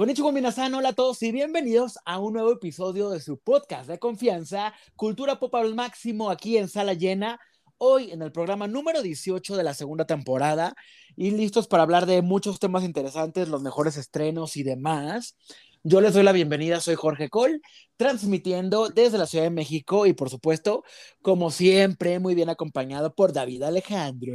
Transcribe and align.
Konnichiwa 0.00 0.32
Minasan, 0.32 0.72
hola 0.72 0.88
a 0.88 0.92
todos 0.94 1.22
y 1.22 1.30
bienvenidos 1.30 1.98
a 2.06 2.18
un 2.20 2.32
nuevo 2.32 2.50
episodio 2.52 3.10
de 3.10 3.20
su 3.20 3.38
podcast 3.38 3.86
de 3.86 3.98
confianza, 3.98 4.72
Cultura 4.96 5.38
Pop 5.38 5.54
al 5.56 5.74
Máximo, 5.74 6.30
aquí 6.30 6.56
en 6.56 6.68
Sala 6.68 6.94
Llena. 6.94 7.38
Hoy 7.76 8.10
en 8.10 8.22
el 8.22 8.32
programa 8.32 8.66
número 8.66 9.02
18 9.02 9.58
de 9.58 9.62
la 9.62 9.74
segunda 9.74 10.06
temporada 10.06 10.74
y 11.16 11.32
listos 11.32 11.68
para 11.68 11.82
hablar 11.82 12.06
de 12.06 12.22
muchos 12.22 12.58
temas 12.58 12.82
interesantes, 12.82 13.50
los 13.50 13.60
mejores 13.60 13.98
estrenos 13.98 14.56
y 14.56 14.62
demás. 14.62 15.36
Yo 15.82 16.00
les 16.00 16.14
doy 16.14 16.22
la 16.22 16.32
bienvenida, 16.32 16.80
soy 16.80 16.94
Jorge 16.94 17.28
Col, 17.28 17.60
transmitiendo 17.98 18.88
desde 18.88 19.18
la 19.18 19.26
Ciudad 19.26 19.44
de 19.44 19.50
México 19.50 20.06
y 20.06 20.14
por 20.14 20.30
supuesto, 20.30 20.82
como 21.20 21.50
siempre, 21.50 22.18
muy 22.20 22.34
bien 22.34 22.48
acompañado 22.48 23.14
por 23.14 23.34
David 23.34 23.64
Alejandro. 23.64 24.32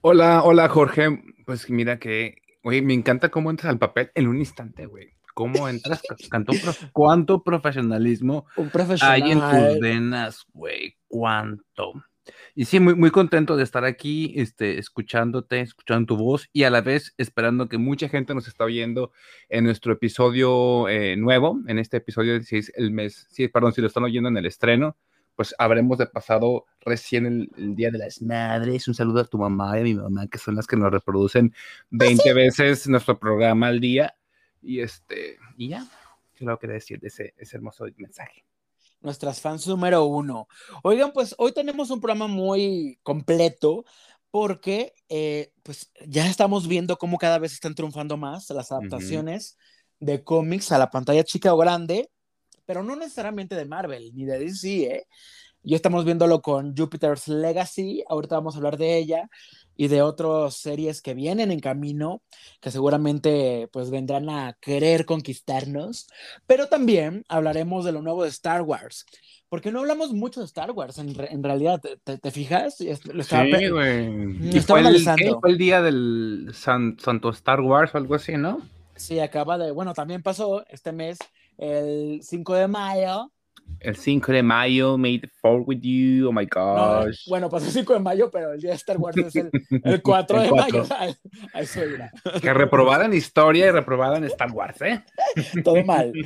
Hola, 0.00 0.42
hola 0.42 0.70
Jorge. 0.70 1.22
Pues 1.44 1.68
mira 1.68 1.98
que 1.98 2.47
Oye, 2.62 2.82
me 2.82 2.94
encanta 2.94 3.30
cómo 3.30 3.50
entras 3.50 3.70
al 3.70 3.78
papel 3.78 4.10
en 4.14 4.28
un 4.28 4.38
instante, 4.38 4.86
güey. 4.86 5.14
¿Cómo 5.34 5.68
entras? 5.68 6.02
¿Cuánto 6.92 7.42
profesionalismo 7.44 8.46
un 8.56 8.70
profesional. 8.70 9.22
hay 9.22 9.30
en 9.30 9.38
tus 9.38 9.80
venas, 9.80 10.44
güey? 10.52 10.96
¿Cuánto? 11.06 11.92
Y 12.54 12.64
sí, 12.64 12.80
muy, 12.80 12.94
muy 12.94 13.10
contento 13.10 13.56
de 13.56 13.62
estar 13.62 13.84
aquí, 13.84 14.34
este, 14.36 14.78
escuchándote, 14.78 15.60
escuchando 15.60 16.06
tu 16.06 16.16
voz 16.16 16.48
y 16.52 16.64
a 16.64 16.70
la 16.70 16.80
vez 16.80 17.14
esperando 17.16 17.68
que 17.68 17.78
mucha 17.78 18.08
gente 18.08 18.34
nos 18.34 18.48
está 18.48 18.64
oyendo 18.64 19.12
en 19.48 19.64
nuestro 19.64 19.92
episodio 19.92 20.88
eh, 20.88 21.16
nuevo, 21.16 21.60
en 21.68 21.78
este 21.78 21.98
episodio, 21.98 22.42
si 22.42 22.58
es 22.58 22.72
el 22.74 22.90
mes, 22.90 23.26
sí, 23.30 23.48
perdón, 23.48 23.72
si 23.72 23.80
lo 23.80 23.86
están 23.86 24.04
oyendo 24.04 24.28
en 24.28 24.36
el 24.36 24.46
estreno, 24.46 24.96
pues 25.38 25.54
habremos 25.56 25.98
de 25.98 26.06
pasado 26.06 26.66
recién 26.80 27.48
el, 27.56 27.76
Día 27.76 27.92
de 27.92 27.98
las 27.98 28.20
Madres. 28.20 28.88
Un 28.88 28.94
saludo 28.94 29.20
a 29.20 29.24
tu 29.24 29.38
mamá 29.38 29.78
y 29.78 29.82
a 29.82 29.84
mi 29.84 29.94
mamá, 29.94 30.26
que 30.26 30.36
son 30.36 30.56
las 30.56 30.66
que 30.66 30.74
nos 30.74 30.90
reproducen 30.90 31.54
20 31.90 32.34
veces 32.34 32.88
nuestro 32.88 33.16
programa 33.20 33.68
al 33.68 33.78
día. 33.78 34.16
Y 34.60 34.80
este, 34.80 35.38
y 35.56 35.68
ya, 35.68 35.86
lo 36.40 36.58
que 36.58 36.66
decir 36.66 36.98
de 36.98 37.06
ese, 37.06 37.34
ese 37.38 37.56
hermoso 37.56 37.86
mensaje 37.98 38.44
nuestras 39.00 39.40
fans 39.40 39.64
número 39.68 40.06
uno. 40.06 40.48
Oigan, 40.82 41.12
pues 41.12 41.36
hoy 41.38 41.52
tenemos 41.52 41.90
un 41.90 42.00
programa 42.00 42.26
muy 42.26 42.98
completo 43.04 43.84
porque 44.32 44.92
eh, 45.08 45.52
pues 45.62 45.92
ya 46.04 46.26
estamos 46.26 46.66
viendo 46.66 46.98
cómo 46.98 47.16
cada 47.16 47.38
vez 47.38 47.52
están 47.52 47.76
triunfando 47.76 48.16
más 48.16 48.50
las 48.50 48.72
adaptaciones 48.72 49.56
de 50.00 50.24
cómics 50.24 50.72
a 50.72 50.78
la 50.78 50.90
pantalla 50.90 51.22
chica 51.22 51.54
o 51.54 51.58
grande 51.58 52.10
pero 52.68 52.82
no 52.82 52.96
necesariamente 52.96 53.54
de 53.54 53.64
Marvel 53.64 54.10
ni 54.14 54.26
de 54.26 54.38
DC, 54.38 54.68
¿eh? 54.82 55.06
Ya 55.62 55.74
estamos 55.74 56.04
viéndolo 56.04 56.42
con 56.42 56.76
Jupiter's 56.76 57.26
Legacy, 57.26 58.04
ahorita 58.06 58.36
vamos 58.36 58.54
a 58.54 58.58
hablar 58.58 58.76
de 58.76 58.98
ella 58.98 59.30
y 59.74 59.88
de 59.88 60.02
otras 60.02 60.54
series 60.54 61.00
que 61.00 61.14
vienen 61.14 61.50
en 61.50 61.60
camino, 61.60 62.20
que 62.60 62.70
seguramente 62.70 63.70
pues 63.72 63.90
vendrán 63.90 64.28
a 64.28 64.54
querer 64.60 65.06
conquistarnos, 65.06 66.08
pero 66.46 66.68
también 66.68 67.24
hablaremos 67.30 67.86
de 67.86 67.92
lo 67.92 68.02
nuevo 68.02 68.22
de 68.22 68.28
Star 68.28 68.60
Wars, 68.60 69.06
porque 69.48 69.72
no 69.72 69.80
hablamos 69.80 70.12
mucho 70.12 70.40
de 70.40 70.46
Star 70.46 70.70
Wars, 70.72 70.98
en, 70.98 71.42
realidad, 71.42 71.80
¿te, 71.80 72.30
fijas? 72.30 72.76
sí, 72.76 72.86
güey. 73.70 74.60
Fue, 74.60 74.84
fue 75.40 75.50
el 75.50 75.58
día 75.58 75.80
del 75.80 76.50
Santo 76.52 77.30
Star 77.30 77.62
Wars 77.62 77.94
o 77.94 77.98
algo 77.98 78.14
así, 78.14 78.36
¿no? 78.36 78.60
Sí, 78.94 79.20
acaba 79.20 79.56
de, 79.56 79.70
bueno, 79.70 79.94
también 79.94 80.22
pasó 80.22 80.66
este 80.68 80.92
mes 80.92 81.18
el 81.58 82.20
5 82.22 82.54
de 82.54 82.68
mayo. 82.68 83.32
El 83.80 83.96
5 83.96 84.32
de 84.32 84.42
mayo, 84.42 84.96
Made 84.96 85.30
for 85.40 85.60
with 85.60 85.80
you, 85.82 86.28
oh 86.28 86.32
my 86.32 86.46
gosh. 86.46 87.28
bueno, 87.28 87.48
pasó 87.50 87.66
el 87.66 87.72
5 87.72 87.92
de 87.92 88.00
mayo, 88.00 88.30
pero 88.30 88.52
el 88.52 88.60
día 88.60 88.70
de 88.70 88.76
Star 88.76 88.96
Wars 88.96 89.16
es 89.16 89.36
el, 89.36 89.50
el 89.84 90.02
4 90.02 90.40
de 90.40 90.50
mayo. 90.50 90.84
eso 91.54 91.80
Que 92.40 92.54
reprobaran 92.54 93.12
historia 93.12 93.66
y 93.66 93.70
reprobaran 93.70 94.24
Star 94.24 94.50
Wars, 94.52 94.80
¿eh? 94.82 95.04
Todo 95.64 95.84
mal. 95.84 96.12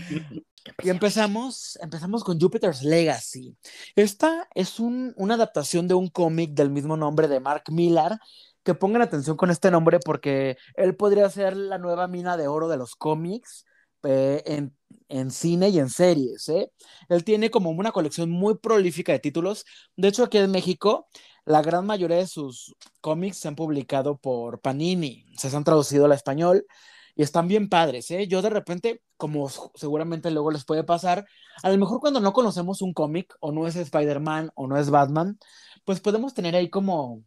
Y 0.80 0.90
empezamos, 0.90 1.76
empezamos 1.82 2.22
con 2.22 2.40
Jupiter's 2.40 2.84
Legacy. 2.84 3.56
Esta 3.96 4.48
es 4.54 4.78
un, 4.78 5.12
una 5.16 5.34
adaptación 5.34 5.88
de 5.88 5.94
un 5.94 6.08
cómic 6.08 6.52
del 6.52 6.70
mismo 6.70 6.96
nombre 6.96 7.26
de 7.26 7.40
Mark 7.40 7.64
Millar. 7.72 8.20
Que 8.62 8.74
pongan 8.74 9.02
atención 9.02 9.36
con 9.36 9.50
este 9.50 9.72
nombre 9.72 9.98
porque 9.98 10.56
él 10.76 10.94
podría 10.94 11.28
ser 11.30 11.56
la 11.56 11.78
nueva 11.78 12.06
mina 12.06 12.36
de 12.36 12.46
oro 12.46 12.68
de 12.68 12.76
los 12.76 12.94
cómics 12.94 13.64
eh, 14.04 14.42
en, 14.46 14.76
en, 15.12 15.30
cine 15.30 15.68
y 15.68 15.78
en 15.78 15.90
series. 15.90 16.48
¿eh? 16.48 16.70
Él 17.08 17.24
tiene 17.24 17.50
como 17.50 17.70
una 17.70 17.92
colección 17.92 18.30
muy 18.30 18.56
prolífica 18.58 19.12
de 19.12 19.18
títulos. 19.18 19.64
De 19.96 20.08
hecho, 20.08 20.24
aquí 20.24 20.38
en 20.38 20.50
México, 20.50 21.08
la 21.44 21.62
gran 21.62 21.86
mayoría 21.86 22.18
de 22.18 22.26
sus 22.26 22.74
cómics 23.00 23.38
se 23.38 23.48
han 23.48 23.56
publicado 23.56 24.16
por 24.18 24.60
Panini, 24.60 25.26
se 25.36 25.54
han 25.54 25.64
traducido 25.64 26.06
al 26.06 26.12
español 26.12 26.66
y 27.14 27.22
están 27.22 27.48
bien 27.48 27.68
padres. 27.68 28.10
¿eh? 28.10 28.26
Yo 28.26 28.42
de 28.42 28.50
repente, 28.50 29.02
como 29.16 29.48
seguramente 29.74 30.30
luego 30.30 30.50
les 30.50 30.64
puede 30.64 30.84
pasar, 30.84 31.26
a 31.62 31.70
lo 31.70 31.78
mejor 31.78 32.00
cuando 32.00 32.20
no 32.20 32.32
conocemos 32.32 32.82
un 32.82 32.92
cómic 32.94 33.34
o 33.40 33.52
no 33.52 33.66
es 33.66 33.76
Spider-Man 33.76 34.50
o 34.54 34.66
no 34.66 34.78
es 34.78 34.90
Batman, 34.90 35.38
pues 35.84 36.00
podemos 36.00 36.34
tener 36.34 36.56
ahí 36.56 36.70
como 36.70 37.22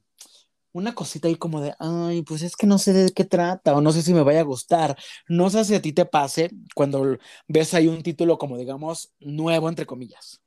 una 0.76 0.94
cosita 0.94 1.30
ahí 1.30 1.36
como 1.36 1.62
de, 1.62 1.74
ay, 1.80 2.22
pues 2.24 2.42
es 2.42 2.58
que 2.58 2.68
no 2.68 2.78
sé 2.78 2.92
de 2.92 3.14
qué 3.14 3.24
trata 3.24 3.74
o 3.74 3.80
no 3.80 3.94
sé 3.94 4.02
si 4.02 4.14
me 4.14 4.24
vaya 4.24 4.42
a 4.42 4.44
gustar. 4.44 4.98
No 5.30 5.50
sé 5.50 5.64
si 5.64 5.74
a 5.74 5.82
ti 5.82 5.94
te 5.94 6.06
pase 6.06 6.52
cuando 6.76 7.18
ves 7.48 7.74
ahí 7.74 7.88
un 7.88 8.04
título 8.04 8.38
como, 8.38 8.58
digamos, 8.58 9.14
nuevo, 9.22 9.70
entre 9.70 9.86
comillas. 9.86 10.42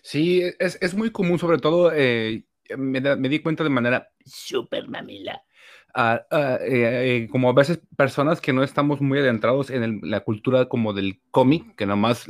Sí, 0.00 0.42
es, 0.60 0.78
es 0.80 0.94
muy 0.94 1.10
común, 1.10 1.40
sobre 1.40 1.58
todo, 1.58 1.90
eh, 1.92 2.44
me, 2.76 3.00
me, 3.00 3.28
di 3.28 3.40
cuenta 3.40 3.64
de 3.64 3.70
manera 3.70 4.12
súper 4.24 4.86
mamila. 4.86 5.42
Ah, 6.00 6.24
ah, 6.30 6.58
eh, 6.62 7.24
eh, 7.24 7.28
como 7.28 7.50
a 7.50 7.52
veces 7.52 7.80
personas 7.96 8.40
que 8.40 8.52
no 8.52 8.62
estamos 8.62 9.00
muy 9.00 9.18
adentrados 9.18 9.68
en 9.68 10.00
la 10.04 10.20
cultura 10.20 10.66
como 10.68 10.92
del 10.92 11.20
cómic, 11.32 11.74
que 11.74 11.86
nomás, 11.86 12.24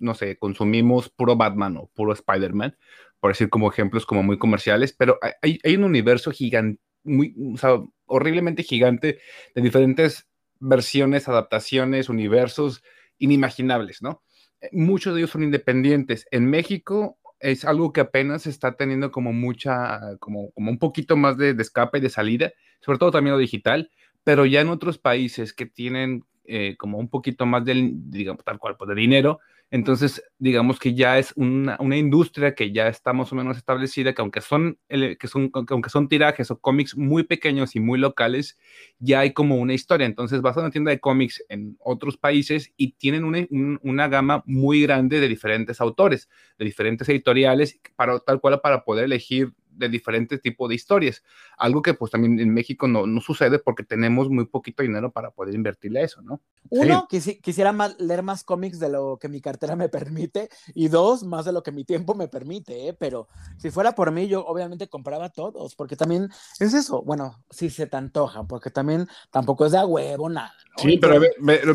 no 0.00 0.14
sé, 0.14 0.38
consumimos 0.38 1.08
puro 1.08 1.36
Batman 1.36 1.76
o 1.76 1.86
puro 1.94 2.12
Spider-Man, 2.12 2.76
por 3.20 3.30
decir 3.30 3.48
como 3.48 3.70
ejemplos 3.70 4.06
como 4.06 4.24
muy 4.24 4.38
comerciales, 4.38 4.92
pero 4.92 5.20
hay, 5.40 5.60
hay 5.62 5.76
un 5.76 5.84
universo 5.84 6.32
gigante, 6.32 6.82
muy, 7.04 7.32
o 7.54 7.56
sea, 7.58 7.80
horriblemente 8.06 8.64
gigante 8.64 9.20
de 9.54 9.62
diferentes 9.62 10.26
versiones, 10.58 11.28
adaptaciones, 11.28 12.08
universos 12.08 12.82
inimaginables, 13.18 14.02
¿no? 14.02 14.20
Eh, 14.60 14.68
muchos 14.72 15.14
de 15.14 15.20
ellos 15.20 15.30
son 15.30 15.44
independientes. 15.44 16.26
En 16.32 16.50
México 16.50 17.20
es 17.38 17.64
algo 17.64 17.92
que 17.92 18.00
apenas 18.00 18.48
está 18.48 18.76
teniendo 18.76 19.12
como 19.12 19.32
mucha, 19.32 20.16
como, 20.18 20.50
como 20.50 20.72
un 20.72 20.78
poquito 20.80 21.16
más 21.16 21.36
de, 21.36 21.54
de 21.54 21.62
escape 21.62 21.98
y 21.98 22.00
de 22.00 22.10
salida, 22.10 22.52
sobre 22.80 22.98
todo 22.98 23.10
también 23.10 23.34
lo 23.34 23.38
digital, 23.38 23.90
pero 24.24 24.46
ya 24.46 24.60
en 24.60 24.68
otros 24.68 24.98
países 24.98 25.52
que 25.52 25.66
tienen 25.66 26.24
eh, 26.44 26.76
como 26.78 26.98
un 26.98 27.08
poquito 27.08 27.46
más 27.46 27.64
del, 27.64 27.92
digamos, 28.10 28.44
tal 28.44 28.58
cual, 28.58 28.76
pues 28.76 28.88
de 28.88 28.94
dinero, 28.94 29.40
entonces, 29.72 30.24
digamos 30.38 30.80
que 30.80 30.94
ya 30.94 31.18
es 31.18 31.32
una, 31.36 31.76
una, 31.78 31.96
industria 31.96 32.56
que 32.56 32.72
ya 32.72 32.88
está 32.88 33.12
más 33.12 33.30
o 33.32 33.36
menos 33.36 33.56
establecida, 33.56 34.12
que 34.12 34.20
aunque 34.20 34.40
son, 34.40 34.78
que 34.88 35.28
son, 35.28 35.52
aunque 35.54 35.90
son 35.90 36.08
tirajes 36.08 36.50
o 36.50 36.58
cómics 36.58 36.96
muy 36.96 37.22
pequeños 37.22 37.76
y 37.76 37.80
muy 37.80 38.00
locales, 38.00 38.58
ya 38.98 39.20
hay 39.20 39.32
como 39.32 39.56
una 39.56 39.72
historia. 39.72 40.06
Entonces 40.06 40.40
vas 40.40 40.56
a 40.56 40.60
una 40.60 40.70
tienda 40.72 40.90
de 40.90 40.98
cómics 40.98 41.44
en 41.48 41.76
otros 41.78 42.16
países 42.16 42.72
y 42.76 42.92
tienen 42.94 43.22
una, 43.22 43.46
una 43.82 44.08
gama 44.08 44.42
muy 44.44 44.82
grande 44.82 45.20
de 45.20 45.28
diferentes 45.28 45.80
autores, 45.80 46.28
de 46.58 46.64
diferentes 46.64 47.08
editoriales, 47.08 47.78
para, 47.94 48.18
tal 48.18 48.40
cual 48.40 48.60
para 48.60 48.82
poder 48.82 49.04
elegir 49.04 49.52
de 49.72 49.88
diferentes 49.88 50.40
tipos 50.40 50.68
de 50.68 50.74
historias. 50.74 51.22
Algo 51.56 51.82
que 51.82 51.94
pues 51.94 52.10
también 52.10 52.38
en 52.38 52.52
México 52.52 52.88
no, 52.88 53.06
no, 53.06 53.20
sucede 53.20 53.58
porque 53.58 53.82
tenemos 53.82 54.28
muy 54.28 54.46
poquito 54.46 54.82
dinero 54.82 55.10
para 55.10 55.30
poder 55.30 55.54
invertirle 55.54 56.00
a 56.00 56.04
eso, 56.04 56.22
¿no? 56.22 56.40
Uno, 56.68 57.06
quisiera 57.08 57.72
más, 57.72 57.98
leer 57.98 58.22
más 58.22 58.44
cómics 58.44 58.78
de 58.78 58.88
lo 58.88 59.18
que 59.18 59.28
mi 59.28 59.40
cartera 59.40 59.76
me 59.76 59.88
permite 59.88 60.48
y 60.74 60.88
dos, 60.88 61.24
más 61.24 61.44
de 61.44 61.52
lo 61.52 61.62
que 61.62 61.72
mi 61.72 61.84
tiempo 61.84 62.14
me 62.14 62.28
permite, 62.28 62.88
¿eh? 62.88 62.92
pero 62.92 63.28
si 63.58 63.70
fuera 63.70 63.94
por 63.94 64.10
mí 64.12 64.28
yo 64.28 64.44
obviamente 64.44 64.88
compraba 64.88 65.30
todos 65.30 65.74
porque 65.74 65.96
también 65.96 66.28
es 66.58 66.74
eso, 66.74 67.02
bueno, 67.02 67.42
si 67.50 67.70
se 67.70 67.86
te 67.86 67.96
antoja, 67.96 68.44
porque 68.44 68.70
también 68.70 69.08
tampoco 69.30 69.66
es 69.66 69.72
de 69.72 69.78
a 69.78 69.86
huevo 69.86 70.28
nada. 70.28 70.52
¿no? 70.76 70.82
Sí, 70.82 70.98
pero 70.98 71.20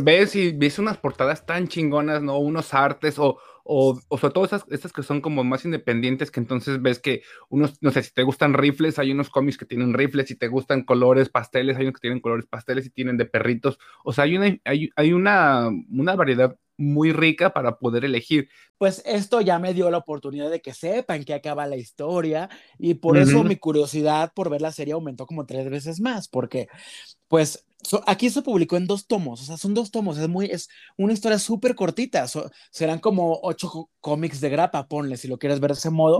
ves 0.01 0.35
y 0.35 0.51
ves 0.51 0.79
unas 0.79 0.97
portadas 0.97 1.45
tan 1.45 1.67
chingonas, 1.67 2.21
¿no? 2.21 2.37
Unos 2.37 2.73
artes 2.73 3.19
o 3.19 3.37
o, 3.67 3.99
o 4.07 4.17
sobre 4.17 4.33
todo 4.33 4.45
estas 4.45 4.93
que 4.93 5.03
son 5.03 5.21
como 5.21 5.43
más 5.43 5.65
independientes, 5.65 6.29
que 6.31 6.39
entonces 6.39 6.81
ves 6.81 6.99
que 6.99 7.23
unos, 7.49 7.81
no 7.81 7.91
sé, 7.91 8.03
si 8.03 8.13
te 8.13 8.23
gustan 8.23 8.53
rifles, 8.53 8.99
hay 8.99 9.11
unos 9.11 9.29
cómics 9.31 9.57
que 9.57 9.65
tienen 9.65 9.93
rifles, 9.93 10.27
si 10.27 10.35
te 10.35 10.47
gustan 10.47 10.83
colores 10.83 11.29
pasteles, 11.29 11.75
hay 11.75 11.83
unos 11.85 11.95
que 11.95 12.01
tienen 12.01 12.21
colores 12.21 12.45
pasteles 12.45 12.85
y 12.85 12.91
tienen 12.91 13.17
de 13.17 13.25
perritos, 13.25 13.79
o 14.03 14.13
sea, 14.13 14.25
hay 14.25 14.37
una, 14.37 14.57
hay, 14.65 14.91
hay 14.95 15.13
una, 15.13 15.69
una 15.89 16.15
variedad 16.15 16.55
muy 16.77 17.11
rica 17.11 17.51
para 17.51 17.77
poder 17.77 18.05
elegir. 18.05 18.49
Pues 18.77 19.01
esto 19.05 19.41
ya 19.41 19.59
me 19.59 19.73
dio 19.73 19.89
la 19.89 19.97
oportunidad 19.97 20.49
de 20.49 20.61
que 20.61 20.73
sepan 20.73 21.23
que 21.23 21.33
acaba 21.33 21.67
la 21.67 21.77
historia 21.77 22.49
y 22.77 22.95
por 22.95 23.17
eso 23.17 23.43
mi 23.43 23.55
curiosidad 23.55 24.33
por 24.33 24.49
ver 24.49 24.61
la 24.61 24.71
serie 24.71 24.93
aumentó 24.93 25.25
como 25.25 25.45
tres 25.45 25.69
veces 25.69 25.99
más, 25.99 26.27
porque 26.27 26.67
pues 27.27 27.65
aquí 28.05 28.29
se 28.29 28.41
publicó 28.41 28.77
en 28.77 28.87
dos 28.87 29.07
tomos, 29.07 29.41
o 29.41 29.45
sea, 29.45 29.57
son 29.57 29.73
dos 29.73 29.91
tomos, 29.91 30.17
es, 30.17 30.27
muy, 30.27 30.45
es 30.45 30.69
una 30.97 31.13
historia 31.13 31.39
súper 31.39 31.75
cortita, 31.75 32.25
serán 32.71 32.99
como 32.99 33.39
ocho 33.43 33.89
cómics 33.99 34.41
de 34.41 34.49
grapa, 34.49 34.87
ponle, 34.87 35.17
si 35.17 35.27
lo 35.27 35.37
quieres 35.37 35.59
ver 35.59 35.71
de 35.71 35.77
ese 35.77 35.89
modo, 35.89 36.19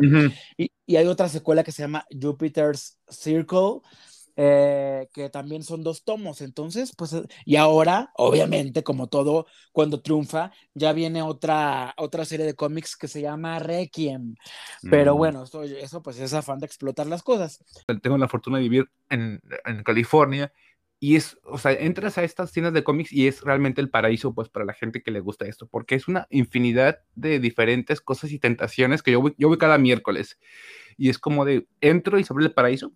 y, 0.58 0.72
y, 0.86 0.96
hay 0.96 1.08
otra 1.08 1.30
secuela 1.30 1.64
que 1.64 1.72
se 1.72 1.82
llama 1.82 2.06
Jupiter's 2.22 3.00
Circle, 3.10 3.82
eh, 4.36 5.08
que 5.14 5.30
también 5.30 5.64
son 5.64 5.84
dos 5.84 6.04
tomos. 6.04 6.42
Entonces, 6.42 6.94
pues, 6.96 7.14
eh, 7.14 7.24
y 7.46 7.56
ahora, 7.56 8.12
obviamente, 8.16 8.84
como 8.84 9.08
todo, 9.08 9.48
cuando 9.72 10.02
triunfa, 10.02 10.52
ya 10.74 10.94
viene 10.94 11.22
otra, 11.22 11.94
otra 11.98 12.26
serie 12.26 12.46
de 12.46 12.56
cómics 12.56 12.96
que 12.98 13.08
se 13.08 13.22
llama 13.22 13.60
Requiem. 13.60 14.36
Pero 14.90 15.16
mm. 15.16 15.18
bueno, 15.18 15.44
eso, 15.44 15.64
eso 15.64 16.04
pues 16.04 16.20
es 16.20 16.34
afán 16.34 16.60
de 16.60 16.66
explotar 16.66 17.08
las 17.08 17.24
cosas. 17.24 17.64
Tengo 18.02 18.18
la 18.18 18.28
fortuna 18.28 18.58
de 18.58 18.64
vivir 18.64 18.90
en, 19.10 19.42
en 19.66 19.84
California 19.84 20.52
y 21.00 21.18
es, 21.18 21.38
o 21.44 21.58
sea, 21.58 21.74
entras 21.74 22.18
a 22.18 22.24
estas 22.24 22.52
tiendas 22.52 22.74
de 22.74 22.84
cómics 22.84 23.12
y 23.12 23.28
es 23.28 23.42
realmente 23.42 23.82
el 23.82 23.90
paraíso, 23.90 24.34
pues, 24.34 24.50
para 24.50 24.66
la 24.66 24.74
gente 24.74 25.04
que 25.04 25.12
le 25.12 25.20
gusta 25.20 25.46
esto, 25.46 25.68
porque 25.68 25.96
es 25.96 26.08
una 26.08 26.26
infinidad 26.30 27.00
de 27.16 27.40
diferentes 27.40 28.02
cosas 28.02 28.32
y 28.32 28.40
tentaciones 28.40 29.04
que 29.04 29.12
yo 29.12 29.22
voy, 29.22 29.36
yo 29.38 29.48
voy 29.48 29.58
cada 29.58 29.78
miércoles. 29.78 30.40
Y 30.98 31.10
es 31.10 31.20
como 31.20 31.46
de, 31.46 31.68
entro 31.82 32.18
y 32.18 32.24
sobre 32.24 32.46
el 32.46 32.54
paraíso, 32.54 32.94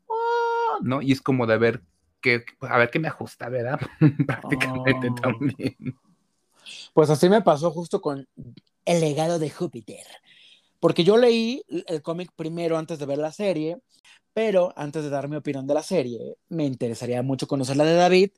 ¿no? 0.82 1.02
Y 1.02 1.12
es 1.12 1.22
como 1.22 1.48
de 1.48 1.58
ver 1.58 1.82
que, 2.22 2.44
a 2.62 2.78
ver 2.78 2.90
qué 2.90 3.00
me 3.00 3.08
ajusta, 3.08 3.50
¿verdad? 3.50 3.80
Prácticamente 4.28 5.10
oh. 5.10 5.16
también. 5.16 5.76
Pues 6.94 7.10
así 7.10 7.30
me 7.30 7.42
pasó 7.42 7.72
justo 7.72 8.02
con 8.02 8.28
El 8.86 9.02
legado 9.02 9.40
de 9.40 9.50
Júpiter. 9.50 10.06
Porque 10.80 11.04
yo 11.04 11.18
leí 11.18 11.64
el 11.88 12.02
cómic 12.02 12.32
primero 12.36 12.78
antes 12.78 13.00
de 13.00 13.06
ver 13.06 13.18
la 13.18 13.32
serie, 13.32 13.78
pero 14.34 14.72
antes 14.78 15.04
de 15.04 15.10
dar 15.10 15.28
mi 15.28 15.36
opinión 15.36 15.68
de 15.68 15.74
la 15.74 15.84
serie, 15.84 16.38
me 16.48 16.66
interesaría 16.66 17.22
mucho 17.22 17.48
conocer 17.48 17.76
la 17.76 17.84
de 17.84 17.96
David. 17.96 18.32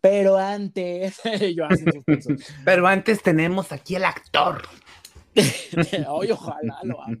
Pero 0.00 0.36
antes, 0.38 1.20
yo 1.56 1.66
así 1.66 1.84
Pero 2.64 2.86
antes 2.86 3.22
tenemos 3.22 3.72
aquí 3.72 3.96
el 3.96 4.04
actor. 4.04 4.62
ojalá 6.08 6.80
lo 6.82 7.02
hago. 7.02 7.20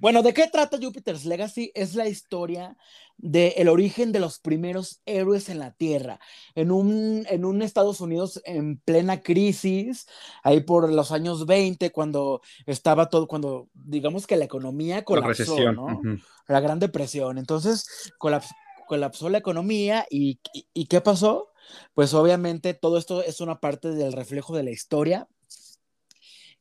Bueno, 0.00 0.22
¿de 0.22 0.34
qué 0.34 0.48
trata 0.48 0.78
Jupiter's 0.80 1.24
Legacy? 1.24 1.72
Es 1.74 1.94
la 1.94 2.08
historia 2.08 2.76
del 3.16 3.68
origen 3.68 4.12
de 4.12 4.20
los 4.20 4.38
primeros 4.38 5.00
héroes 5.06 5.48
en 5.48 5.58
la 5.58 5.72
Tierra, 5.72 6.20
en 6.54 6.70
un, 6.70 7.26
en 7.28 7.44
un 7.44 7.62
Estados 7.62 8.00
Unidos 8.00 8.40
en 8.44 8.78
plena 8.78 9.22
crisis, 9.22 10.06
ahí 10.42 10.60
por 10.60 10.92
los 10.92 11.10
años 11.10 11.46
20, 11.46 11.90
cuando 11.90 12.42
estaba 12.66 13.08
todo, 13.08 13.26
cuando 13.26 13.68
digamos 13.74 14.26
que 14.26 14.36
la 14.36 14.44
economía 14.44 15.04
colapsó, 15.04 15.58
la 15.58 15.72
¿no? 15.72 16.00
La 16.46 16.60
Gran 16.60 16.78
Depresión. 16.78 17.38
Entonces, 17.38 18.12
colapsó 18.18 19.28
la 19.28 19.38
economía 19.38 20.06
y, 20.10 20.38
y 20.72 20.86
¿qué 20.86 21.00
pasó? 21.00 21.48
Pues 21.94 22.14
obviamente 22.14 22.72
todo 22.72 22.98
esto 22.98 23.22
es 23.22 23.40
una 23.40 23.60
parte 23.60 23.90
del 23.90 24.12
reflejo 24.12 24.56
de 24.56 24.62
la 24.62 24.70
historia 24.70 25.28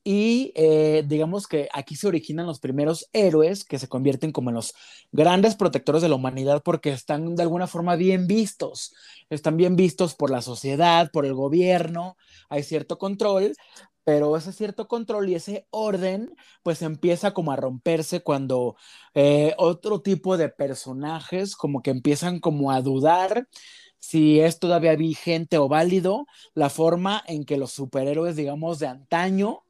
y 0.09 0.53
eh, 0.55 1.03
digamos 1.05 1.47
que 1.47 1.67
aquí 1.73 1.97
se 1.97 2.07
originan 2.07 2.45
los 2.45 2.61
primeros 2.61 3.09
héroes 3.11 3.65
que 3.65 3.77
se 3.77 3.89
convierten 3.89 4.31
como 4.31 4.49
en 4.49 4.55
los 4.55 4.73
grandes 5.11 5.57
protectores 5.57 6.01
de 6.01 6.07
la 6.07 6.15
humanidad 6.15 6.61
porque 6.63 6.91
están 6.91 7.35
de 7.35 7.43
alguna 7.43 7.67
forma 7.67 7.97
bien 7.97 8.25
vistos. 8.25 8.95
Están 9.29 9.57
bien 9.57 9.75
vistos 9.75 10.15
por 10.15 10.31
la 10.31 10.41
sociedad, 10.41 11.11
por 11.11 11.25
el 11.25 11.33
gobierno, 11.33 12.15
hay 12.47 12.63
cierto 12.63 12.97
control, 12.97 13.53
pero 14.05 14.37
ese 14.37 14.53
cierto 14.53 14.87
control 14.87 15.27
y 15.27 15.35
ese 15.35 15.67
orden 15.71 16.33
pues 16.63 16.81
empieza 16.83 17.33
como 17.33 17.51
a 17.51 17.57
romperse 17.57 18.21
cuando 18.21 18.77
eh, 19.13 19.55
otro 19.57 19.99
tipo 19.99 20.37
de 20.37 20.47
personajes 20.47 21.57
como 21.57 21.81
que 21.81 21.91
empiezan 21.91 22.39
como 22.39 22.71
a 22.71 22.81
dudar 22.81 23.49
si 23.99 24.39
es 24.39 24.59
todavía 24.59 24.95
vigente 24.95 25.57
o 25.57 25.67
válido 25.67 26.27
la 26.53 26.69
forma 26.69 27.21
en 27.27 27.43
que 27.43 27.57
los 27.57 27.73
superhéroes, 27.73 28.37
digamos, 28.37 28.79
de 28.79 28.87
antaño 28.87 29.63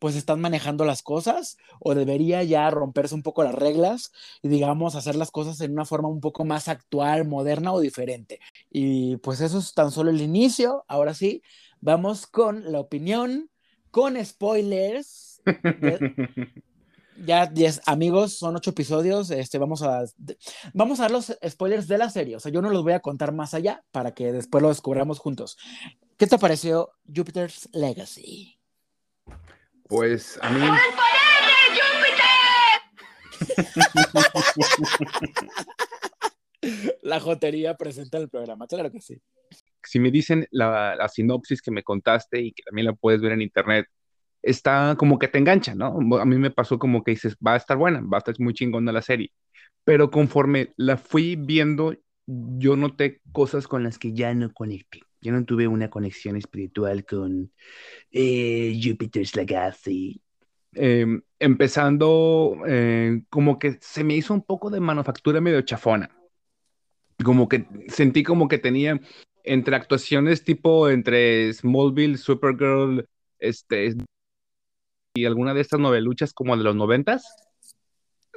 pues 0.00 0.16
están 0.16 0.40
manejando 0.40 0.84
las 0.84 1.02
cosas 1.02 1.58
o 1.78 1.94
debería 1.94 2.42
ya 2.42 2.68
romperse 2.70 3.14
un 3.14 3.22
poco 3.22 3.44
las 3.44 3.54
reglas 3.54 4.10
y 4.42 4.48
digamos 4.48 4.96
hacer 4.96 5.14
las 5.14 5.30
cosas 5.30 5.60
en 5.60 5.72
una 5.72 5.84
forma 5.84 6.08
un 6.08 6.20
poco 6.20 6.44
más 6.44 6.66
actual, 6.66 7.28
moderna 7.28 7.72
o 7.72 7.80
diferente. 7.80 8.40
Y 8.70 9.18
pues 9.18 9.40
eso 9.40 9.58
es 9.58 9.74
tan 9.74 9.92
solo 9.92 10.10
el 10.10 10.20
inicio. 10.20 10.84
Ahora 10.88 11.14
sí, 11.14 11.42
vamos 11.80 12.26
con 12.26 12.72
la 12.72 12.80
opinión, 12.80 13.50
con 13.92 14.22
spoilers. 14.24 15.42
ya 17.24 17.46
10 17.46 17.82
amigos, 17.86 18.38
son 18.38 18.56
ocho 18.56 18.70
episodios, 18.70 19.30
este, 19.30 19.58
vamos 19.58 19.82
a, 19.82 20.04
vamos 20.72 21.00
a 21.00 21.02
dar 21.02 21.10
los 21.10 21.36
spoilers 21.46 21.86
de 21.86 21.98
la 21.98 22.08
serie, 22.08 22.36
o 22.36 22.40
sea, 22.40 22.50
yo 22.50 22.62
no 22.62 22.70
los 22.70 22.82
voy 22.82 22.94
a 22.94 23.00
contar 23.00 23.32
más 23.32 23.52
allá 23.52 23.84
para 23.90 24.14
que 24.14 24.32
después 24.32 24.62
lo 24.62 24.68
descubramos 24.68 25.18
juntos. 25.18 25.58
¿Qué 26.16 26.26
te 26.26 26.38
pareció 26.38 26.92
Jupiter's 27.14 27.68
Legacy? 27.72 28.59
Pues 29.90 30.38
a 30.40 30.48
mí. 30.50 30.60
la 37.02 37.18
jotería 37.18 37.76
presenta 37.76 38.18
el 38.18 38.28
programa, 38.28 38.68
claro 38.68 38.92
que 38.92 39.00
sí. 39.00 39.20
Si 39.82 39.98
me 39.98 40.12
dicen 40.12 40.46
la, 40.52 40.94
la, 40.94 41.08
sinopsis 41.08 41.60
que 41.60 41.72
me 41.72 41.82
contaste 41.82 42.40
y 42.40 42.52
que 42.52 42.62
también 42.62 42.86
la 42.86 42.92
puedes 42.92 43.20
ver 43.20 43.32
en 43.32 43.42
internet, 43.42 43.86
está 44.42 44.94
como 44.96 45.18
que 45.18 45.26
te 45.26 45.38
engancha, 45.38 45.74
¿no? 45.74 45.98
A 46.20 46.24
mí 46.24 46.38
me 46.38 46.52
pasó 46.52 46.78
como 46.78 47.02
que 47.02 47.10
dices, 47.10 47.36
va 47.44 47.54
a 47.54 47.56
estar 47.56 47.76
buena, 47.76 48.00
va 48.00 48.18
a 48.18 48.18
estar 48.18 48.36
muy 48.38 48.54
chingona 48.54 48.92
la 48.92 49.02
serie. 49.02 49.32
Pero 49.82 50.12
conforme 50.12 50.72
la 50.76 50.98
fui 50.98 51.34
viendo, 51.34 51.96
yo 52.26 52.76
noté 52.76 53.20
cosas 53.32 53.66
con 53.66 53.82
las 53.82 53.98
que 53.98 54.12
ya 54.12 54.32
no 54.34 54.52
conecté. 54.52 55.00
Yo 55.20 55.32
no 55.32 55.44
tuve 55.44 55.68
una 55.68 55.90
conexión 55.90 56.36
espiritual 56.36 57.04
con 57.04 57.52
eh, 58.10 58.78
Jupiter's 58.82 59.36
Legacy. 59.36 60.20
Em, 60.72 61.20
empezando, 61.38 62.56
eh, 62.66 63.22
como 63.28 63.58
que 63.58 63.78
se 63.80 64.04
me 64.04 64.14
hizo 64.14 64.32
un 64.32 64.42
poco 64.42 64.70
de 64.70 64.80
manufactura 64.80 65.40
medio 65.40 65.60
chafona. 65.62 66.10
Como 67.22 67.48
que 67.48 67.66
sentí 67.88 68.22
como 68.22 68.48
que 68.48 68.58
tenía 68.58 68.98
entre 69.44 69.76
actuaciones 69.76 70.42
tipo 70.42 70.88
entre 70.88 71.52
Smallville, 71.52 72.16
Supergirl, 72.16 73.06
este, 73.38 73.94
y 75.14 75.24
alguna 75.26 75.52
de 75.52 75.60
estas 75.60 75.80
noveluchas 75.80 76.32
como 76.32 76.56
de 76.56 76.64
los 76.64 76.76
noventas. 76.76 77.24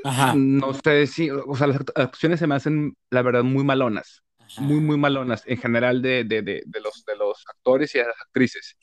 Ajá. 0.04 0.34
No 0.36 0.74
sé 0.74 1.08
si, 1.08 1.30
o 1.30 1.56
sea, 1.56 1.68
las 1.68 1.78
actuaciones 1.96 2.40
se 2.40 2.48
me 2.48 2.56
hacen, 2.56 2.98
la 3.10 3.22
verdad, 3.22 3.44
muy 3.44 3.64
malonas 3.64 4.24
muy, 4.58 4.80
muy 4.80 4.98
malonas 4.98 5.44
en 5.46 5.58
general 5.58 6.02
de, 6.02 6.24
de, 6.24 6.42
de, 6.42 6.64
de, 6.66 6.82
los, 6.82 7.04
de 7.06 7.16
los 7.16 7.44
actores 7.48 7.94
y 7.96 8.00
las 8.00 8.20
actrices. 8.22 8.78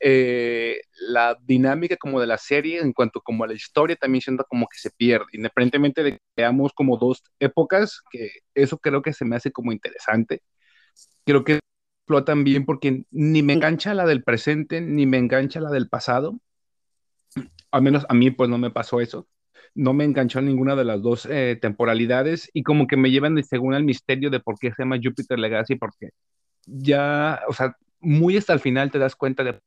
Eh, 0.00 0.80
la 1.08 1.36
dinámica 1.42 1.96
como 1.96 2.20
de 2.20 2.26
la 2.26 2.38
serie 2.38 2.80
en 2.80 2.92
cuanto 2.92 3.20
como 3.20 3.44
a 3.44 3.46
la 3.46 3.54
historia 3.54 3.96
también 3.96 4.22
siento 4.22 4.44
como 4.48 4.66
que 4.68 4.78
se 4.78 4.90
pierde, 4.90 5.26
independientemente 5.32 6.02
de 6.02 6.12
que 6.12 6.18
veamos 6.36 6.72
como 6.74 6.98
dos 6.98 7.22
épocas, 7.38 8.00
que 8.10 8.30
eso 8.54 8.78
creo 8.78 9.02
que 9.02 9.12
se 9.12 9.24
me 9.24 9.36
hace 9.36 9.52
como 9.52 9.72
interesante. 9.72 10.42
Creo 11.24 11.44
que 11.44 11.60
explotan 12.02 12.44
bien 12.44 12.66
porque 12.66 13.04
ni 13.10 13.42
me 13.42 13.54
engancha 13.54 13.94
la 13.94 14.06
del 14.06 14.24
presente, 14.24 14.80
ni 14.80 15.06
me 15.06 15.18
engancha 15.18 15.60
la 15.60 15.70
del 15.70 15.88
pasado. 15.88 16.38
Al 17.70 17.82
menos 17.82 18.06
a 18.08 18.14
mí 18.14 18.30
pues 18.30 18.50
no 18.50 18.58
me 18.58 18.70
pasó 18.70 19.00
eso 19.00 19.28
no 19.74 19.92
me 19.92 20.04
enganchó 20.04 20.38
en 20.38 20.46
ninguna 20.46 20.76
de 20.76 20.84
las 20.84 21.02
dos 21.02 21.26
eh, 21.30 21.58
temporalidades 21.60 22.50
y 22.52 22.62
como 22.62 22.86
que 22.86 22.96
me 22.96 23.10
llevan 23.10 23.34
de, 23.34 23.42
según 23.42 23.74
el 23.74 23.84
misterio 23.84 24.30
de 24.30 24.40
por 24.40 24.58
qué 24.58 24.70
se 24.72 24.82
llama 24.82 25.00
Jupiter 25.02 25.38
Legacy, 25.38 25.76
porque 25.76 26.10
ya, 26.66 27.40
o 27.48 27.52
sea, 27.52 27.76
muy 28.00 28.36
hasta 28.36 28.52
el 28.52 28.60
final 28.60 28.90
te 28.90 28.98
das 28.98 29.16
cuenta 29.16 29.42
de, 29.42 29.60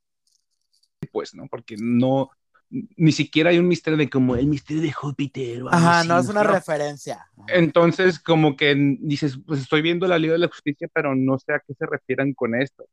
pues, 1.12 1.36
¿no? 1.36 1.48
Porque 1.48 1.76
no, 1.78 2.30
ni 2.70 3.12
siquiera 3.12 3.50
hay 3.50 3.60
un 3.60 3.68
misterio 3.68 3.98
de 3.98 4.10
como 4.10 4.36
el 4.36 4.48
misterio 4.48 4.82
de 4.82 4.92
Júpiter. 4.92 5.64
Ajá, 5.72 6.04
no 6.04 6.20
es 6.20 6.30
una 6.30 6.44
referencia. 6.44 7.26
Entonces, 7.48 8.20
como 8.20 8.56
que 8.56 8.76
dices, 9.00 9.40
pues 9.46 9.62
estoy 9.62 9.82
viendo 9.82 10.08
la 10.08 10.20
Liga 10.20 10.34
de 10.34 10.40
la 10.40 10.48
Justicia, 10.48 10.88
pero 10.94 11.16
no 11.16 11.38
sé 11.40 11.54
a 11.54 11.62
qué 11.66 11.74
se 11.74 11.86
refieran 11.86 12.34
con 12.34 12.56
esto. 12.56 12.86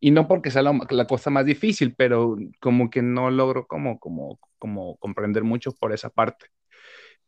Y 0.00 0.10
no 0.10 0.26
porque 0.26 0.50
sea 0.50 0.62
la, 0.62 1.06
cosa 1.06 1.28
más 1.28 1.44
difícil, 1.44 1.94
pero 1.94 2.36
como 2.58 2.88
que 2.88 3.02
no 3.02 3.30
logro 3.30 3.66
como, 3.66 4.00
como, 4.00 4.38
como 4.58 4.96
comprender 4.96 5.44
mucho 5.44 5.72
por 5.72 5.92
esa 5.92 6.08
parte. 6.08 6.46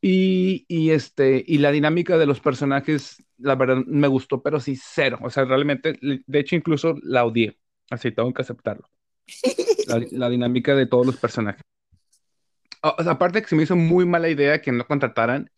Y, 0.01 0.65
y, 0.69 0.91
este, 0.91 1.45
y 1.47 1.59
la 1.59 1.71
dinámica 1.71 2.17
de 2.17 2.27
los 2.27 2.41
personajes, 2.41 3.23
la 3.37 3.55
verdad, 3.55 3.85
me 3.87 4.09
gustó, 4.09 4.43
pero 4.43 4.59
sí, 4.59 4.77
cero. 4.83 5.19
O 5.23 5.29
sea, 5.29 5.45
realmente, 5.45 5.99
de 6.01 6.41
hecho, 6.41 6.57
incluso 6.57 6.97
la 7.03 7.25
odié. 7.27 7.59
Así 7.91 8.11
tengo 8.11 8.33
que 8.33 8.43
aceptarlo. 8.43 8.89
La, 10.11 10.29
dinámica 10.31 10.75
de 10.75 10.87
todos 10.87 11.07
los 11.07 11.19
personajes. 11.19 11.63
aparte 12.81 13.43
que 13.43 13.49
se 13.49 13.55
me 13.55 13.65
hizo 13.65 13.77
muy 13.77 14.07
mala 14.07 14.31
idea 14.31 14.63
que 14.63 14.73
no 14.73 14.87
contrataran 14.87 15.51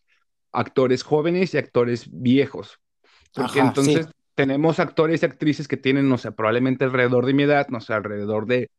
actores 0.51 1.01
jóvenes 1.01 1.53
y 1.53 1.57
actores 1.57 2.09
viejos. 2.11 2.79
Porque 3.33 3.59
entonces 3.59 4.07
tenemos 4.35 4.79
actores 4.79 5.21
y 5.21 5.25
actrices 5.25 5.67
que 5.67 5.77
tienen, 5.77 6.09
no 6.09 6.17
sé, 6.17 6.31
probablemente 6.31 6.85
alrededor 6.85 7.25
de 7.25 7.33
mi 7.33 7.43
edad, 7.43 7.67
no 7.69 7.81
sé, 7.81 7.93
alrededor 7.93 8.45
de 8.45 8.69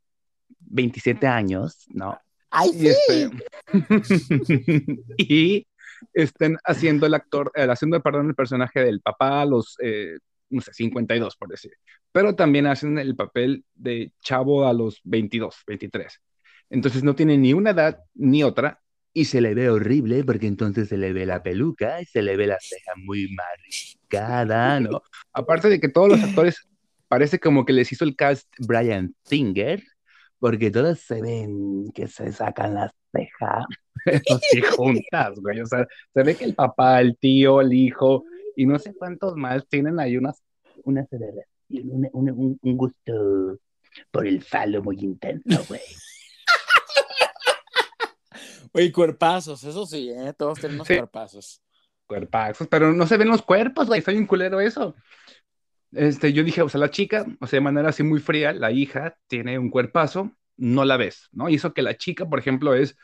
27 0.60 1.26
años, 1.26 1.86
¿no? 1.88 2.20
¡Ay, 2.50 2.70
sí! 2.72 3.30
y, 5.18 5.66
estén 6.12 6.58
haciendo 6.64 7.06
el 7.06 7.14
actor, 7.14 7.50
eh, 7.54 7.66
haciendo, 7.68 8.00
perdón, 8.02 8.28
el 8.28 8.34
personaje 8.34 8.80
del 8.80 9.00
papá 9.00 9.42
a 9.42 9.46
los, 9.46 9.76
eh, 9.82 10.18
no 10.50 10.60
sé, 10.60 10.72
52, 10.74 11.36
por 11.36 11.48
decir. 11.48 11.72
Pero 12.12 12.34
también 12.34 12.66
hacen 12.66 12.98
el 12.98 13.16
papel 13.16 13.64
de 13.74 14.12
chavo 14.20 14.66
a 14.66 14.72
los 14.72 15.00
22, 15.04 15.62
23. 15.66 16.20
Entonces 16.70 17.02
no 17.02 17.14
tienen 17.14 17.42
ni 17.42 17.54
una 17.54 17.70
edad 17.70 17.98
ni 18.14 18.42
otra 18.42 18.80
y 19.16 19.24
se 19.24 19.40
le 19.40 19.54
ve 19.54 19.70
horrible 19.70 20.24
porque 20.24 20.46
entonces 20.46 20.90
se 20.90 20.98
le 20.98 21.14
ve 21.14 21.24
la 21.24 21.42
peluca 21.42 22.02
y 22.02 22.04
se 22.04 22.20
le 22.20 22.36
ve 22.36 22.46
la 22.46 22.58
ceja 22.60 22.92
muy 23.02 23.34
marcada, 23.34 24.78
¿no? 24.78 25.00
Aparte 25.32 25.70
de 25.70 25.80
que 25.80 25.88
todos 25.88 26.10
los 26.10 26.22
actores 26.22 26.68
parece 27.08 27.40
como 27.40 27.64
que 27.64 27.72
les 27.72 27.90
hizo 27.90 28.04
el 28.04 28.14
cast 28.14 28.46
Brian 28.58 29.14
Singer, 29.24 29.82
porque 30.38 30.70
todos 30.70 31.00
se 31.00 31.22
ven 31.22 31.90
que 31.94 32.08
se 32.08 32.30
sacan 32.30 32.74
las 32.74 32.92
cejas 33.10 33.64
juntas, 34.76 35.40
güey. 35.40 35.62
O 35.62 35.66
sea, 35.66 35.86
se 36.12 36.22
ve 36.22 36.34
que 36.34 36.44
el 36.44 36.54
papá, 36.54 37.00
el 37.00 37.16
tío, 37.16 37.62
el 37.62 37.72
hijo 37.72 38.22
y 38.54 38.66
no 38.66 38.78
sé 38.78 38.92
cuántos 38.92 39.34
más 39.34 39.66
tienen 39.66 39.98
ahí 39.98 40.18
unas, 40.18 40.42
una 40.84 41.06
un, 41.70 42.10
un, 42.12 42.58
un 42.60 42.76
gusto 42.76 43.58
por 44.10 44.26
el 44.26 44.42
falo 44.42 44.82
muy 44.82 44.98
intenso, 44.98 45.64
güey. 45.68 45.80
Oye, 48.76 48.92
cuerpazos, 48.92 49.64
eso 49.64 49.86
sí, 49.86 50.10
¿eh? 50.10 50.34
Todos 50.36 50.60
tenemos 50.60 50.86
cuerpazos. 50.86 51.62
Cuerpazos, 52.06 52.68
pero 52.68 52.92
no 52.92 53.06
se 53.06 53.16
ven 53.16 53.28
los 53.28 53.40
cuerpos, 53.40 53.86
güey, 53.86 54.00
está 54.00 54.12
bien 54.12 54.26
culero 54.26 54.60
eso. 54.60 54.94
Este, 55.92 56.34
yo 56.34 56.44
dije, 56.44 56.60
o 56.60 56.68
sea, 56.68 56.78
la 56.78 56.90
chica, 56.90 57.24
o 57.40 57.46
sea, 57.46 57.56
de 57.56 57.62
manera 57.62 57.88
así 57.88 58.02
muy 58.02 58.20
fría, 58.20 58.52
la 58.52 58.72
hija 58.72 59.16
tiene 59.28 59.58
un 59.58 59.70
cuerpazo, 59.70 60.36
no 60.58 60.84
la 60.84 60.98
ves, 60.98 61.30
¿no? 61.32 61.48
Y 61.48 61.54
eso 61.54 61.72
que 61.72 61.80
la 61.80 61.96
chica, 61.96 62.28
por 62.28 62.38
ejemplo, 62.38 62.74
es, 62.74 62.98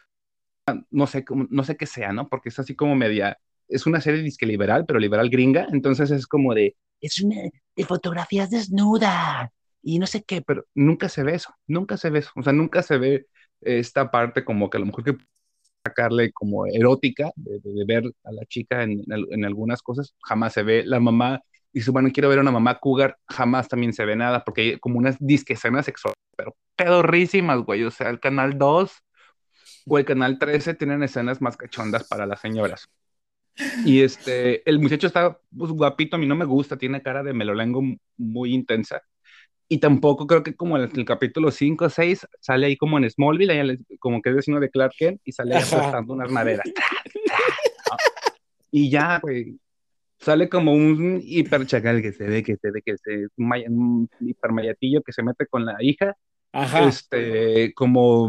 no 0.91 1.07
sé, 1.07 1.25
no 1.49 1.65
sé 1.65 1.79
qué 1.79 1.87
sea, 1.87 2.13
¿no? 2.13 2.29
Porque 2.29 2.51
es 2.51 2.59
así 2.59 2.77
como 2.77 2.95
media, 2.95 3.39
es 3.67 3.87
una 3.87 4.03
serie 4.03 4.21
disque 4.21 4.45
liberal, 4.45 4.85
pero 4.85 4.99
liberal 4.99 5.31
gringa, 5.31 5.69
entonces 5.73 6.11
es 6.11 6.27
como 6.27 6.53
de, 6.53 6.77
es 7.01 7.19
una 7.23 7.37
de 7.75 7.85
fotografías 7.87 8.51
desnudas 8.51 9.49
y 9.83 9.99
no 9.99 10.07
sé 10.07 10.23
qué, 10.23 10.43
pero 10.43 10.67
nunca 10.75 11.09
se 11.09 11.23
ve 11.23 11.35
eso, 11.35 11.55
nunca 11.67 11.97
se 11.97 12.11
ve 12.11 12.19
eso, 12.19 12.31
o 12.37 12.43
sea, 12.43 12.53
nunca 12.53 12.83
se 12.83 12.99
ve 12.99 13.27
esta 13.63 14.11
parte 14.11 14.45
como 14.45 14.69
que 14.69 14.77
a 14.77 14.81
lo 14.81 14.87
mejor 14.87 15.05
que 15.05 15.17
sacarle 15.85 16.33
como 16.33 16.67
erótica, 16.67 17.33
de, 17.37 17.61
ver 17.87 18.05
a 18.25 18.33
la 18.33 18.45
chica 18.47 18.83
en, 18.83 19.03
en, 19.09 19.45
algunas 19.45 19.83
cosas, 19.83 20.15
jamás 20.23 20.53
se 20.53 20.63
ve. 20.63 20.85
La 20.85 21.01
mamá 21.01 21.43
dice, 21.73 21.91
bueno, 21.91 22.11
quiero 22.13 22.29
ver 22.29 22.39
a 22.39 22.43
una 22.43 22.51
mamá 22.51 22.79
cougar, 22.79 23.19
jamás 23.29 23.69
también 23.69 23.93
se 23.93 24.05
ve 24.05 24.17
nada, 24.17 24.45
porque 24.45 24.61
hay 24.63 24.79
como 24.79 24.99
unas 24.99 25.17
disque 25.19 25.55
escenas 25.55 25.87
sexuales, 25.87 26.19
pero 26.37 26.57
pedorrísimas, 26.77 27.61
güey. 27.63 27.85
O 27.85 27.91
sea, 27.91 28.11
el 28.11 28.21
canal 28.21 28.59
2 28.59 28.93
o 29.87 29.99
el 29.99 30.05
canal 30.05 30.39
13 30.39 30.75
tienen 30.75 31.03
escenas 31.03 31.41
más 31.41 31.57
cachondas 31.57 32.05
para 32.05 32.27
las 32.27 32.41
señoras. 32.41 32.89
Y 33.85 34.01
este, 34.01 34.69
el 34.69 34.79
muchacho 34.79 35.07
está 35.07 35.39
pues, 35.57 35.71
guapito, 35.73 36.17
a 36.17 36.19
mí 36.19 36.27
no 36.27 36.37
me 36.37 36.47
gusta, 36.47 36.79
tiene 36.79 37.03
cara 37.03 37.23
de 37.23 37.35
melolengo 37.35 37.83
muy 38.17 38.55
intensa 38.55 39.03
y 39.73 39.79
tampoco 39.79 40.27
creo 40.27 40.43
que 40.43 40.55
como 40.55 40.77
el, 40.77 41.05
capítulo 41.07 41.51
5 41.51 41.87
o 41.87 41.89
6 41.89 42.27
sale 42.41 42.67
ahí 42.67 42.77
como 42.77 42.99
en 42.99 43.09
Smallville, 43.09 43.79
como 44.01 44.21
que 44.21 44.29
es 44.29 44.37
vecino 44.37 44.61
de 44.61 44.69
Clark 44.69 44.93
Kent 44.99 45.23
y 45.25 45.33
sale 45.33 45.57
apostando 45.57 46.13
unas 46.13 46.31
maderas. 46.31 46.71
y 48.71 48.91
ya, 48.91 49.19
güey, 49.21 49.59
sale 50.19 50.51
como 50.51 50.75
un 50.75 51.23
hiperchacal 51.25 52.03
que 52.03 52.13
se 52.13 52.25
ve, 52.25 52.43
que 52.43 52.59
se 52.59 52.71
ve, 52.71 52.83
que 52.85 52.99
se, 52.99 53.29
un, 53.39 54.11
hipermayatillo 54.21 55.01
que 55.01 55.13
se 55.15 55.23
mete 55.23 55.47
con 55.47 55.65
la 55.65 55.77
hija. 55.81 56.19
Ajá. 56.53 56.87
Este, 56.87 57.73
como 57.73 58.29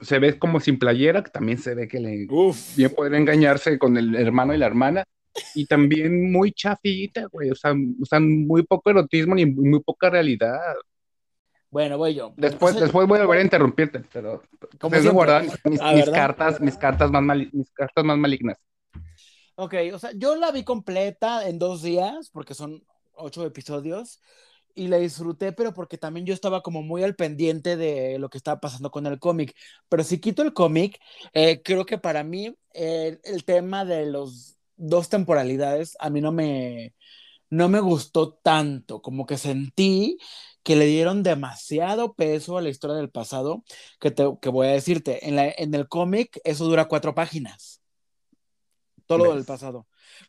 se 0.00 0.18
ve 0.18 0.36
como 0.36 0.58
sin 0.58 0.80
playera, 0.80 1.22
que 1.22 1.30
también 1.30 1.58
se 1.58 1.76
ve 1.76 1.86
que 1.86 2.00
le 2.00 2.26
bien 2.76 2.92
poder 2.92 3.14
engañarse 3.14 3.78
con 3.78 3.96
el 3.96 4.16
hermano 4.16 4.52
y 4.52 4.58
la 4.58 4.66
hermana 4.66 5.04
y 5.54 5.66
también 5.66 6.30
muy 6.30 6.52
chafita, 6.52 7.26
güey, 7.26 7.50
o 7.50 7.54
sea, 7.54 7.74
muy 8.20 8.62
poco 8.62 8.90
erotismo 8.90 9.34
ni 9.34 9.46
muy 9.46 9.80
poca 9.80 10.10
realidad. 10.10 10.58
Bueno, 11.70 11.98
voy 11.98 12.14
yo. 12.14 12.32
Después, 12.36 12.78
después 12.78 13.08
voy 13.08 13.18
a 13.18 13.24
volver 13.24 13.40
a 13.40 13.44
interrumpirte, 13.44 14.02
pero 14.12 14.42
como 14.78 14.96
guardar 15.12 15.42
mis, 15.64 15.80
ah, 15.80 15.92
mis 15.92 16.08
cartas, 16.08 16.60
mis 16.60 16.76
cartas 16.76 17.10
más 17.10 17.36
mis 17.52 17.70
cartas 17.72 18.04
más 18.04 18.16
malignas. 18.16 18.58
Ok, 19.56 19.74
o 19.92 19.98
sea, 19.98 20.10
yo 20.14 20.36
la 20.36 20.52
vi 20.52 20.62
completa 20.62 21.48
en 21.48 21.58
dos 21.58 21.82
días, 21.82 22.30
porque 22.30 22.54
son 22.54 22.84
ocho 23.14 23.44
episodios, 23.44 24.20
y 24.74 24.88
la 24.88 24.98
disfruté, 24.98 25.52
pero 25.52 25.72
porque 25.72 25.98
también 25.98 26.26
yo 26.26 26.34
estaba 26.34 26.62
como 26.62 26.82
muy 26.82 27.02
al 27.02 27.14
pendiente 27.14 27.76
de 27.76 28.18
lo 28.18 28.28
que 28.28 28.38
estaba 28.38 28.60
pasando 28.60 28.90
con 28.90 29.06
el 29.06 29.18
cómic. 29.18 29.54
Pero 29.88 30.02
si 30.02 30.18
quito 30.18 30.42
el 30.42 30.52
cómic, 30.52 31.00
eh, 31.32 31.62
creo 31.62 31.86
que 31.86 31.98
para 31.98 32.24
mí 32.24 32.56
eh, 32.72 33.18
el 33.22 33.44
tema 33.44 33.84
de 33.84 34.06
los 34.06 34.53
dos 34.76 35.08
temporalidades 35.08 35.96
a 36.00 36.10
mí 36.10 36.20
no 36.20 36.32
me, 36.32 36.94
no 37.50 37.68
me 37.68 37.80
gustó 37.80 38.34
tanto, 38.34 39.02
como 39.02 39.26
que 39.26 39.38
sentí 39.38 40.18
que 40.62 40.76
le 40.76 40.86
dieron 40.86 41.22
demasiado 41.22 42.14
peso 42.14 42.56
a 42.56 42.62
la 42.62 42.70
historia 42.70 42.96
del 42.96 43.10
pasado, 43.10 43.64
que, 44.00 44.10
te, 44.10 44.24
que 44.40 44.48
voy 44.48 44.68
a 44.68 44.72
decirte, 44.72 45.28
en, 45.28 45.36
la, 45.36 45.48
en 45.48 45.74
el 45.74 45.88
cómic 45.88 46.40
eso 46.42 46.64
dura 46.64 46.88
cuatro 46.88 47.14
páginas, 47.14 47.82
todo 49.06 49.18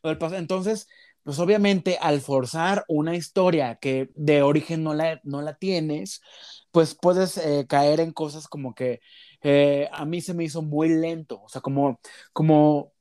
lo 0.02 0.10
del 0.10 0.18
pasado. 0.18 0.38
Entonces, 0.38 0.88
pues 1.24 1.40
obviamente 1.40 1.98
al 2.00 2.22
forzar 2.22 2.86
una 2.88 3.16
historia 3.16 3.80
que 3.82 4.10
de 4.14 4.44
origen 4.44 4.84
no 4.84 4.94
la, 4.94 5.20
no 5.24 5.42
la 5.42 5.56
tienes, 5.56 6.22
pues 6.72 6.94
puedes 6.94 7.38
eh, 7.38 7.66
caer 7.68 8.00
en 8.00 8.12
cosas 8.12 8.48
como 8.48 8.76
que 8.76 9.00
eh, 9.42 9.90
a 9.92 10.06
mí 10.06 10.22
se 10.22 10.34
me 10.34 10.44
hizo 10.44 10.62
muy 10.62 10.90
lento, 10.90 11.42
o 11.42 11.50
sea, 11.50 11.62
como, 11.62 12.00
como 12.34 12.94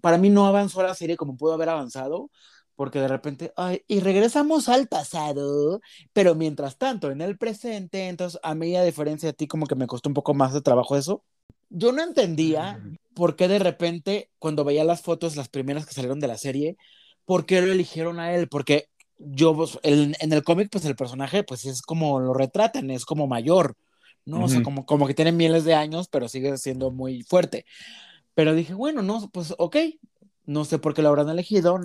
para 0.00 0.18
mí 0.18 0.30
no 0.30 0.46
avanzó 0.46 0.82
la 0.82 0.94
serie 0.94 1.16
como 1.16 1.36
pudo 1.36 1.54
haber 1.54 1.68
avanzado, 1.68 2.30
porque 2.76 3.00
de 3.00 3.08
repente, 3.08 3.52
ay, 3.56 3.82
y 3.88 4.00
regresamos 4.00 4.68
al 4.68 4.86
pasado, 4.86 5.80
pero 6.12 6.34
mientras 6.34 6.78
tanto, 6.78 7.10
en 7.10 7.20
el 7.20 7.36
presente, 7.36 8.08
entonces 8.08 8.38
a 8.42 8.54
mí, 8.54 8.76
a 8.76 8.84
diferencia 8.84 9.30
de 9.30 9.32
ti, 9.32 9.48
como 9.48 9.66
que 9.66 9.74
me 9.74 9.86
costó 9.86 10.08
un 10.08 10.14
poco 10.14 10.32
más 10.32 10.52
de 10.52 10.60
trabajo 10.60 10.96
eso. 10.96 11.24
Yo 11.70 11.92
no 11.92 12.02
entendía 12.02 12.80
por 13.14 13.34
qué 13.34 13.48
de 13.48 13.58
repente, 13.58 14.30
cuando 14.38 14.64
veía 14.64 14.84
las 14.84 15.02
fotos, 15.02 15.34
las 15.36 15.48
primeras 15.48 15.86
que 15.86 15.92
salieron 15.92 16.20
de 16.20 16.28
la 16.28 16.38
serie, 16.38 16.76
por 17.24 17.46
qué 17.46 17.60
lo 17.60 17.72
eligieron 17.72 18.20
a 18.20 18.32
él, 18.34 18.48
porque 18.48 18.88
yo, 19.18 19.54
pues, 19.56 19.78
en 19.82 20.14
el 20.20 20.44
cómic, 20.44 20.68
pues 20.70 20.84
el 20.84 20.94
personaje, 20.94 21.42
pues 21.42 21.64
es 21.64 21.82
como 21.82 22.20
lo 22.20 22.32
retratan, 22.32 22.90
es 22.90 23.04
como 23.04 23.26
mayor, 23.26 23.74
¿no? 24.24 24.44
O 24.44 24.48
sea, 24.48 24.62
como, 24.62 24.86
como 24.86 25.06
que 25.08 25.14
tiene 25.14 25.32
miles 25.32 25.64
de 25.64 25.74
años, 25.74 26.08
pero 26.08 26.28
sigue 26.28 26.56
siendo 26.58 26.92
muy 26.92 27.22
fuerte. 27.24 27.64
Pero 28.38 28.54
dije, 28.54 28.72
bueno, 28.72 29.02
no, 29.02 29.28
pues 29.32 29.52
ok, 29.58 29.76
no 30.46 30.64
sé 30.64 30.78
por 30.78 30.94
qué 30.94 31.02
lo 31.02 31.08
habrán 31.08 31.28
elegido, 31.28 31.80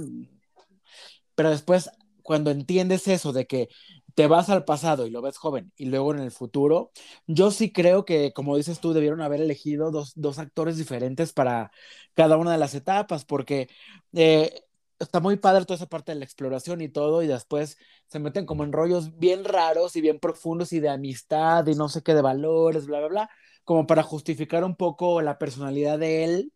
pero 1.34 1.50
después 1.50 1.90
cuando 2.22 2.52
entiendes 2.52 3.08
eso 3.08 3.34
de 3.34 3.48
que 3.48 3.70
te 4.14 4.28
vas 4.28 4.52
al 4.52 4.64
pasado 4.64 5.08
y 5.08 5.10
lo 5.10 5.24
ves 5.24 5.38
joven 5.40 5.72
y 5.78 5.86
luego 5.86 6.14
en 6.14 6.20
el 6.20 6.30
futuro, 6.30 6.92
yo 7.26 7.50
sí 7.50 7.72
creo 7.72 8.06
que, 8.06 8.34
como 8.34 8.56
dices 8.56 8.80
tú, 8.80 8.94
debieron 8.94 9.22
haber 9.22 9.42
elegido 9.42 9.90
dos, 9.90 10.14
dos 10.16 10.38
actores 10.38 10.78
diferentes 10.78 11.34
para 11.34 11.72
cada 12.14 12.38
una 12.38 12.52
de 12.52 12.60
las 12.60 12.76
etapas, 12.76 13.26
porque 13.26 13.68
eh, 14.14 14.62
está 15.04 15.20
muy 15.20 15.38
padre 15.38 15.66
toda 15.66 15.76
esa 15.76 15.88
parte 15.88 16.12
de 16.12 16.20
la 16.20 16.26
exploración 16.26 16.82
y 16.82 16.90
todo, 16.90 17.24
y 17.24 17.28
después 17.28 17.78
se 18.08 18.20
meten 18.20 18.46
como 18.46 18.64
en 18.64 18.74
rollos 18.74 19.18
bien 19.18 19.46
raros 19.46 19.96
y 19.96 20.02
bien 20.02 20.20
profundos 20.20 20.74
y 20.74 20.80
de 20.80 20.90
amistad 20.90 21.66
y 21.68 21.76
no 21.76 21.90
sé 21.90 22.02
qué 22.04 22.14
de 22.14 22.22
valores, 22.22 22.88
bla, 22.88 23.00
bla, 23.00 23.08
bla 23.08 23.30
como 23.64 23.88
para 23.88 24.04
justificar 24.04 24.64
un 24.64 24.76
poco 24.76 25.22
la 25.22 25.38
personalidad 25.38 26.00
de 26.00 26.24
él 26.24 26.54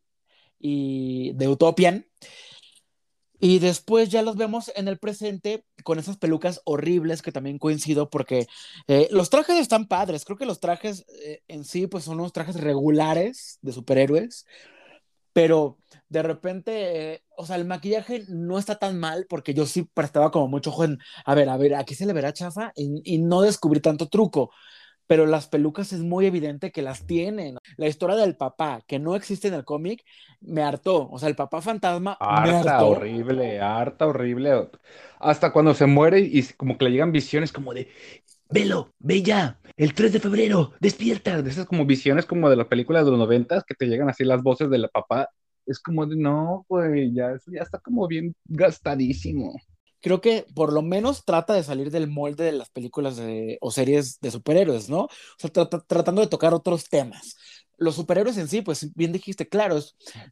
y 0.60 1.34
de 1.34 1.48
Utopian. 1.48 2.06
Y 3.40 3.60
después 3.60 4.10
ya 4.10 4.24
los 4.24 4.36
vemos 4.36 4.72
en 4.76 4.88
el 4.88 4.98
presente 4.98 5.64
con 5.84 6.00
esas 6.00 6.18
pelucas 6.18 6.60
horribles 6.66 7.22
que 7.22 7.32
también 7.32 7.60
coincido 7.60 8.10
porque 8.10 8.48
eh, 8.88 9.08
los 9.12 9.30
trajes 9.30 9.58
están 9.58 9.88
padres. 9.88 10.26
Creo 10.26 10.38
que 10.38 10.48
los 10.48 10.60
trajes 10.60 11.06
eh, 11.24 11.44
en 11.48 11.64
sí 11.64 11.86
pues 11.86 12.06
son 12.06 12.20
unos 12.20 12.34
trajes 12.34 12.60
regulares 12.60 13.60
de 13.62 13.74
superhéroes. 13.74 14.48
Pero 15.38 15.78
de 16.10 16.24
repente, 16.24 17.14
eh, 17.14 17.24
o 17.38 17.46
sea, 17.46 17.58
el 17.58 17.66
maquillaje 17.66 18.24
no 18.28 18.58
está 18.58 18.80
tan 18.80 19.00
mal 19.00 19.28
porque 19.30 19.54
yo 19.54 19.68
sí 19.68 19.84
prestaba 19.94 20.32
como 20.32 20.48
mucho 20.48 20.72
ojo 20.72 20.84
en, 20.84 20.98
a 21.26 21.36
ver, 21.36 21.48
a 21.50 21.58
ver, 21.58 21.76
aquí 21.76 21.94
se 21.94 22.08
le 22.08 22.14
verá 22.14 22.34
chafa 22.34 22.72
y, 22.76 23.02
y 23.06 23.20
no 23.20 23.42
descubrí 23.42 23.80
tanto 23.80 24.10
truco 24.10 24.50
pero 25.08 25.26
las 25.26 25.48
pelucas 25.48 25.94
es 25.94 26.02
muy 26.02 26.26
evidente 26.26 26.72
que 26.72 26.82
las 26.82 27.06
tienen. 27.08 27.58
La 27.78 27.88
historia 27.88 28.18
del 28.18 28.36
papá, 28.36 28.82
que 28.88 29.00
no 29.00 29.16
existe 29.16 29.48
en 29.48 29.54
el 29.54 29.64
cómic, 29.64 30.04
me 30.42 30.62
hartó. 30.62 31.10
O 31.10 31.18
sea, 31.18 31.30
el 31.30 31.36
papá 31.36 31.62
fantasma. 31.62 32.18
Harta, 32.20 32.84
horrible, 32.84 33.62
harta, 33.62 34.06
horrible. 34.06 34.70
Hasta 35.20 35.54
cuando 35.54 35.74
se 35.74 35.86
muere 35.86 36.20
y 36.20 36.44
como 36.58 36.78
que 36.78 36.86
le 36.86 36.92
llegan 36.92 37.14
visiones 37.14 37.54
como 37.54 37.74
de. 37.74 37.88
Velo, 38.50 38.94
ve 39.00 39.22
ya, 39.22 39.60
el 39.76 39.94
3 39.94 40.14
de 40.14 40.20
febrero, 40.20 40.74
despierta. 40.80 41.42
De 41.42 41.50
esas 41.50 41.66
como 41.66 41.86
visiones 41.86 42.26
como 42.26 42.50
de 42.50 42.56
las 42.56 42.68
películas 42.68 43.06
de 43.06 43.12
los 43.12 43.20
noventas 43.20 43.64
que 43.66 43.76
te 43.76 43.88
llegan 43.88 44.10
así 44.10 44.24
las 44.24 44.42
voces 44.44 44.70
del 44.70 44.90
papá. 44.90 45.30
Es 45.66 45.80
como 45.80 46.06
de, 46.06 46.16
no, 46.16 46.66
pues 46.68 47.10
ya, 47.14 47.36
ya 47.48 47.62
está 47.62 47.80
como 47.80 48.08
bien 48.08 48.34
gastadísimo 48.46 49.54
creo 50.02 50.22
que 50.22 50.46
por 50.54 50.74
lo 50.74 50.82
menos 50.82 51.26
trata 51.26 51.54
de 51.54 51.64
salir 51.64 51.92
del 51.92 52.08
molde 52.08 52.46
de 52.46 52.52
las 52.52 52.70
películas 52.70 53.20
o 53.62 53.72
series 53.72 54.20
de 54.20 54.32
superhéroes, 54.32 54.90
¿no? 54.90 55.02
O 55.02 55.10
sea, 55.38 55.52
tratando 55.52 56.22
de 56.22 56.28
tocar 56.28 56.54
otros 56.54 56.88
temas. 56.90 57.36
Los 57.78 57.96
superhéroes 57.96 58.38
en 58.38 58.48
sí, 58.48 58.62
pues 58.62 58.94
bien 58.96 59.12
dijiste, 59.12 59.48
claro, 59.48 59.80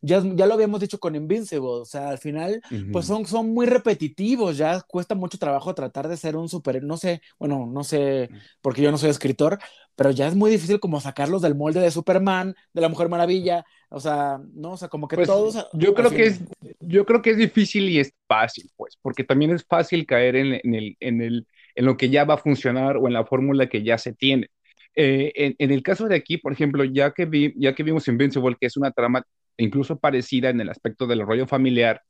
ya, 0.01 0.23
ya 0.35 0.45
lo 0.47 0.53
habíamos 0.55 0.79
dicho 0.79 0.99
con 0.99 1.15
Invincible, 1.15 1.67
o 1.67 1.85
sea, 1.85 2.09
al 2.09 2.17
final, 2.17 2.61
pues 2.91 3.05
son, 3.05 3.25
son 3.25 3.53
muy 3.53 3.67
repetitivos, 3.67 4.57
ya 4.57 4.81
cuesta 4.81 5.13
mucho 5.15 5.37
trabajo 5.37 5.75
tratar 5.75 6.07
de 6.07 6.17
ser 6.17 6.35
un 6.35 6.49
superhéroe, 6.49 6.87
no 6.87 6.97
sé, 6.97 7.21
bueno, 7.37 7.67
no 7.67 7.83
sé, 7.83 8.29
porque 8.61 8.81
yo 8.81 8.91
no 8.91 8.97
soy 8.97 9.11
escritor, 9.11 9.59
pero 9.95 10.11
ya 10.11 10.27
es 10.27 10.35
muy 10.35 10.51
difícil 10.51 10.79
como 10.79 10.99
sacarlos 10.99 11.41
del 11.41 11.55
molde 11.55 11.79
de 11.79 11.91
Superman, 11.91 12.55
de 12.73 12.81
la 12.81 12.89
Mujer 12.89 13.09
Maravilla, 13.09 13.65
o 13.89 13.99
sea, 13.99 14.39
no, 14.53 14.71
o 14.71 14.77
sea, 14.77 14.89
como 14.89 15.07
que 15.07 15.15
pues, 15.15 15.27
todos. 15.27 15.67
Yo 15.73 15.93
creo 15.93 16.09
que 16.09 16.25
es, 16.25 16.41
yo 16.79 17.05
creo 17.05 17.21
que 17.21 17.31
es 17.31 17.37
difícil 17.37 17.89
y 17.89 17.99
es 17.99 18.13
fácil, 18.27 18.69
pues, 18.75 18.97
porque 19.01 19.23
también 19.23 19.51
es 19.51 19.63
fácil 19.63 20.05
caer 20.05 20.35
en, 20.35 20.53
el, 20.75 20.97
en, 20.99 21.21
el, 21.21 21.47
en 21.75 21.85
lo 21.85 21.95
que 21.95 22.09
ya 22.09 22.25
va 22.25 22.35
a 22.35 22.39
funcionar 22.39 22.97
o 22.97 23.07
en 23.07 23.13
la 23.13 23.25
fórmula 23.25 23.69
que 23.69 23.83
ya 23.83 23.97
se 23.97 24.13
tiene. 24.13 24.49
Eh, 24.95 25.31
en, 25.35 25.55
en, 25.59 25.71
el 25.71 25.83
caso 25.83 26.07
de 26.07 26.15
aquí, 26.15 26.37
por 26.37 26.53
ejemplo, 26.53 26.83
ya 26.83 27.11
que, 27.11 27.25
vi, 27.25 27.53
ya 27.57 27.75
que 27.75 27.83
vimos 27.83 28.07
Invincible, 28.07 28.55
que 28.59 28.67
es 28.67 28.77
una 28.77 28.91
trama 28.91 29.23
incluso 29.57 29.99
parecida 29.99 30.49
en 30.49 30.61
el 30.61 30.69
aspecto 30.69 31.07
del 31.07 31.25
rollo 31.25 31.47
familiar, 31.47 32.01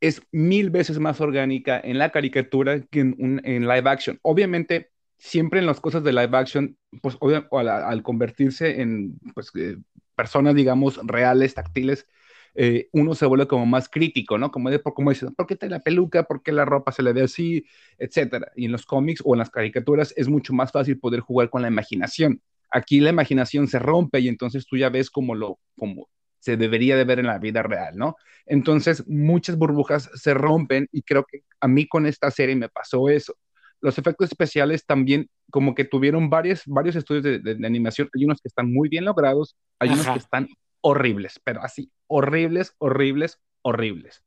es 0.00 0.22
mil 0.32 0.70
veces 0.70 0.98
más 0.98 1.20
orgánica 1.20 1.80
en 1.82 1.98
la 1.98 2.10
caricatura 2.10 2.80
que 2.90 3.00
en, 3.00 3.40
en 3.44 3.68
live 3.68 3.88
action. 3.88 4.18
Obviamente, 4.22 4.90
siempre 5.18 5.60
en 5.60 5.66
las 5.66 5.80
cosas 5.80 6.02
de 6.02 6.12
live 6.12 6.36
action, 6.36 6.76
pues 7.00 7.16
al, 7.22 7.68
al, 7.68 8.02
convertirse 8.02 8.80
en 8.80 9.18
pues, 9.34 9.50
eh, 9.54 9.76
personas, 10.16 10.56
digamos, 10.56 10.98
reales, 11.04 11.54
táctiles, 11.54 12.08
eh, 12.54 12.88
uno 12.92 13.14
se 13.14 13.26
vuelve 13.26 13.46
como 13.46 13.66
más 13.66 13.88
crítico, 13.88 14.38
¿no? 14.38 14.50
Como, 14.50 14.70
de, 14.70 14.82
como 14.82 15.10
dices, 15.10 15.30
¿por 15.36 15.46
qué 15.46 15.56
te 15.56 15.68
la 15.68 15.80
peluca? 15.80 16.24
¿Por 16.24 16.42
qué 16.42 16.52
la 16.52 16.64
ropa 16.64 16.92
se 16.92 17.02
le 17.02 17.12
ve 17.12 17.22
así? 17.22 17.64
Etcétera. 17.98 18.52
Y 18.56 18.66
en 18.66 18.72
los 18.72 18.84
cómics 18.84 19.22
o 19.24 19.34
en 19.34 19.38
las 19.38 19.50
caricaturas 19.50 20.12
es 20.16 20.28
mucho 20.28 20.52
más 20.52 20.72
fácil 20.72 20.98
poder 20.98 21.20
jugar 21.20 21.50
con 21.50 21.62
la 21.62 21.68
imaginación. 21.68 22.42
Aquí 22.70 23.00
la 23.00 23.10
imaginación 23.10 23.68
se 23.68 23.78
rompe 23.78 24.20
y 24.20 24.28
entonces 24.28 24.66
tú 24.66 24.76
ya 24.76 24.88
ves 24.88 25.10
como 25.10 25.34
lo, 25.34 25.58
como 25.76 26.08
se 26.38 26.56
debería 26.56 26.96
de 26.96 27.04
ver 27.04 27.20
en 27.20 27.26
la 27.26 27.38
vida 27.38 27.62
real, 27.62 27.96
¿no? 27.96 28.16
Entonces, 28.46 29.04
muchas 29.06 29.56
burbujas 29.56 30.10
se 30.14 30.34
rompen 30.34 30.88
y 30.90 31.02
creo 31.02 31.24
que 31.24 31.44
a 31.60 31.68
mí 31.68 31.86
con 31.86 32.04
esta 32.04 32.30
serie 32.32 32.56
me 32.56 32.68
pasó 32.68 33.08
eso. 33.08 33.36
Los 33.80 33.96
efectos 33.98 34.28
especiales 34.28 34.84
también 34.84 35.28
como 35.50 35.74
que 35.74 35.84
tuvieron 35.84 36.30
varios, 36.30 36.62
varios 36.66 36.96
estudios 36.96 37.22
de, 37.22 37.66
animación. 37.66 38.08
Hay 38.16 38.24
unos 38.24 38.40
que 38.40 38.48
están 38.48 38.72
muy 38.72 38.88
bien 38.88 39.04
logrados, 39.04 39.56
hay 39.78 39.90
unos 39.90 40.06
que 40.06 40.18
están 40.18 40.48
horribles, 40.82 41.40
pero 41.44 41.62
así, 41.62 41.92
horribles, 42.08 42.74
horribles, 42.78 43.40
horribles. 43.62 44.24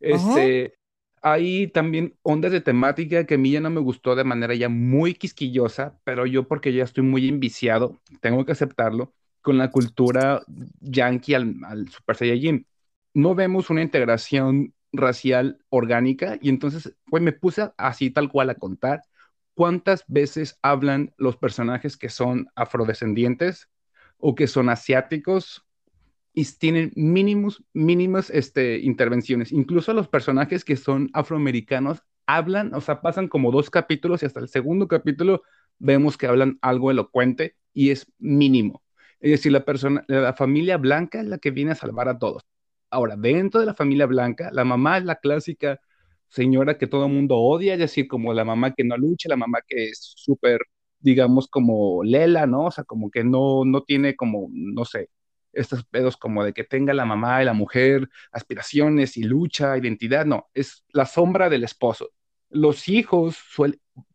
Este, 0.00 0.74
hay 1.22 1.68
también 1.68 2.16
ondas 2.22 2.52
de 2.52 2.60
temática 2.62 3.26
que 3.26 3.34
a 3.34 3.38
mí 3.38 3.52
ya 3.52 3.60
no 3.60 3.70
me 3.70 3.80
gustó 3.80 4.16
de 4.16 4.24
manera 4.24 4.54
ya 4.54 4.68
muy 4.68 5.14
quisquillosa, 5.14 6.00
pero 6.04 6.26
yo 6.26 6.48
porque 6.48 6.72
ya 6.72 6.84
estoy 6.84 7.04
muy 7.04 7.28
enviciado, 7.28 8.00
tengo 8.20 8.44
que 8.46 8.52
aceptarlo, 8.52 9.14
con 9.42 9.58
la 9.58 9.70
cultura 9.70 10.42
yankee 10.80 11.34
al, 11.34 11.54
al 11.64 11.88
Super 11.88 12.16
Saiyajin. 12.16 12.66
No 13.14 13.34
vemos 13.34 13.70
una 13.70 13.82
integración 13.82 14.74
racial 14.92 15.58
orgánica 15.68 16.38
y 16.40 16.48
entonces 16.48 16.94
pues 17.06 17.22
me 17.22 17.32
puse 17.32 17.70
así 17.76 18.10
tal 18.10 18.30
cual 18.30 18.50
a 18.50 18.54
contar 18.56 19.02
cuántas 19.54 20.04
veces 20.08 20.58
hablan 20.62 21.14
los 21.18 21.36
personajes 21.36 21.96
que 21.96 22.08
son 22.08 22.48
afrodescendientes 22.54 23.68
o 24.18 24.34
que 24.34 24.46
son 24.46 24.68
asiáticos 24.68 25.66
y 26.32 26.44
tienen 26.44 26.92
mínimos, 26.94 27.62
mínimas 27.72 28.30
este, 28.30 28.78
intervenciones. 28.78 29.52
Incluso 29.52 29.92
los 29.92 30.08
personajes 30.08 30.64
que 30.64 30.76
son 30.76 31.10
afroamericanos 31.12 32.02
hablan, 32.26 32.74
o 32.74 32.80
sea, 32.80 33.00
pasan 33.00 33.28
como 33.28 33.50
dos 33.50 33.70
capítulos 33.70 34.22
y 34.22 34.26
hasta 34.26 34.40
el 34.40 34.48
segundo 34.48 34.88
capítulo 34.88 35.42
vemos 35.78 36.16
que 36.16 36.26
hablan 36.26 36.58
algo 36.62 36.90
elocuente 36.90 37.56
y 37.72 37.90
es 37.90 38.12
mínimo. 38.18 38.82
Es 39.20 39.32
decir, 39.32 39.52
la 39.52 39.64
persona, 39.64 40.04
la 40.08 40.32
familia 40.34 40.76
blanca 40.78 41.20
es 41.20 41.26
la 41.26 41.38
que 41.38 41.50
viene 41.50 41.72
a 41.72 41.74
salvar 41.74 42.08
a 42.08 42.18
todos. 42.18 42.42
Ahora, 42.90 43.16
dentro 43.16 43.60
de 43.60 43.66
la 43.66 43.74
familia 43.74 44.06
blanca, 44.06 44.50
la 44.52 44.64
mamá 44.64 44.98
es 44.98 45.04
la 45.04 45.16
clásica 45.16 45.80
señora 46.28 46.78
que 46.78 46.86
todo 46.86 47.06
el 47.06 47.12
mundo 47.12 47.36
odia, 47.38 47.74
es 47.74 47.80
decir, 47.80 48.08
como 48.08 48.32
la 48.32 48.44
mamá 48.44 48.72
que 48.74 48.84
no 48.84 48.96
lucha, 48.96 49.28
la 49.28 49.36
mamá 49.36 49.60
que 49.66 49.88
es 49.88 50.12
súper, 50.16 50.60
digamos, 51.00 51.48
como 51.48 52.02
lela, 52.04 52.46
¿no? 52.46 52.66
O 52.66 52.70
sea, 52.70 52.84
como 52.84 53.10
que 53.10 53.24
no, 53.24 53.64
no 53.64 53.82
tiene 53.82 54.16
como, 54.16 54.48
no 54.52 54.84
sé, 54.84 55.08
estos 55.52 55.84
pedos 55.84 56.16
como 56.16 56.44
de 56.44 56.52
que 56.52 56.64
tenga 56.64 56.94
la 56.94 57.04
mamá 57.04 57.42
y 57.42 57.44
la 57.44 57.52
mujer 57.52 58.08
aspiraciones 58.32 59.16
y 59.16 59.24
lucha, 59.24 59.76
identidad, 59.76 60.26
no, 60.26 60.48
es 60.54 60.84
la 60.92 61.06
sombra 61.06 61.48
del 61.48 61.64
esposo. 61.64 62.10
Los 62.50 62.88
hijos 62.88 63.38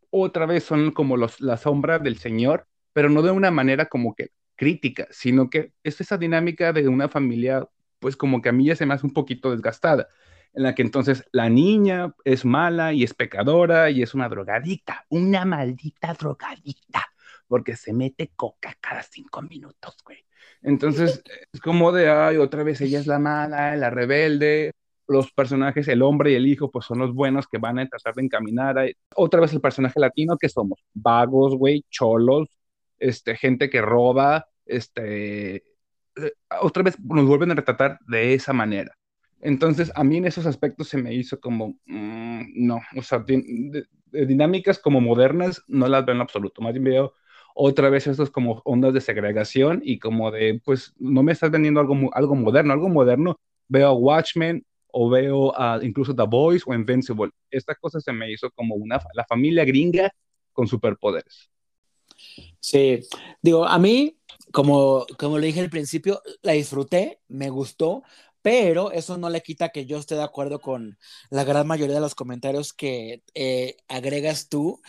otra 0.10 0.46
vez 0.46 0.63
son 0.63 0.92
como 0.92 1.17
los, 1.17 1.41
la 1.41 1.58
sombra 1.58 2.00
del 2.00 2.17
Señor, 2.17 2.67
pero 2.93 3.10
no 3.10 3.21
de 3.21 3.32
una 3.32 3.52
manera 3.52 3.88
como 3.88 4.15
que 4.15 4.30
crítica, 4.56 5.08
sino 5.12 5.50
que 5.50 5.74
es 5.84 6.00
esa 6.02 6.17
dinámica 6.17 6.71
de 6.74 6.88
una 6.88 7.10
familia, 7.10 7.67
pues 8.00 8.15
como 8.15 8.41
que 8.41 8.50
a 8.50 8.52
mí 8.54 8.65
ya 8.65 8.76
se 8.76 8.86
me 8.86 8.93
hace 8.93 9.06
un 9.06 9.13
poquito 9.13 9.52
desgastada, 9.52 10.08
en 10.54 10.63
la 10.63 10.74
que 10.74 10.82
entonces 10.82 11.26
la 11.34 11.50
niña 11.50 12.13
es 12.24 12.45
mala 12.45 12.93
y 12.93 13.04
es 13.04 13.13
pecadora 13.13 13.89
y 13.89 14.02
es 14.02 14.13
una 14.13 14.30
drogadicta, 14.30 15.06
una 15.10 15.43
maldita 15.43 16.13
drogadicta, 16.13 17.06
porque 17.48 17.76
se 17.76 17.93
mete 17.93 18.32
coca 18.36 18.78
cada 18.80 19.04
cinco 19.04 19.41
minutos, 19.41 19.98
güey. 20.06 20.26
Entonces 20.62 21.21
es 21.53 21.62
como 21.62 21.91
de, 21.91 22.10
ay, 22.10 22.38
otra 22.38 22.63
vez 22.63 22.81
ella 22.81 22.99
es 22.99 23.08
la 23.08 23.19
mala, 23.19 23.75
la 23.75 23.89
rebelde, 23.89 24.71
los 25.08 25.31
personajes, 25.31 25.88
el 25.88 26.01
hombre 26.01 26.31
y 26.31 26.36
el 26.36 26.47
hijo, 26.47 26.71
pues 26.71 26.86
son 26.86 26.99
los 26.99 27.13
buenos 27.13 27.47
que 27.47 27.58
van 27.58 27.79
a 27.79 27.88
tratar 27.88 28.15
de 28.15 28.23
encaminar. 28.23 28.79
A... 28.79 28.86
Otra 29.15 29.41
vez 29.41 29.53
el 29.53 29.62
personaje 29.62 29.99
latino, 29.99 30.38
que 30.38 30.49
somos 30.49 30.79
vagos, 30.93 31.55
güey, 31.55 31.86
cholos, 31.89 32.49
este, 32.97 33.36
gente 33.36 33.69
que 33.69 33.81
roba, 33.81 34.47
este, 34.65 35.63
otra 36.62 36.84
vez 36.84 36.99
nos 36.99 37.25
vuelven 37.25 37.51
a 37.51 37.55
retratar 37.55 37.99
de 38.08 38.34
esa 38.34 38.53
manera. 38.53 38.95
Entonces, 39.41 39.91
a 39.95 40.03
mí 40.03 40.17
en 40.17 40.25
esos 40.25 40.45
aspectos 40.45 40.88
se 40.89 40.97
me 40.97 41.13
hizo 41.13 41.39
como, 41.39 41.77
mm, 41.86 42.65
no, 42.65 42.81
o 42.95 43.01
sea, 43.01 43.23
dinámicas 44.12 44.79
como 44.79 45.01
modernas 45.01 45.62
no 45.67 45.88
las 45.88 46.05
veo 46.05 46.15
en 46.15 46.21
absoluto, 46.21 46.62
más 46.62 46.73
bien 46.73 46.86
veo 46.86 47.13
otra 47.56 47.89
vez 47.89 48.06
estos 48.06 48.30
como 48.30 48.62
ondas 48.65 48.94
de 48.94 49.02
segregación 49.02 49.82
y 49.84 49.98
como 49.98 50.30
de, 50.30 50.62
pues, 50.63 50.94
no 50.98 51.24
me 51.24 51.32
estás 51.32 51.50
vendiendo 51.50 51.80
algo, 51.80 51.96
algo 52.13 52.36
moderno, 52.36 52.74
algo 52.74 52.89
moderno, 52.89 53.39
veo 53.70 53.94
Watchmen 53.94 54.63
o 54.88 55.10
veo 55.10 55.58
a 55.60 55.80
incluso 55.82 56.13
The 56.13 56.24
Boys 56.24 56.63
o 56.68 56.74
Invincible. 56.74 57.32
Esta 57.50 57.74
cosa 57.76 58.00
se 58.02 58.12
me 58.12 58.32
hizo 58.32 58.52
como 58.52 58.76
una, 58.76 59.00
la 59.13 59.26
familia 59.26 59.63
gringa 59.63 60.12
con 60.52 60.68
superpoderes. 60.68 61.50
Sí, 62.60 63.00
digo, 63.41 63.65
a 63.65 63.80
mí, 63.80 64.18
como, 64.52 65.06
como 65.18 65.38
le 65.38 65.48
dije 65.48 65.62
al 65.62 65.70
principio, 65.70 66.22
la 66.41 66.52
disfruté, 66.52 67.22
me 67.30 67.50
gustó, 67.50 68.04
pero 68.41 68.91
eso 68.91 69.18
no 69.18 69.30
le 69.30 69.41
quita 69.41 69.70
que 69.70 69.86
yo 69.86 69.98
esté 69.98 70.15
de 70.15 70.24
acuerdo 70.24 70.60
con 70.60 70.98
la 71.30 71.44
gran 71.44 71.65
mayoría 71.68 71.96
de 71.96 72.02
los 72.02 72.15
comentarios 72.15 72.74
que 72.74 73.24
eh, 73.34 73.78
agregas 73.88 74.50
tú, 74.50 74.82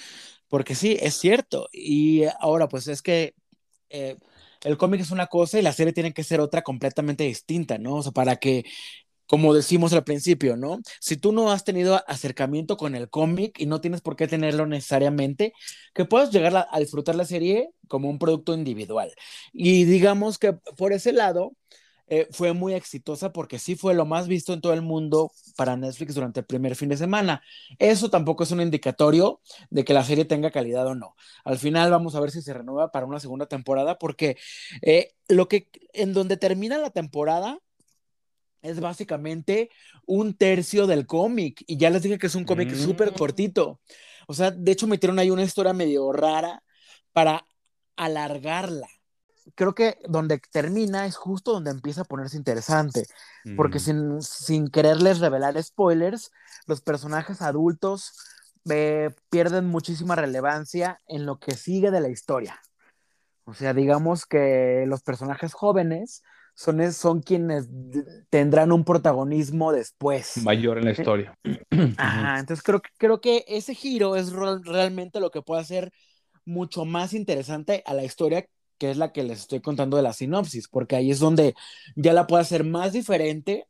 porque 0.49 0.75
sí, 0.75 0.97
es 1.01 1.15
cierto. 1.15 1.69
Y 1.73 2.25
ahora, 2.41 2.69
pues 2.69 2.89
es 2.89 3.03
que 3.03 3.35
eh, 3.91 4.17
el 4.65 4.77
cómic 4.77 5.01
es 5.01 5.11
una 5.11 5.27
cosa 5.27 5.59
y 5.59 5.63
la 5.63 5.73
serie 5.73 5.93
tiene 5.93 6.13
que 6.13 6.25
ser 6.25 6.41
otra 6.41 6.63
completamente 6.63 7.25
distinta, 7.25 7.79
¿no? 7.79 7.97
O 7.97 8.03
sea, 8.03 8.13
para 8.13 8.37
que 8.37 8.65
como 9.27 9.55
decimos 9.55 9.93
al 9.93 10.05
principio, 10.05 10.57
¿no? 10.57 10.81
Si 11.01 11.17
tú 11.17 11.33
no 11.33 11.51
has 11.51 11.65
tenido 11.65 12.03
acercamiento 12.09 12.77
con 12.77 12.95
el 12.95 13.11
cómic 13.11 13.59
y 13.61 13.67
no 13.67 13.81
tienes 13.81 14.01
por 14.01 14.17
qué 14.17 14.29
tenerlo 14.29 14.67
necesariamente, 14.67 15.53
que 15.95 16.05
puedas 16.05 16.31
llegar 16.31 16.69
a, 16.71 16.79
disfrutar 16.79 17.17
la 17.17 17.25
serie 17.25 17.71
como 17.89 18.09
un 18.09 18.19
producto 18.19 18.55
individual. 18.55 19.13
Y 19.53 19.85
digamos 19.85 20.39
que 20.39 20.53
por 20.77 20.93
ese 20.93 21.13
lado 21.13 21.53
eh, 22.09 22.29
fue 22.31 22.53
muy 22.53 22.75
exitosa 22.75 23.33
porque 23.33 23.59
sí 23.59 23.75
fue 23.75 23.95
lo 23.95 24.07
más 24.07 24.29
visto 24.29 24.53
en 24.53 24.61
todo 24.61 24.73
el 24.73 24.83
mundo 24.83 25.33
para 25.57 25.77
Netflix 25.77 26.15
durante 26.15 26.41
el 26.41 26.47
primer 26.47 26.77
fin 26.77 26.89
de 26.89 26.97
semana. 26.97 27.43
Eso 27.79 28.11
tampoco 28.11 28.45
es 28.45 28.51
un 28.53 28.61
indicatorio 28.61 29.41
de 29.71 29.85
que 29.85 29.95
la 29.95 30.05
serie 30.05 30.25
tenga 30.25 30.51
calidad 30.51 30.87
o 30.87 30.95
no. 30.95 31.17
Al 31.45 31.59
final 31.59 31.91
vamos 31.91 32.15
a 32.15 32.21
ver 32.21 32.31
si 32.31 32.43
se 32.43 32.55
renueva 32.55 32.93
para 32.93 33.07
una 33.07 33.21
segunda 33.21 33.47
temporada 33.47 33.99
porque 33.99 34.37
eh, 34.83 35.15
lo 35.29 35.49
que 35.49 35.69
en 35.93 36.13
donde 36.13 36.37
termina 36.37 36.79
la 36.79 36.91
temporada 36.91 37.59
es 38.63 38.81
básicamente 38.81 39.71
un 40.07 40.35
tercio 40.35 40.87
del 40.87 41.07
cómic. 41.07 41.65
Y 41.67 41.77
ya 41.77 41.91
les 41.91 42.03
dije 42.03 42.19
que 42.19 42.27
es 42.27 42.35
un 42.35 42.45
cómic 42.45 42.75
súper 42.75 43.13
mm. 43.13 43.15
cortito. 43.15 43.81
O 44.27 44.35
sea, 44.35 44.51
de 44.51 44.73
hecho 44.73 44.87
metieron 44.87 45.19
ahí 45.19 45.31
una 45.31 45.45
historia 45.45 45.73
medio 45.73 46.13
rara 46.13 46.63
para 47.13 47.47
alargarla. 47.97 48.89
Creo 49.55 49.75
que 49.75 49.99
donde 50.09 50.39
termina 50.51 51.07
es 51.07 51.17
justo 51.17 51.53
donde 51.53 51.71
empieza 51.71 52.03
a 52.03 52.05
ponerse 52.05 52.37
interesante, 52.37 53.07
porque 53.57 53.79
sin, 53.79 54.21
sin 54.21 54.69
quererles 54.69 55.21
revelar 55.21 55.63
spoilers, 55.63 56.33
los 56.67 56.81
personajes 56.81 57.43
adultos 57.43 58.13
eh, 58.69 59.11
pierden 59.31 59.67
muchísima 59.67 60.17
relevancia 60.17 61.01
en 61.07 61.27
lo 61.27 61.39
que 61.39 61.55
sigue 61.55 61.91
de 61.91 62.01
la 62.01 62.09
historia. 62.09 62.61
O 63.45 63.55
sea, 63.55 63.73
digamos 63.73 64.27
que 64.27 64.85
los 64.89 65.03
personajes 65.03 65.55
jóvenes 65.55 66.25
son, 66.55 66.93
son 66.93 67.23
quienes 67.23 67.69
tendrán 68.31 68.73
un 68.73 68.85
protagonismo 68.85 69.71
después. 69.71 70.39
Mayor 70.39 70.79
en 70.79 70.87
la 70.87 70.91
historia. 70.91 71.39
Ajá, 71.99 72.41
entonces 72.41 72.65
creo, 72.65 72.83
creo 72.99 73.21
que 73.21 73.45
ese 73.47 73.75
giro 73.75 74.17
es 74.17 74.33
realmente 74.33 75.21
lo 75.21 75.31
que 75.31 75.43
puede 75.43 75.61
hacer 75.61 75.93
mucho 76.45 76.85
más 76.85 77.13
interesante 77.13 77.83
a 77.87 77.95
la 77.95 78.05
historia 78.05 78.47
que 78.79 78.91
es 78.91 78.97
la 78.97 79.13
que 79.13 79.23
les 79.23 79.41
estoy 79.41 79.61
contando 79.61 79.97
de 79.97 80.03
la 80.03 80.13
sinopsis, 80.13 80.69
porque 80.69 80.97
ahí 80.97 81.11
es 81.11 81.19
donde 81.19 81.55
ya 81.95 82.13
la 82.13 82.27
puedo 82.27 82.41
hacer 82.41 82.65
más 82.65 82.93
diferente 82.93 83.67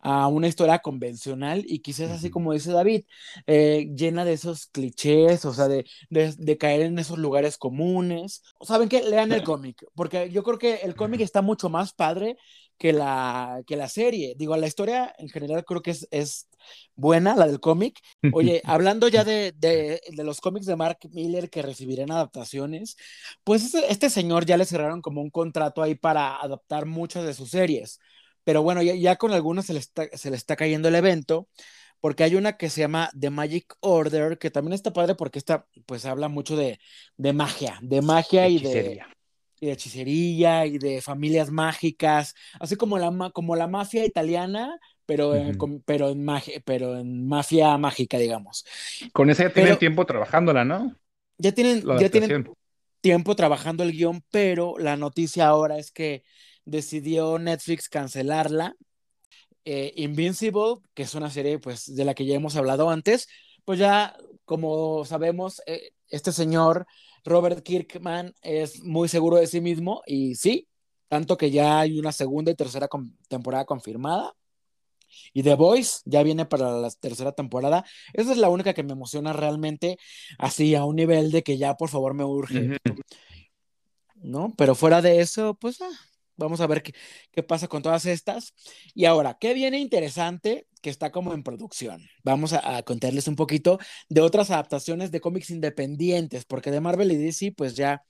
a 0.00 0.28
una 0.28 0.48
historia 0.48 0.78
convencional 0.78 1.64
y 1.66 1.80
quizás 1.80 2.10
así 2.10 2.30
como 2.30 2.52
dice 2.52 2.72
David, 2.72 3.04
eh, 3.46 3.90
llena 3.94 4.24
de 4.24 4.32
esos 4.32 4.66
clichés, 4.66 5.44
o 5.44 5.52
sea, 5.52 5.68
de, 5.68 5.84
de, 6.10 6.58
caer 6.58 6.82
en 6.82 6.98
esos 6.98 7.18
lugares 7.18 7.58
comunes. 7.58 8.42
¿Saben 8.60 8.88
qué? 8.88 9.02
Lean 9.02 9.32
el 9.32 9.42
cómic, 9.42 9.84
porque 9.94 10.30
yo 10.30 10.42
creo 10.42 10.58
que 10.58 10.76
el 10.76 10.94
cómic 10.94 11.20
está 11.20 11.42
mucho 11.42 11.68
más 11.68 11.92
padre 11.92 12.36
que 12.78 12.92
la, 12.92 13.62
que 13.66 13.76
la 13.76 13.88
serie. 13.88 14.34
Digo, 14.36 14.56
la 14.56 14.66
historia 14.66 15.14
en 15.18 15.28
general 15.28 15.64
creo 15.64 15.82
que 15.82 15.90
es, 15.90 16.08
es 16.10 16.48
buena, 16.94 17.36
la 17.36 17.46
del 17.46 17.60
cómic. 17.60 18.00
Oye, 18.32 18.62
hablando 18.64 19.08
ya 19.08 19.24
de, 19.24 19.52
de, 19.56 20.00
de, 20.08 20.24
los 20.24 20.40
cómics 20.40 20.66
de 20.66 20.76
Mark 20.76 20.98
Miller 21.10 21.50
que 21.50 21.62
recibirán 21.62 22.10
adaptaciones, 22.10 22.96
pues 23.44 23.64
este, 23.64 23.92
este, 23.92 24.10
señor 24.10 24.46
ya 24.46 24.56
le 24.56 24.64
cerraron 24.64 25.02
como 25.02 25.20
un 25.20 25.30
contrato 25.30 25.82
ahí 25.82 25.94
para 25.94 26.40
adaptar 26.40 26.86
muchas 26.86 27.24
de 27.24 27.34
sus 27.34 27.50
series. 27.50 28.00
Pero 28.44 28.62
bueno, 28.62 28.82
ya, 28.82 28.94
ya 28.94 29.16
con 29.16 29.32
algunas 29.32 29.66
se 29.66 29.74
le, 29.74 29.80
está, 29.80 30.08
se 30.16 30.30
le 30.30 30.36
está 30.36 30.56
cayendo 30.56 30.88
el 30.88 30.94
evento 30.94 31.48
porque 32.00 32.22
hay 32.22 32.36
una 32.36 32.56
que 32.56 32.70
se 32.70 32.80
llama 32.80 33.10
The 33.18 33.30
Magic 33.30 33.74
Order, 33.80 34.38
que 34.38 34.50
también 34.50 34.72
está 34.72 34.92
padre 34.92 35.14
porque 35.14 35.38
esta 35.38 35.66
pues 35.84 36.04
habla 36.04 36.28
mucho 36.28 36.56
de, 36.56 36.78
de 37.16 37.32
magia, 37.32 37.78
de 37.82 38.02
magia 38.02 38.48
y 38.48 38.58
de, 38.58 39.00
y 39.60 39.66
de 39.66 39.72
hechicería 39.72 40.66
y 40.66 40.78
de 40.78 41.00
familias 41.00 41.50
mágicas, 41.50 42.34
así 42.60 42.76
como 42.76 42.98
la, 42.98 43.30
como 43.32 43.56
la 43.56 43.66
mafia 43.66 44.04
italiana, 44.04 44.78
pero, 45.06 45.34
en, 45.34 45.56
pero, 45.84 46.10
en 46.10 46.26
pero 46.64 46.98
en 46.98 47.26
mafia 47.26 47.76
mágica, 47.78 48.18
digamos. 48.18 48.64
Con 49.12 49.30
esa 49.30 49.44
ya 49.44 49.52
tienen 49.52 49.78
tiempo 49.78 50.04
trabajándola, 50.04 50.64
¿no? 50.64 50.94
Ya 51.38 51.52
tienen, 51.52 51.82
ya 51.98 52.10
tienen 52.10 52.50
tiempo 53.00 53.36
trabajando 53.36 53.84
el 53.84 53.92
guion, 53.92 54.22
pero 54.30 54.76
la 54.78 54.96
noticia 54.96 55.46
ahora 55.46 55.78
es 55.78 55.92
que 55.92 56.24
decidió 56.64 57.38
Netflix 57.38 57.88
cancelarla. 57.88 58.76
Eh, 59.64 59.92
Invincible, 59.96 60.76
que 60.94 61.02
es 61.02 61.14
una 61.14 61.30
serie 61.30 61.58
pues, 61.58 61.94
de 61.94 62.04
la 62.04 62.14
que 62.14 62.24
ya 62.24 62.34
hemos 62.34 62.56
hablado 62.56 62.90
antes, 62.90 63.28
pues 63.64 63.78
ya, 63.78 64.16
como 64.44 65.04
sabemos, 65.04 65.60
eh, 65.66 65.90
este 66.08 66.32
señor 66.32 66.86
Robert 67.28 67.62
Kirkman 67.62 68.34
es 68.42 68.82
muy 68.82 69.08
seguro 69.08 69.36
de 69.36 69.46
sí 69.46 69.60
mismo 69.60 70.02
y 70.06 70.34
sí, 70.34 70.68
tanto 71.08 71.36
que 71.36 71.50
ya 71.50 71.80
hay 71.80 71.98
una 71.98 72.12
segunda 72.12 72.50
y 72.50 72.54
tercera 72.54 72.88
temporada 73.28 73.64
confirmada. 73.64 74.34
Y 75.32 75.42
The 75.42 75.54
Voice 75.54 76.00
ya 76.04 76.22
viene 76.22 76.44
para 76.44 76.70
la 76.72 76.90
tercera 76.90 77.32
temporada. 77.32 77.84
Esa 78.12 78.32
es 78.32 78.38
la 78.38 78.50
única 78.50 78.74
que 78.74 78.82
me 78.82 78.92
emociona 78.92 79.32
realmente, 79.32 79.98
así 80.38 80.74
a 80.74 80.84
un 80.84 80.96
nivel 80.96 81.30
de 81.30 81.42
que 81.42 81.56
ya 81.56 81.76
por 81.76 81.88
favor 81.88 82.14
me 82.14 82.24
urge. 82.24 82.78
¿No? 84.16 84.52
Pero 84.56 84.74
fuera 84.74 85.00
de 85.00 85.20
eso, 85.20 85.54
pues 85.54 85.80
ah, 85.80 85.90
vamos 86.38 86.60
a 86.62 86.66
ver 86.66 86.82
qué, 86.82 86.94
qué, 87.30 87.42
pasa 87.42 87.68
con 87.68 87.82
todas 87.82 88.06
estas. 88.06 88.54
Y 88.94 89.04
ahora, 89.04 89.36
¿qué 89.38 89.52
viene 89.52 89.78
interesante 89.78 90.66
que 90.80 90.90
está 90.90 91.12
como 91.12 91.34
en 91.34 91.42
producción? 91.42 92.02
Vamos 92.24 92.54
a, 92.54 92.82
contarles 92.84 93.28
un 93.28 93.36
poquito 93.36 93.78
de 94.08 94.22
otras 94.22 94.50
adaptaciones 94.50 95.10
de 95.10 95.20
cómics 95.20 95.50
independientes, 95.50 96.44
porque 96.46 96.70
de 96.70 96.80
Marvel 96.80 97.12
y 97.12 97.16
DC, 97.16 97.52
pues 97.52 97.76
ya 97.76 98.04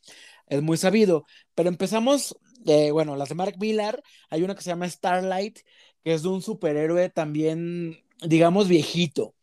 es 0.46 0.62
muy 0.62 0.76
sabido. 0.76 1.24
Pero 1.54 1.68
empezamos, 1.68 2.36
eh, 2.66 2.90
bueno, 2.92 3.16
las 3.16 3.30
de 3.30 3.34
Mark 3.34 3.56
Millar, 3.58 4.02
hay 4.30 4.42
una 4.42 4.54
que 4.54 4.62
se 4.62 4.70
llama 4.70 4.88
Starlight, 4.88 5.58
que 6.04 6.14
es 6.14 6.22
de 6.22 6.28
un 6.28 6.42
superhéroe 6.42 7.08
también, 7.10 8.04
digamos, 8.22 8.68
viejito, 8.68 9.34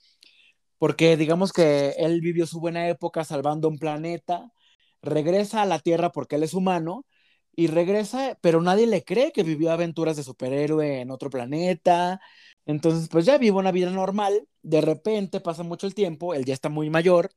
porque 0.78 1.18
digamos 1.18 1.54
que 1.54 1.96
él 1.98 2.22
vivió 2.22 2.46
su 2.46 2.60
buena 2.60 2.88
época 2.90 3.24
salvando 3.24 3.68
un 3.68 3.80
planeta, 3.80 4.52
regresa 5.02 5.62
a 5.62 5.66
la 5.66 5.80
Tierra 5.80 6.12
porque 6.12 6.36
él 6.36 6.44
es 6.44 6.54
humano, 6.54 7.06
y 7.56 7.68
regresa, 7.68 8.38
pero 8.42 8.62
nadie 8.62 8.88
le 8.88 9.04
cree 9.04 9.32
que 9.32 9.44
vivió 9.44 9.72
aventuras 9.72 10.18
de 10.18 10.24
superhéroe 10.24 11.02
en 11.02 11.12
otro 11.12 11.30
planeta. 11.30 12.20
Entonces, 12.66 13.10
pues 13.10 13.26
ya 13.26 13.38
vive 13.38 13.58
una 13.58 13.72
vida 13.72 13.90
normal, 13.92 14.48
de 14.62 14.82
repente 14.82 15.40
pasa 15.40 15.64
mucho 15.64 15.88
el 15.88 15.94
tiempo, 15.96 16.34
él 16.34 16.46
ya 16.46 16.54
está 16.54 16.70
muy 16.70 16.90
mayor 16.90 17.30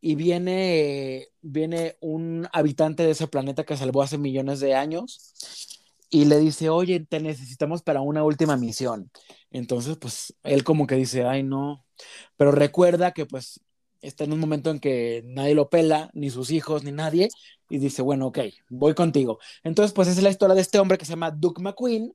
y 0.00 0.16
viene, 0.16 1.28
viene 1.40 1.96
un 2.00 2.48
habitante 2.52 3.04
de 3.04 3.12
ese 3.12 3.28
planeta 3.28 3.64
que 3.64 3.76
salvó 3.76 4.02
hace 4.02 4.18
millones 4.18 4.60
de 4.60 4.74
años 4.74 5.34
y 6.10 6.26
le 6.26 6.38
dice, 6.38 6.68
oye, 6.70 7.00
te 7.00 7.20
necesitamos 7.20 7.82
para 7.82 8.00
una 8.00 8.22
última 8.24 8.56
misión. 8.56 9.10
Entonces, 9.50 9.96
pues 9.98 10.34
él 10.42 10.64
como 10.64 10.86
que 10.86 10.96
dice, 10.96 11.24
ay, 11.24 11.42
no, 11.42 11.84
pero 12.36 12.52
recuerda 12.52 13.12
que 13.12 13.26
pues 13.26 13.60
está 14.04 14.24
en 14.24 14.32
un 14.32 14.40
momento 14.40 14.70
en 14.70 14.80
que 14.80 15.22
nadie 15.26 15.54
lo 15.54 15.70
pela, 15.70 16.10
ni 16.14 16.30
sus 16.30 16.50
hijos, 16.50 16.84
ni 16.84 16.92
nadie, 16.92 17.28
y 17.68 17.78
dice, 17.78 18.02
bueno, 18.02 18.26
ok, 18.28 18.38
voy 18.68 18.94
contigo. 18.94 19.38
Entonces, 19.62 19.92
pues 19.92 20.08
esa 20.08 20.18
es 20.18 20.24
la 20.24 20.30
historia 20.30 20.54
de 20.54 20.60
este 20.60 20.78
hombre 20.78 20.98
que 20.98 21.04
se 21.04 21.10
llama 21.10 21.30
Duke 21.30 21.62
McQueen 21.62 22.14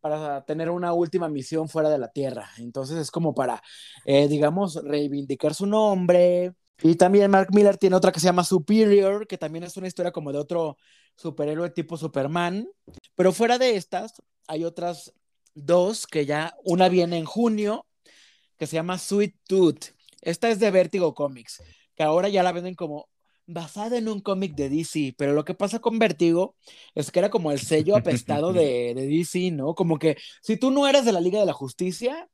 para 0.00 0.44
tener 0.44 0.70
una 0.70 0.92
última 0.92 1.28
misión 1.28 1.68
fuera 1.68 1.90
de 1.90 1.98
la 1.98 2.08
Tierra. 2.08 2.48
Entonces 2.58 2.96
es 2.98 3.10
como 3.10 3.34
para, 3.34 3.62
eh, 4.04 4.28
digamos, 4.28 4.76
reivindicar 4.84 5.54
su 5.54 5.66
nombre. 5.66 6.54
Y 6.82 6.94
también 6.94 7.30
Mark 7.30 7.48
Miller 7.52 7.76
tiene 7.76 7.96
otra 7.96 8.12
que 8.12 8.20
se 8.20 8.26
llama 8.26 8.44
Superior, 8.44 9.26
que 9.26 9.38
también 9.38 9.64
es 9.64 9.76
una 9.76 9.88
historia 9.88 10.12
como 10.12 10.32
de 10.32 10.38
otro 10.38 10.76
superhéroe 11.16 11.70
tipo 11.70 11.96
Superman. 11.96 12.68
Pero 13.16 13.32
fuera 13.32 13.58
de 13.58 13.76
estas, 13.76 14.22
hay 14.46 14.64
otras 14.64 15.12
dos 15.54 16.06
que 16.06 16.26
ya, 16.26 16.54
una 16.64 16.88
viene 16.88 17.18
en 17.18 17.24
junio, 17.24 17.86
que 18.58 18.66
se 18.66 18.74
llama 18.76 18.98
Sweet 18.98 19.34
Tooth 19.48 19.95
esta 20.22 20.50
es 20.50 20.58
de 20.58 20.70
Vertigo 20.70 21.14
Comics, 21.14 21.62
que 21.94 22.02
ahora 22.02 22.28
ya 22.28 22.42
la 22.42 22.52
venden 22.52 22.74
como 22.74 23.08
basada 23.46 23.96
en 23.96 24.08
un 24.08 24.20
cómic 24.20 24.54
de 24.54 24.68
DC, 24.68 25.14
pero 25.16 25.32
lo 25.32 25.44
que 25.44 25.54
pasa 25.54 25.78
con 25.78 25.98
Vertigo 25.98 26.56
es 26.94 27.10
que 27.10 27.20
era 27.20 27.30
como 27.30 27.52
el 27.52 27.60
sello 27.60 27.96
apestado 27.96 28.52
de, 28.52 28.92
de 28.96 29.06
DC, 29.06 29.52
¿no? 29.52 29.74
Como 29.74 29.98
que 29.98 30.16
si 30.42 30.56
tú 30.56 30.70
no 30.70 30.86
eras 30.88 31.04
de 31.04 31.12
la 31.12 31.20
Liga 31.20 31.40
de 31.40 31.46
la 31.46 31.52
Justicia... 31.52 32.28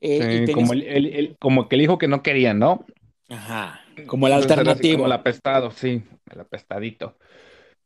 Eh, 0.00 0.46
como, 0.54 0.74
el, 0.74 1.36
como 1.40 1.68
que 1.68 1.74
el 1.74 1.82
hijo 1.82 1.98
que 1.98 2.06
no 2.06 2.22
quería, 2.22 2.54
¿no? 2.54 2.86
Ajá, 3.28 3.80
como 4.06 4.26
el 4.26 4.32
alternativo. 4.32 4.98
Como 4.98 5.06
el 5.06 5.12
apestado, 5.12 5.70
sí, 5.72 6.02
el 6.30 6.40
apestadito. 6.40 7.16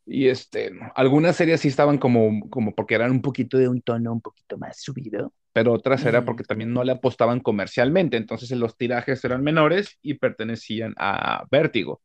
Y 0.07 0.29
este, 0.29 0.73
algunas 0.95 1.37
series 1.37 1.61
sí 1.61 1.69
estaban 1.69 1.99
como, 1.99 2.49
como 2.51 2.75
porque 2.75 2.95
eran 2.95 3.11
un 3.11 3.23
poquito 3.23 3.59
de 3.59 3.69
un 3.69 3.83
tono 3.83 4.13
un 4.13 4.21
poquito 4.21 4.59
más 4.59 4.81
subido 4.83 5.33
pero 5.53 5.73
otras 5.73 6.05
era 6.05 6.25
porque 6.25 6.45
también 6.45 6.73
no 6.73 6.83
le 6.83 6.93
apostaban 6.93 7.41
comercialmente, 7.41 8.17
entonces 8.17 8.51
los 8.53 8.77
tirajes 8.77 9.23
eran 9.25 9.43
menores 9.43 9.99
y 10.03 10.15
pertenecían 10.15 10.95
a 10.97 11.45
Vértigo. 11.51 12.01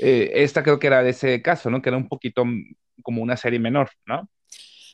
Eh, 0.00 0.30
esta 0.36 0.62
creo 0.62 0.78
que 0.78 0.86
era 0.86 1.02
de 1.02 1.10
ese 1.10 1.42
caso, 1.42 1.70
¿no? 1.70 1.82
Que 1.82 1.90
era 1.90 1.98
un 1.98 2.08
poquito 2.08 2.44
como 3.02 3.22
una 3.22 3.36
serie 3.36 3.58
menor, 3.58 3.90
¿no? 4.06 4.28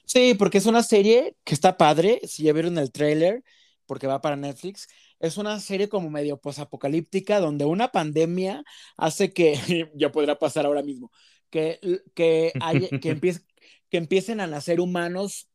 Sí, 0.04 0.34
porque 0.36 0.58
es 0.58 0.66
una 0.66 0.82
serie 0.82 1.36
que 1.44 1.54
está 1.54 1.76
padre, 1.76 2.20
si 2.24 2.42
ya 2.44 2.52
vieron 2.52 2.78
el 2.78 2.90
trailer, 2.90 3.44
porque 3.86 4.06
va 4.06 4.20
para 4.20 4.36
Netflix, 4.36 4.88
es 5.20 5.36
una 5.36 5.60
serie 5.60 5.88
como 5.88 6.10
medio 6.10 6.40
posapocalíptica 6.40 7.40
donde 7.40 7.64
una 7.64 7.88
pandemia 7.92 8.64
hace 8.96 9.32
que, 9.32 9.54
ya 9.94 10.10
podrá 10.10 10.38
pasar 10.38 10.66
ahora 10.66 10.82
mismo, 10.82 11.12
que, 11.50 11.80
que, 12.14 12.52
que, 13.02 13.40
que 13.90 13.96
empiecen 13.96 14.40
a 14.40 14.46
nacer 14.46 14.80
humanos 14.80 15.48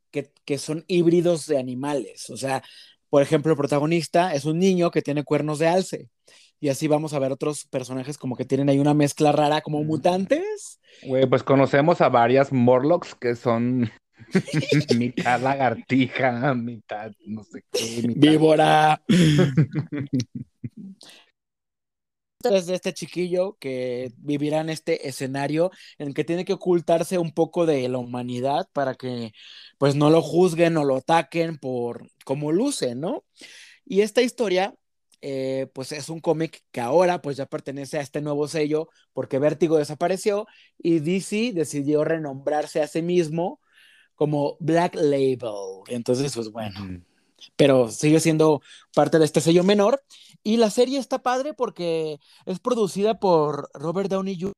que, 0.45 0.57
son 0.57 0.85
híbridos 0.87 1.47
de 1.47 1.57
animales. 1.57 2.29
O 2.29 2.37
sea, 2.37 2.63
por 3.09 3.21
ejemplo, 3.21 3.51
el 3.51 3.57
protagonista 3.57 4.33
es 4.33 4.45
un 4.45 4.59
niño 4.59 4.91
que 4.91 5.01
tiene 5.01 5.23
cuernos 5.23 5.59
de 5.59 5.67
alce. 5.67 6.09
Y 6.59 6.69
así 6.69 6.87
vamos 6.87 7.13
a 7.13 7.19
ver 7.19 7.31
otros 7.31 7.65
personajes 7.65 8.17
como 8.17 8.37
que 8.37 8.45
tienen 8.45 8.69
ahí 8.69 8.79
una 8.79 8.93
mezcla 8.93 9.31
rara, 9.31 9.61
como 9.61 9.83
mutantes. 9.83 10.79
Güey, 11.03 11.25
pues 11.25 11.43
conocemos 11.43 11.99
a 11.99 12.09
varias 12.09 12.53
Morlocks 12.53 13.15
que 13.15 13.35
son 13.35 13.91
mitad 14.97 15.41
lagartija, 15.41 16.53
mitad 16.53 17.11
no 17.25 17.43
sé 17.43 17.63
qué. 17.71 18.03
Víbora. 18.15 19.01
es 22.49 22.65
de 22.65 22.75
este 22.75 22.93
chiquillo 22.93 23.57
que 23.59 24.11
vivirá 24.17 24.61
en 24.61 24.69
este 24.69 25.07
escenario 25.07 25.71
en 25.97 26.13
que 26.13 26.23
tiene 26.23 26.45
que 26.45 26.53
ocultarse 26.53 27.17
un 27.17 27.33
poco 27.33 27.65
de 27.65 27.87
la 27.89 27.97
humanidad 27.97 28.67
para 28.73 28.95
que 28.95 29.33
pues 29.77 29.95
no 29.95 30.09
lo 30.09 30.21
juzguen 30.21 30.77
o 30.77 30.83
lo 30.83 30.97
ataquen 30.97 31.57
por 31.57 32.09
cómo 32.25 32.51
luce, 32.51 32.95
¿no? 32.95 33.23
Y 33.85 34.01
esta 34.01 34.21
historia 34.21 34.75
eh, 35.21 35.67
pues 35.73 35.91
es 35.91 36.09
un 36.09 36.19
cómic 36.19 36.63
que 36.71 36.81
ahora 36.81 37.21
pues 37.21 37.37
ya 37.37 37.45
pertenece 37.45 37.97
a 37.97 38.01
este 38.01 38.21
nuevo 38.21 38.47
sello 38.47 38.89
porque 39.13 39.39
Vértigo 39.39 39.77
desapareció 39.77 40.47
y 40.77 40.99
DC 40.99 41.53
decidió 41.53 42.03
renombrarse 42.03 42.81
a 42.81 42.87
sí 42.87 43.01
mismo 43.01 43.61
como 44.15 44.57
Black 44.59 44.95
Label. 44.95 45.83
Entonces, 45.87 46.33
pues 46.35 46.49
bueno 46.51 47.03
pero 47.55 47.89
sigue 47.89 48.19
siendo 48.19 48.61
parte 48.93 49.19
de 49.19 49.25
este 49.25 49.41
sello 49.41 49.63
menor. 49.63 50.01
Y 50.43 50.57
la 50.57 50.69
serie 50.69 50.99
está 50.99 51.19
padre 51.19 51.53
porque 51.53 52.19
es 52.45 52.59
producida 52.59 53.19
por 53.19 53.69
Robert 53.73 54.09
Downey 54.09 54.39
Jr. 54.39 54.53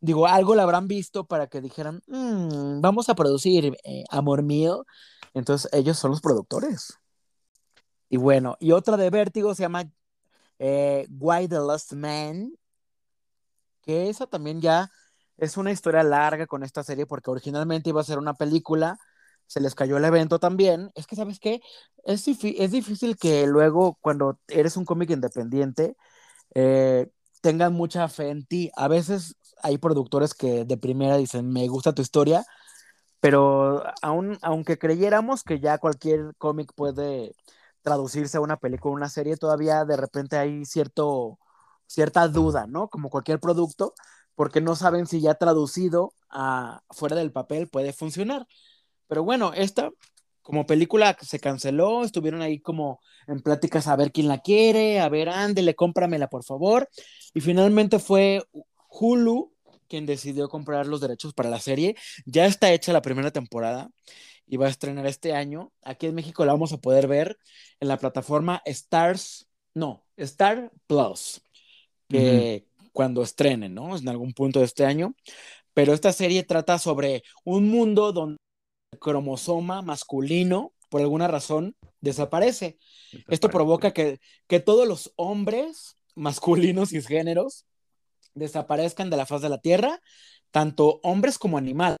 Digo, 0.00 0.26
algo 0.26 0.54
la 0.54 0.62
habrán 0.62 0.86
visto 0.88 1.26
para 1.26 1.48
que 1.48 1.60
dijeran, 1.60 2.02
mm, 2.06 2.80
vamos 2.80 3.08
a 3.08 3.14
producir 3.14 3.76
eh, 3.84 4.04
Amor 4.10 4.42
Mío. 4.42 4.84
Entonces 5.34 5.70
ellos 5.72 5.98
son 5.98 6.10
los 6.12 6.20
productores. 6.20 6.98
Y 8.08 8.16
bueno, 8.16 8.56
y 8.60 8.72
otra 8.72 8.96
de 8.96 9.10
Vértigo 9.10 9.54
se 9.54 9.62
llama 9.62 9.90
eh, 10.58 11.06
Why 11.10 11.48
the 11.48 11.56
Lost 11.56 11.92
Man, 11.92 12.52
que 13.82 14.08
esa 14.08 14.26
también 14.26 14.60
ya 14.60 14.90
es 15.36 15.56
una 15.56 15.72
historia 15.72 16.02
larga 16.02 16.46
con 16.46 16.62
esta 16.62 16.82
serie 16.82 17.06
porque 17.06 17.30
originalmente 17.30 17.90
iba 17.90 18.00
a 18.00 18.04
ser 18.04 18.18
una 18.18 18.34
película, 18.34 18.98
se 19.48 19.60
les 19.60 19.74
cayó 19.74 19.96
el 19.96 20.04
evento 20.04 20.38
también. 20.38 20.92
Es 20.94 21.06
que, 21.08 21.16
¿sabes 21.16 21.40
qué? 21.40 21.60
Es, 22.04 22.28
es 22.28 22.70
difícil 22.70 23.16
que 23.16 23.46
luego, 23.46 23.98
cuando 24.00 24.38
eres 24.48 24.76
un 24.76 24.84
cómic 24.84 25.10
independiente, 25.10 25.96
eh, 26.54 27.08
tengan 27.42 27.74
mucha 27.74 28.08
fe 28.08 28.30
en 28.30 28.46
ti. 28.46 28.70
A 28.76 28.88
veces 28.88 29.36
hay 29.62 29.78
productores 29.78 30.34
que 30.34 30.64
de 30.64 30.76
primera 30.78 31.16
dicen, 31.16 31.50
me 31.52 31.66
gusta 31.68 31.94
tu 31.94 32.02
historia, 32.02 32.44
pero 33.20 33.84
aun, 34.02 34.38
aunque 34.42 34.78
creyéramos 34.78 35.42
que 35.44 35.60
ya 35.60 35.78
cualquier 35.78 36.34
cómic 36.38 36.72
puede 36.74 37.34
traducirse 37.82 38.36
a 38.38 38.40
una 38.40 38.58
película 38.58 38.92
o 38.92 38.96
una 38.96 39.08
serie, 39.08 39.36
todavía 39.36 39.84
de 39.84 39.96
repente 39.96 40.36
hay 40.38 40.64
cierto, 40.64 41.38
cierta 41.86 42.28
duda, 42.28 42.66
¿no? 42.68 42.88
Como 42.88 43.10
cualquier 43.10 43.40
producto, 43.40 43.94
porque 44.34 44.60
no 44.60 44.76
saben 44.76 45.06
si 45.06 45.20
ya 45.20 45.34
traducido 45.34 46.12
a 46.30 46.82
fuera 46.90 47.16
del 47.16 47.32
papel 47.32 47.68
puede 47.68 47.92
funcionar. 47.92 48.46
Pero 49.08 49.24
bueno, 49.24 49.52
esta 49.54 49.90
como 50.48 50.64
película 50.64 51.14
se 51.20 51.40
canceló, 51.40 52.04
estuvieron 52.04 52.40
ahí 52.40 52.58
como 52.58 53.00
en 53.26 53.42
pláticas 53.42 53.86
a 53.86 53.96
ver 53.96 54.12
quién 54.12 54.28
la 54.28 54.38
quiere, 54.38 54.98
a 54.98 55.10
ver, 55.10 55.28
ándele, 55.28 55.74
cómpramela 55.74 56.28
por 56.28 56.42
favor. 56.42 56.88
Y 57.34 57.42
finalmente 57.42 57.98
fue 57.98 58.42
Hulu 58.88 59.52
quien 59.88 60.06
decidió 60.06 60.48
comprar 60.48 60.86
los 60.86 61.02
derechos 61.02 61.34
para 61.34 61.50
la 61.50 61.60
serie. 61.60 61.96
Ya 62.24 62.46
está 62.46 62.72
hecha 62.72 62.94
la 62.94 63.02
primera 63.02 63.30
temporada 63.30 63.90
y 64.46 64.56
va 64.56 64.66
a 64.66 64.70
estrenar 64.70 65.06
este 65.06 65.34
año. 65.34 65.70
Aquí 65.82 66.06
en 66.06 66.14
México 66.14 66.46
la 66.46 66.52
vamos 66.52 66.72
a 66.72 66.78
poder 66.78 67.08
ver 67.08 67.38
en 67.80 67.88
la 67.88 67.98
plataforma 67.98 68.62
Stars, 68.64 69.48
no, 69.74 70.06
Star 70.16 70.72
Plus, 70.86 71.42
que 72.08 72.66
cuando 72.92 73.22
estrenen, 73.22 73.74
¿no? 73.74 73.96
En 73.96 74.08
algún 74.08 74.32
punto 74.32 74.60
de 74.60 74.64
este 74.64 74.86
año. 74.86 75.14
Pero 75.74 75.92
esta 75.92 76.12
serie 76.12 76.42
trata 76.42 76.78
sobre 76.78 77.22
un 77.44 77.68
mundo 77.68 78.12
donde 78.12 78.38
cromosoma 78.98 79.82
masculino, 79.82 80.72
por 80.88 81.00
alguna 81.00 81.28
razón, 81.28 81.76
desaparece. 82.00 82.78
Esto 83.28 83.48
provoca 83.48 83.92
que, 83.92 84.20
que 84.46 84.60
todos 84.60 84.86
los 84.88 85.12
hombres 85.16 85.96
masculinos 86.14 86.92
y 86.92 87.02
géneros 87.02 87.66
desaparezcan 88.34 89.10
de 89.10 89.16
la 89.16 89.26
faz 89.26 89.42
de 89.42 89.48
la 89.48 89.58
Tierra, 89.58 90.00
tanto 90.50 91.00
hombres 91.02 91.38
como 91.38 91.58
animales. 91.58 91.98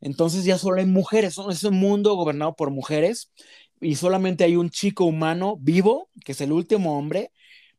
Entonces 0.00 0.44
ya 0.44 0.58
solo 0.58 0.80
hay 0.80 0.86
mujeres, 0.86 1.36
es 1.50 1.64
un 1.64 1.76
mundo 1.76 2.14
gobernado 2.14 2.54
por 2.54 2.70
mujeres 2.70 3.32
y 3.80 3.96
solamente 3.96 4.44
hay 4.44 4.56
un 4.56 4.70
chico 4.70 5.04
humano 5.04 5.56
vivo, 5.58 6.10
que 6.24 6.32
es 6.32 6.40
el 6.40 6.52
último 6.52 6.98
hombre, 6.98 7.32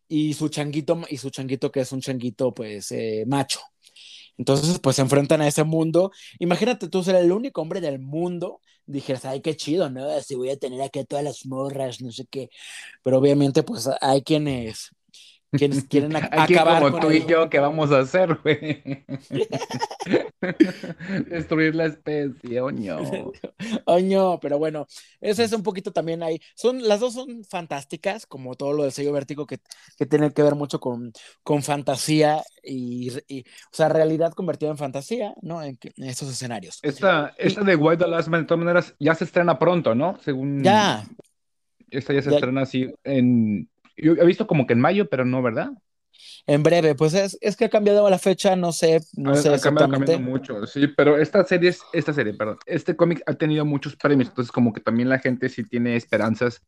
y 0.08 0.34
su 0.34 0.50
changuito, 0.50 1.02
y 1.10 1.18
su 1.18 1.30
changuito 1.30 1.72
que 1.72 1.82
es 1.82 1.92
un 1.92 2.02
changuito 2.02 2.54
pues 2.54 2.92
eh, 2.92 3.24
macho. 3.28 3.60
Entonces 4.38 4.80
pues 4.80 4.96
se 4.98 5.02
enfrentan 5.02 5.42
a 5.42 5.48
ese 5.48 5.64
mundo. 5.64 6.12
Imagínate 6.40 6.88
tú 6.90 7.04
ser 7.04 7.16
el 7.16 7.32
único 7.32 7.62
hombre 7.62 7.82
del 7.82 8.00
mundo, 8.00 8.62
dijeras, 8.86 9.26
ay, 9.26 9.42
qué 9.42 9.56
chido, 9.56 9.90
¿no? 9.90 10.20
Si 10.22 10.36
voy 10.36 10.50
a 10.50 10.58
tener 10.58 10.82
aquí 10.82 11.04
todas 11.06 11.24
las 11.24 11.46
morras, 11.46 12.02
no 12.02 12.12
sé 12.12 12.26
qué. 12.30 12.50
Pero 13.04 13.20
obviamente 13.20 13.64
pues 13.64 13.90
hay 14.02 14.24
quienes 14.24 14.92
quienes 15.52 15.84
quieren 15.90 16.16
acabar 16.16 16.84
como 16.84 17.00
tú 17.00 17.12
y 17.12 17.26
yo, 17.26 17.50
¿qué 17.50 17.60
vamos 17.60 17.92
a 17.92 18.00
hacer, 18.00 18.40
güey? 18.44 19.06
Destruir 21.30 21.76
la 21.76 21.86
especie, 21.86 22.62
oño. 22.62 22.98
Oño, 23.86 24.40
pero 24.40 24.60
bueno, 24.60 24.88
ese 25.22 25.44
es 25.44 25.54
un 25.54 25.64
poquito 25.64 25.92
también 25.92 26.24
ahí. 26.24 26.40
Son, 26.56 26.88
las 26.88 27.00
dos 27.00 27.14
son 27.14 27.44
fantásticas, 27.44 28.26
como 28.26 28.56
todo 28.56 28.74
lo 28.74 28.84
del 28.84 28.92
sello 28.92 29.14
vértigo 29.14 29.46
que, 29.46 29.60
que 29.98 30.06
tiene 30.06 30.32
que 30.32 30.44
ver 30.44 30.56
mucho 30.56 30.80
con, 30.80 31.12
con 31.44 31.64
fantasía 31.64 32.44
y, 32.64 33.10
o 33.10 33.22
sea, 33.72 33.90
realidad 33.90 34.34
convertida 34.34 34.70
en 34.70 34.78
fantasía, 34.78 35.34
¿no? 35.42 35.64
En, 35.64 35.78
estos 35.98 36.30
escenarios. 36.30 36.80
Esta, 36.82 37.34
esta 37.38 37.62
de 37.62 37.76
White 37.76 38.04
the 38.04 38.10
Last 38.10 38.28
Man, 38.28 38.42
de 38.42 38.48
todas 38.48 38.64
maneras, 38.64 38.96
ya 39.00 39.16
se 39.16 39.24
estrena 39.24 39.58
pronto, 39.58 39.96
¿no? 39.96 40.18
Según. 40.24 40.64
Ya. 40.64 41.04
Esta 41.90 42.14
ya 42.14 42.22
se 42.22 42.32
estrena 42.32 42.62
así 42.62 42.92
en 43.04 43.70
yo 43.98 44.14
he 44.14 44.26
visto 44.26 44.48
como 44.48 44.68
que 44.68 44.74
en 44.74 44.82
mayo, 44.82 45.10
pero 45.10 45.26
no, 45.26 45.42
¿verdad? 45.42 45.72
En 46.48 46.64
breve, 46.64 46.96
pues 46.96 47.14
es, 47.14 47.38
es 47.42 47.56
que 47.56 47.66
ha 47.66 47.70
cambiado 47.70 48.08
la 48.10 48.20
fecha, 48.20 48.56
no 48.56 48.72
sé, 48.72 49.02
no 49.14 49.32
ha, 49.32 49.36
sé 49.36 49.50
ha 49.50 49.60
cambiado, 49.60 50.20
mucho, 50.20 50.68
sí, 50.68 50.88
pero 50.88 51.18
esta 51.18 51.44
serie, 51.44 51.72
es, 51.72 51.82
esta 51.92 52.14
serie, 52.14 52.34
perdón, 52.34 52.58
este 52.68 52.96
cómic 52.96 53.24
ha 53.26 53.34
tenido 53.34 53.66
muchos 53.66 53.96
premios, 53.96 54.30
entonces 54.30 54.52
como 54.52 54.72
que 54.72 54.80
también 54.80 55.10
la 55.10 55.20
gente 55.20 55.50
sí 55.50 55.64
tiene 55.64 55.96
esperanzas 55.96 56.62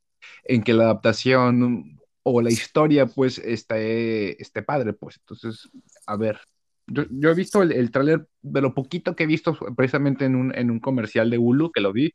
en 0.43 0.63
que 0.63 0.73
la 0.73 0.85
adaptación 0.85 1.99
o 2.23 2.41
la 2.41 2.49
historia, 2.49 3.05
pues, 3.05 3.37
esté, 3.37 4.41
esté 4.41 4.63
padre, 4.63 4.93
pues, 4.93 5.17
entonces, 5.19 5.69
a 6.07 6.17
ver, 6.17 6.39
yo, 6.87 7.03
yo 7.11 7.29
he 7.29 7.35
visto 7.35 7.61
el, 7.61 7.71
el 7.71 7.91
tráiler 7.91 8.25
de 8.41 8.61
lo 8.61 8.73
poquito 8.73 9.15
que 9.15 9.23
he 9.23 9.27
visto 9.27 9.57
precisamente 9.75 10.25
en 10.25 10.35
un, 10.35 10.55
en 10.55 10.71
un 10.71 10.79
comercial 10.79 11.29
de 11.29 11.37
Hulu, 11.37 11.71
que 11.71 11.81
lo 11.81 11.93
vi, 11.93 12.13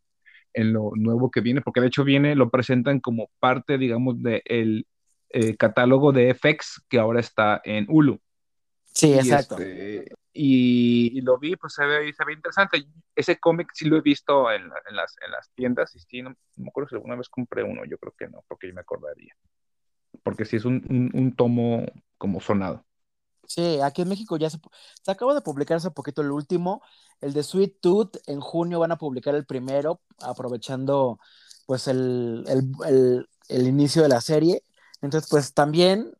en 0.54 0.72
lo 0.72 0.92
nuevo 0.96 1.30
que 1.30 1.40
viene, 1.40 1.60
porque 1.60 1.80
de 1.80 1.86
hecho 1.86 2.04
viene, 2.04 2.34
lo 2.34 2.50
presentan 2.50 3.00
como 3.00 3.30
parte, 3.38 3.78
digamos, 3.78 4.20
del 4.22 4.42
de 4.42 4.84
eh, 5.32 5.56
catálogo 5.56 6.12
de 6.12 6.34
FX 6.34 6.84
que 6.88 6.98
ahora 6.98 7.20
está 7.20 7.60
en 7.64 7.86
Hulu. 7.88 8.20
Sí, 8.84 9.14
exacto. 9.14 9.56
Este, 9.58 10.12
y, 10.34 11.20
lo 11.22 11.38
vi, 11.38 11.56
pues 11.56 11.74
se 11.74 11.84
ve, 11.84 12.12
se 12.12 12.24
ve 12.24 12.34
interesante. 12.34 12.84
Ese 13.14 13.38
cómic 13.38 13.68
sí 13.74 13.86
lo 13.86 13.96
he 13.96 14.00
visto 14.00 14.50
en, 14.50 14.62
en, 14.62 14.96
las, 14.96 15.16
en 15.24 15.30
las 15.30 15.50
tiendas 15.54 15.94
y 15.94 16.00
sí, 16.00 16.22
no, 16.22 16.34
me 16.56 16.68
acuerdo 16.68 16.90
si 16.90 16.94
alguna 16.96 17.16
vez 17.16 17.28
compré 17.28 17.62
uno, 17.62 17.84
yo 17.84 17.98
creo 17.98 18.14
que 18.16 18.28
no, 18.28 18.44
porque 18.48 18.68
yo 18.68 18.74
me 18.74 18.80
acordaría. 18.80 19.34
Porque 20.22 20.44
sí 20.44 20.56
es 20.56 20.64
un, 20.64 20.84
un, 20.88 21.10
un 21.20 21.34
tomo 21.34 21.86
como 22.18 22.40
sonado. 22.40 22.84
Sí, 23.46 23.80
aquí 23.80 24.02
en 24.02 24.08
México 24.08 24.36
ya 24.36 24.48
se, 24.48 24.58
se 25.02 25.10
acaba 25.10 25.34
de 25.34 25.40
publicar 25.40 25.76
hace 25.76 25.90
poquito 25.90 26.22
el 26.22 26.30
último, 26.30 26.82
el 27.20 27.32
de 27.32 27.42
Sweet 27.42 27.80
Tooth, 27.80 28.16
en 28.26 28.40
junio 28.40 28.78
van 28.78 28.92
a 28.92 28.98
publicar 28.98 29.34
el 29.34 29.44
primero, 29.44 30.00
aprovechando 30.20 31.18
pues 31.66 31.88
el, 31.88 32.44
el, 32.48 32.70
el, 32.86 33.28
el 33.48 33.66
inicio 33.66 34.02
de 34.02 34.08
la 34.08 34.20
serie. 34.20 34.62
Entonces, 35.02 35.28
pues 35.30 35.52
también 35.52 36.12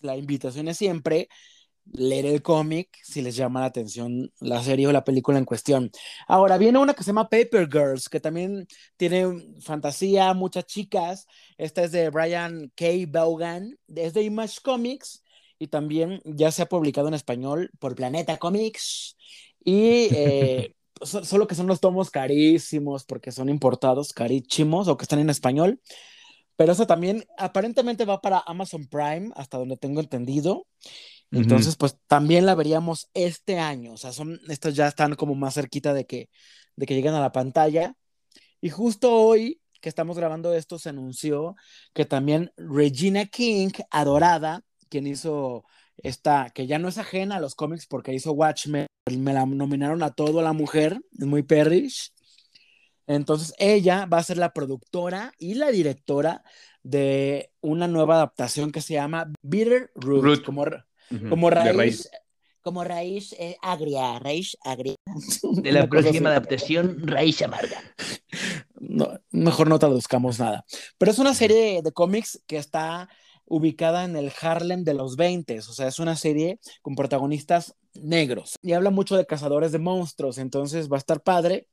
la 0.00 0.16
invitación 0.16 0.68
es 0.68 0.76
siempre 0.76 1.28
leer 1.92 2.26
el 2.26 2.42
cómic 2.42 2.98
si 3.02 3.22
les 3.22 3.34
llama 3.36 3.60
la 3.60 3.66
atención 3.66 4.30
la 4.40 4.62
serie 4.62 4.86
o 4.86 4.92
la 4.92 5.04
película 5.04 5.38
en 5.38 5.44
cuestión. 5.44 5.90
Ahora 6.26 6.58
viene 6.58 6.78
una 6.78 6.94
que 6.94 7.02
se 7.02 7.08
llama 7.08 7.28
Paper 7.28 7.68
Girls, 7.70 8.08
que 8.08 8.20
también 8.20 8.66
tiene 8.96 9.56
fantasía, 9.60 10.34
muchas 10.34 10.66
chicas. 10.66 11.26
Esta 11.56 11.84
es 11.84 11.92
de 11.92 12.10
Brian 12.10 12.70
K. 12.74 12.86
Vaughan, 13.08 13.78
es 13.88 14.14
de 14.14 14.22
Image 14.22 14.58
Comics 14.62 15.24
y 15.58 15.68
también 15.68 16.20
ya 16.24 16.52
se 16.52 16.62
ha 16.62 16.66
publicado 16.66 17.08
en 17.08 17.14
español 17.14 17.70
por 17.78 17.94
Planeta 17.94 18.36
Comics. 18.36 19.16
Y 19.64 20.08
eh, 20.14 20.74
solo 21.02 21.46
que 21.46 21.54
son 21.54 21.66
los 21.66 21.80
tomos 21.80 22.10
carísimos 22.10 23.04
porque 23.04 23.32
son 23.32 23.48
importados, 23.48 24.12
carísimos 24.12 24.88
o 24.88 24.96
que 24.96 25.04
están 25.04 25.20
en 25.20 25.30
español. 25.30 25.80
Pero 26.58 26.72
eso 26.72 26.88
también 26.88 27.24
aparentemente 27.36 28.04
va 28.04 28.20
para 28.20 28.42
Amazon 28.44 28.88
Prime, 28.88 29.30
hasta 29.36 29.58
donde 29.58 29.76
tengo 29.76 30.00
entendido. 30.00 30.66
Entonces, 31.30 31.76
pues 31.76 31.96
también 32.08 32.46
la 32.46 32.56
veríamos 32.56 33.08
este 33.14 33.60
año. 33.60 33.92
O 33.92 33.96
sea, 33.96 34.12
son, 34.12 34.40
estos 34.48 34.74
ya 34.74 34.88
están 34.88 35.14
como 35.14 35.36
más 35.36 35.54
cerquita 35.54 35.94
de 35.94 36.04
que, 36.04 36.28
de 36.74 36.84
que 36.86 36.96
lleguen 36.96 37.14
a 37.14 37.20
la 37.20 37.30
pantalla. 37.30 37.94
Y 38.60 38.70
justo 38.70 39.14
hoy 39.14 39.60
que 39.80 39.88
estamos 39.88 40.18
grabando 40.18 40.52
esto, 40.52 40.80
se 40.80 40.88
anunció 40.88 41.54
que 41.94 42.04
también 42.04 42.50
Regina 42.56 43.26
King, 43.26 43.70
adorada, 43.92 44.62
quien 44.88 45.06
hizo 45.06 45.62
esta, 45.98 46.50
que 46.50 46.66
ya 46.66 46.80
no 46.80 46.88
es 46.88 46.98
ajena 46.98 47.36
a 47.36 47.40
los 47.40 47.54
cómics 47.54 47.86
porque 47.86 48.14
hizo 48.14 48.32
Watchmen, 48.32 48.88
me 49.16 49.32
la 49.32 49.46
nominaron 49.46 50.02
a 50.02 50.10
todo 50.10 50.42
la 50.42 50.52
mujer, 50.52 51.00
es 51.16 51.24
muy 51.24 51.44
perrish. 51.44 52.12
Entonces 53.08 53.54
ella 53.58 54.06
va 54.06 54.18
a 54.18 54.22
ser 54.22 54.36
la 54.36 54.52
productora 54.52 55.32
y 55.38 55.54
la 55.54 55.70
directora 55.70 56.44
de 56.82 57.50
una 57.60 57.88
nueva 57.88 58.16
adaptación 58.16 58.70
que 58.70 58.82
se 58.82 58.94
llama 58.94 59.32
Bitter 59.42 59.90
Root, 59.94 60.44
Como, 60.44 60.64
como 61.28 61.50
raíz, 61.50 62.08
como 62.60 62.84
raíz 62.84 63.32
eh, 63.38 63.56
agria, 63.62 64.18
raíz 64.18 64.56
agria. 64.62 64.94
De 65.42 65.72
la 65.72 65.88
próxima 65.88 66.28
adaptación, 66.28 67.06
raíz 67.06 67.40
amarga. 67.42 67.82
No, 68.78 69.18
mejor 69.30 69.68
no 69.68 69.78
traduzcamos 69.78 70.38
nada. 70.38 70.64
Pero 70.98 71.10
es 71.10 71.18
una 71.18 71.34
serie 71.34 71.80
de 71.82 71.92
cómics 71.92 72.42
que 72.46 72.58
está 72.58 73.08
ubicada 73.46 74.04
en 74.04 74.16
el 74.16 74.30
Harlem 74.40 74.84
de 74.84 74.92
los 74.92 75.16
20, 75.16 75.58
o 75.58 75.62
sea, 75.62 75.88
es 75.88 75.98
una 75.98 76.14
serie 76.14 76.60
con 76.82 76.94
protagonistas 76.94 77.74
negros 77.94 78.56
y 78.62 78.72
habla 78.72 78.90
mucho 78.90 79.16
de 79.16 79.24
cazadores 79.24 79.72
de 79.72 79.78
monstruos, 79.78 80.36
entonces 80.36 80.90
va 80.92 80.96
a 80.96 80.98
estar 80.98 81.22
padre. 81.22 81.66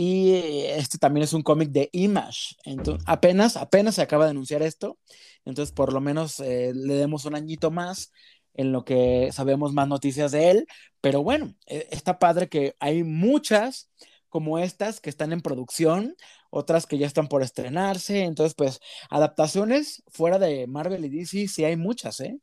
Y 0.00 0.34
este 0.76 0.96
también 0.96 1.24
es 1.24 1.32
un 1.32 1.42
cómic 1.42 1.70
de 1.70 1.88
Image. 1.90 2.54
Entonces, 2.64 3.02
apenas, 3.04 3.56
apenas 3.56 3.96
se 3.96 4.02
acaba 4.02 4.26
de 4.26 4.30
anunciar 4.30 4.62
esto. 4.62 4.96
Entonces, 5.44 5.74
por 5.74 5.92
lo 5.92 6.00
menos 6.00 6.38
eh, 6.38 6.70
le 6.72 6.94
demos 6.94 7.24
un 7.24 7.34
añito 7.34 7.72
más 7.72 8.12
en 8.54 8.70
lo 8.70 8.84
que 8.84 9.30
sabemos 9.32 9.72
más 9.72 9.88
noticias 9.88 10.30
de 10.30 10.52
él. 10.52 10.66
Pero 11.00 11.24
bueno, 11.24 11.52
eh, 11.66 11.88
está 11.90 12.20
padre 12.20 12.48
que 12.48 12.76
hay 12.78 13.02
muchas 13.02 13.90
como 14.28 14.60
estas 14.60 15.00
que 15.00 15.10
están 15.10 15.32
en 15.32 15.40
producción, 15.40 16.14
otras 16.50 16.86
que 16.86 16.96
ya 16.98 17.08
están 17.08 17.26
por 17.26 17.42
estrenarse. 17.42 18.22
Entonces, 18.22 18.54
pues, 18.54 18.78
adaptaciones 19.10 20.04
fuera 20.06 20.38
de 20.38 20.68
Marvel 20.68 21.06
y 21.06 21.08
DC, 21.08 21.48
sí 21.48 21.64
hay 21.64 21.76
muchas, 21.76 22.20
¿eh? 22.20 22.38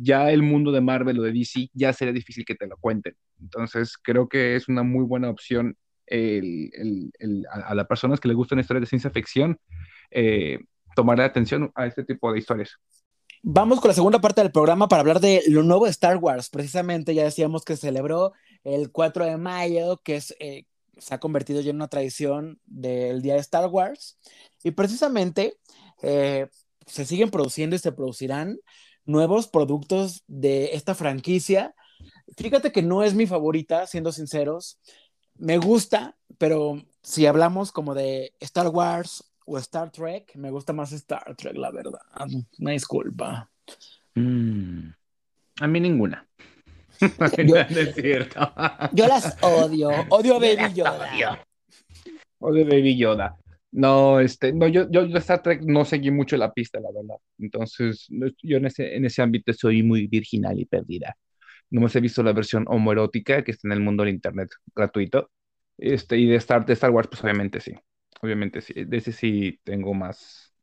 ya 0.00 0.30
el 0.32 0.42
mundo 0.42 0.72
de 0.72 0.80
Marvel 0.80 1.18
o 1.20 1.22
de 1.22 1.32
DC 1.32 1.70
ya 1.74 1.92
sería 1.92 2.12
difícil 2.12 2.44
que 2.44 2.56
te 2.56 2.66
lo 2.66 2.76
cuenten. 2.76 3.14
Entonces, 3.40 3.96
creo 3.96 4.28
que 4.28 4.56
es 4.56 4.68
una 4.68 4.82
muy 4.82 5.04
buena 5.04 5.30
opción 5.30 5.76
el, 6.08 7.12
el, 7.18 7.46
a, 7.50 7.74
las 7.74 7.86
personas 7.86 8.20
que 8.20 8.28
les 8.28 8.36
gustan 8.36 8.58
historias 8.58 8.82
de 8.82 8.88
ciencia 8.88 9.10
ficción 9.10 9.58
eh, 10.10 10.58
atención 11.24 11.70
a 11.74 11.86
este 11.86 12.04
tipo 12.04 12.32
de 12.32 12.38
historias. 12.38 12.78
Vamos 13.42 13.80
con 13.80 13.88
la 13.88 13.94
segunda 13.94 14.20
parte 14.20 14.40
del 14.40 14.50
programa 14.50 14.88
para 14.88 15.00
hablar 15.00 15.20
de 15.20 15.42
lo 15.46 15.62
nuevo 15.62 15.84
de 15.84 15.92
Star 15.92 16.16
Wars. 16.16 16.50
Precisamente 16.50 17.14
ya 17.14 17.22
decíamos 17.22 17.64
que 17.64 17.76
celebró 17.76 18.32
el 18.64 18.90
4 18.90 19.26
de 19.26 19.36
mayo, 19.36 19.98
que 19.98 20.16
es, 20.16 20.34
eh, 20.40 20.64
se 20.96 21.14
ha 21.14 21.20
convertido 21.20 21.60
ya 21.60 21.70
en 21.70 21.76
una 21.76 21.88
tradición 21.88 22.60
del 22.66 23.22
día 23.22 23.34
de 23.34 23.40
Star 23.40 23.68
Wars. 23.68 24.18
Y 24.64 24.72
precisamente 24.72 25.56
eh, 26.02 26.48
se 26.86 27.04
siguen 27.04 27.30
produciendo 27.30 27.76
y 27.76 27.78
se 27.78 27.92
producirán 27.92 28.58
nuevos 29.04 29.46
productos 29.46 30.24
de 30.26 30.74
esta 30.74 30.96
franquicia. 30.96 31.74
Fíjate 32.36 32.72
que 32.72 32.82
no 32.82 33.04
es 33.04 33.14
mi 33.14 33.26
favorita, 33.26 33.86
siendo 33.86 34.10
sinceros. 34.10 34.80
Me 35.38 35.58
gusta, 35.58 36.16
pero 36.36 36.82
si 37.02 37.26
hablamos 37.26 37.72
como 37.72 37.94
de 37.94 38.32
Star 38.40 38.68
Wars 38.68 39.24
o 39.46 39.58
Star 39.58 39.90
Trek, 39.90 40.34
me 40.34 40.50
gusta 40.50 40.72
más 40.72 40.92
Star 40.92 41.34
Trek, 41.36 41.56
la 41.56 41.70
verdad. 41.70 42.00
Una 42.58 42.72
disculpa. 42.72 43.50
Mm, 44.14 44.90
a 45.60 45.66
mí 45.66 45.80
ninguna. 45.80 46.26
yo, 47.46 47.56
es 47.56 47.94
cierto. 47.94 48.52
yo 48.92 49.06
las 49.06 49.36
odio. 49.42 49.90
Odio 50.08 50.36
a 50.36 50.38
Baby 50.38 50.74
Yoda. 50.74 51.38
Odio. 52.40 52.64
Baby 52.66 52.96
Yoda. 52.96 53.36
No, 53.70 54.18
este, 54.18 54.52
no, 54.52 54.66
yo, 54.66 54.90
yo, 54.90 55.02
Star 55.18 55.42
Trek 55.42 55.62
no 55.62 55.84
seguí 55.84 56.10
mucho 56.10 56.36
la 56.36 56.52
pista, 56.52 56.80
la 56.80 56.90
verdad. 56.90 57.16
Entonces, 57.38 58.08
yo 58.42 58.56
en 58.56 58.66
ese, 58.66 58.96
en 58.96 59.04
ese 59.04 59.22
ámbito 59.22 59.52
soy 59.52 59.82
muy 59.82 60.06
virginal 60.06 60.58
y 60.58 60.64
perdida. 60.64 61.16
No 61.70 61.80
me 61.80 61.88
he 61.92 62.00
visto 62.00 62.22
la 62.22 62.32
versión 62.32 62.64
homoerótica 62.68 63.42
que 63.44 63.50
está 63.50 63.68
en 63.68 63.72
el 63.72 63.80
mundo 63.80 64.04
del 64.04 64.14
internet 64.14 64.50
gratuito. 64.74 65.30
Este, 65.76 66.16
y 66.18 66.26
de 66.26 66.36
Star, 66.36 66.64
de 66.66 66.72
Star 66.72 66.90
Wars, 66.90 67.08
pues 67.08 67.22
obviamente 67.22 67.60
sí. 67.60 67.74
Obviamente 68.20 68.60
sí. 68.60 68.84
De 68.84 68.96
ese 68.96 69.12
sí 69.12 69.60
tengo 69.64 69.94
más, 69.94 70.54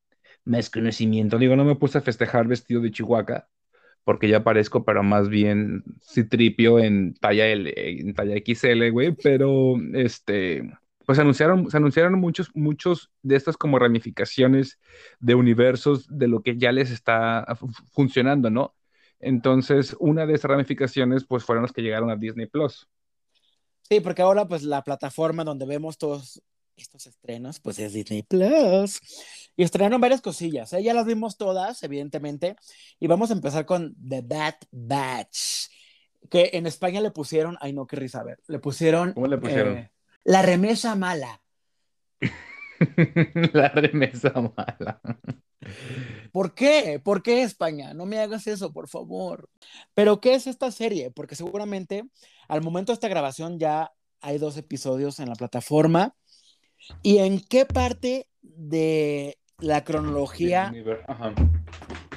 más 0.44 0.70
conocimiento. 0.70 1.38
Digo, 1.38 1.56
no 1.56 1.66
me 1.66 1.76
puse 1.76 1.98
a 1.98 2.02
festejar 2.02 2.48
vestido 2.48 2.82
de 2.82 2.92
Chihuahua, 2.92 3.48
porque 4.04 4.28
ya 4.30 4.44
parezco, 4.44 4.84
pero 4.86 5.04
más 5.04 5.30
bien 5.30 5.84
citripio 6.02 6.80
en 6.80 7.14
talla 7.16 7.48
L, 7.48 7.74
en 7.76 8.14
talla 8.14 8.36
XL, 8.38 8.90
güey. 8.92 9.14
Pero 9.16 9.76
este 9.94 10.64
pues 11.06 11.20
anunciaron, 11.20 11.70
se 11.70 11.78
anunciaron 11.78 12.20
muchos, 12.20 12.50
muchos 12.56 13.12
de 13.22 13.36
estas 13.36 13.58
como 13.58 13.80
ramificaciones 13.80 14.80
de 15.20 15.36
universos 15.36 16.08
de 16.10 16.28
lo 16.28 16.42
que 16.42 16.58
ya 16.58 16.72
les 16.72 16.92
está 16.92 17.46
funcionando, 17.94 18.50
¿no? 18.50 18.74
Entonces, 19.26 19.96
una 20.00 20.28
de 20.28 20.36
esas 20.36 20.52
ramificaciones, 20.52 21.26
pues 21.26 21.44
fueron 21.44 21.64
las 21.64 21.72
que 21.72 21.82
llegaron 21.82 22.12
a 22.12 22.16
Disney 22.16 22.46
Plus. 22.46 22.88
Sí, 23.82 24.00
porque 24.00 24.22
ahora, 24.22 24.48
pues 24.48 24.62
la 24.62 24.84
plataforma 24.84 25.44
donde 25.44 25.66
vemos 25.66 25.98
todos 25.98 26.44
estos 26.78 27.08
estrenos, 27.08 27.60
pues 27.60 27.80
es 27.80 27.94
Disney 27.94 28.22
Plus. 28.22 29.02
Y 29.58 29.64
estrenaron 29.64 30.00
varias 30.00 30.22
cosillas, 30.22 30.72
¿eh? 30.74 30.84
ya 30.84 30.94
las 30.94 31.08
vimos 31.08 31.38
todas, 31.38 31.82
evidentemente. 31.82 32.56
Y 33.00 33.08
vamos 33.08 33.32
a 33.32 33.34
empezar 33.34 33.66
con 33.66 33.96
The 33.96 34.22
Bad 34.22 34.58
Batch, 34.70 35.70
que 36.30 36.52
en 36.54 36.68
España 36.68 37.02
le 37.02 37.10
pusieron, 37.10 37.58
ay 37.62 37.74
no, 37.74 37.88
qué 37.88 37.96
risa, 37.96 38.20
a 38.20 38.26
ver, 38.26 38.38
le 38.46 38.60
pusieron... 38.60 39.14
¿Cómo 39.14 39.26
le 39.26 39.40
pusieron? 39.40 39.78
Eh, 39.78 39.92
la 40.24 40.44
remesa 40.44 40.94
mala. 40.96 41.42
la 43.54 43.70
remesa 43.70 44.34
mala. 44.56 45.02
¿Por 46.36 46.54
qué? 46.54 47.00
¿Por 47.02 47.24
qué 47.24 47.44
España? 47.44 47.94
No 47.94 48.06
me 48.06 48.20
hagas 48.20 48.46
eso, 48.46 48.74
por 48.74 48.90
favor. 48.90 49.50
Pero, 49.94 50.20
¿qué 50.20 50.34
es 50.34 50.48
esta 50.48 50.70
serie? 50.70 51.10
Porque 51.10 51.34
seguramente 51.34 52.04
al 52.50 52.62
momento 52.62 52.92
de 52.92 52.96
esta 52.96 53.08
grabación 53.08 53.58
ya 53.58 53.94
hay 54.20 54.38
dos 54.38 54.58
episodios 54.58 55.22
en 55.22 55.30
la 55.30 55.36
plataforma. 55.36 56.14
¿Y 57.02 57.20
en 57.20 57.40
qué 57.40 57.66
parte 57.66 58.28
de 58.42 59.38
la 59.60 59.86
cronología 59.86 60.74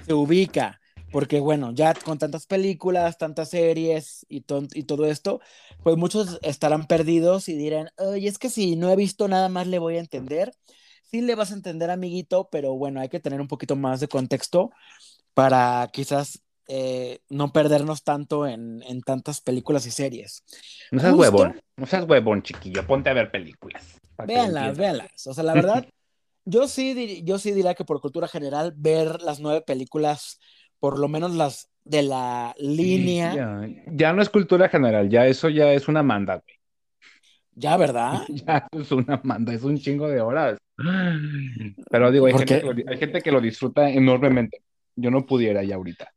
se 0.04 0.14
ubica? 0.14 0.80
porque 1.12 1.38
bueno, 1.38 1.70
ya 1.72 1.94
con 1.94 2.18
tantas 2.18 2.46
películas, 2.46 3.18
tantas 3.18 3.50
series 3.50 4.26
y, 4.28 4.44
y 4.74 4.82
todo 4.82 5.06
esto, 5.06 5.40
pues 5.84 5.96
muchos 5.96 6.40
estarán 6.42 6.86
perdidos 6.88 7.48
y 7.48 7.54
dirán, 7.54 7.90
oye, 7.96 8.26
es 8.26 8.38
que 8.38 8.50
si 8.50 8.74
no 8.74 8.90
he 8.90 8.96
visto 8.96 9.28
nada 9.28 9.48
más 9.48 9.68
le 9.68 9.78
voy 9.78 9.96
a 9.96 10.00
entender. 10.00 10.52
Sí 11.10 11.22
le 11.22 11.34
vas 11.34 11.50
a 11.50 11.54
entender, 11.54 11.90
amiguito, 11.90 12.48
pero 12.50 12.74
bueno, 12.74 13.00
hay 13.00 13.08
que 13.08 13.20
tener 13.20 13.40
un 13.40 13.48
poquito 13.48 13.76
más 13.76 14.00
de 14.00 14.08
contexto 14.08 14.70
para 15.34 15.88
quizás 15.92 16.42
eh, 16.66 17.20
no 17.30 17.52
perdernos 17.52 18.04
tanto 18.04 18.46
en, 18.46 18.82
en, 18.82 19.00
tantas 19.00 19.40
películas 19.40 19.86
y 19.86 19.90
series. 19.90 20.44
No 20.90 21.00
seas 21.00 21.14
huevón, 21.14 21.58
no 21.76 21.86
seas 21.86 22.04
huevón, 22.06 22.42
chiquillo, 22.42 22.86
ponte 22.86 23.08
a 23.08 23.14
ver 23.14 23.30
películas. 23.30 23.98
Véanlas, 24.26 24.76
véanlas. 24.76 25.26
O 25.26 25.32
sea, 25.32 25.44
la 25.44 25.54
verdad, 25.54 25.86
yo 26.44 26.68
sí, 26.68 27.22
yo 27.24 27.38
sí 27.38 27.52
diría 27.52 27.74
que 27.74 27.86
por 27.86 28.02
cultura 28.02 28.28
general, 28.28 28.74
ver 28.76 29.22
las 29.22 29.40
nueve 29.40 29.62
películas 29.62 30.40
por 30.78 30.98
lo 30.98 31.08
menos 31.08 31.34
las 31.34 31.70
de 31.84 32.02
la 32.02 32.54
línea. 32.58 33.34
Ya, 33.86 34.12
no 34.12 34.22
es 34.22 34.28
cultura 34.28 34.68
general, 34.68 35.08
ya 35.08 35.26
eso 35.26 35.48
ya 35.48 35.72
es 35.72 35.88
una 35.88 36.02
manda, 36.02 36.34
güey. 36.34 36.56
Ya, 37.54 37.76
¿verdad? 37.76 38.22
ya 38.28 38.68
es 38.72 38.92
una 38.92 39.20
manda, 39.24 39.52
es 39.52 39.64
un 39.64 39.78
chingo 39.78 40.06
de 40.08 40.20
horas. 40.20 40.58
Pero 41.90 42.12
digo, 42.12 42.26
hay, 42.26 42.34
gente 42.34 43.20
que, 43.20 43.32
lo, 43.32 43.40
disfruta 43.40 43.90
enormemente. 43.90 44.62
Yo 44.94 45.10
no 45.10 45.26
pudiera 45.26 45.64
ya 45.64 45.74
ahorita. 45.74 46.12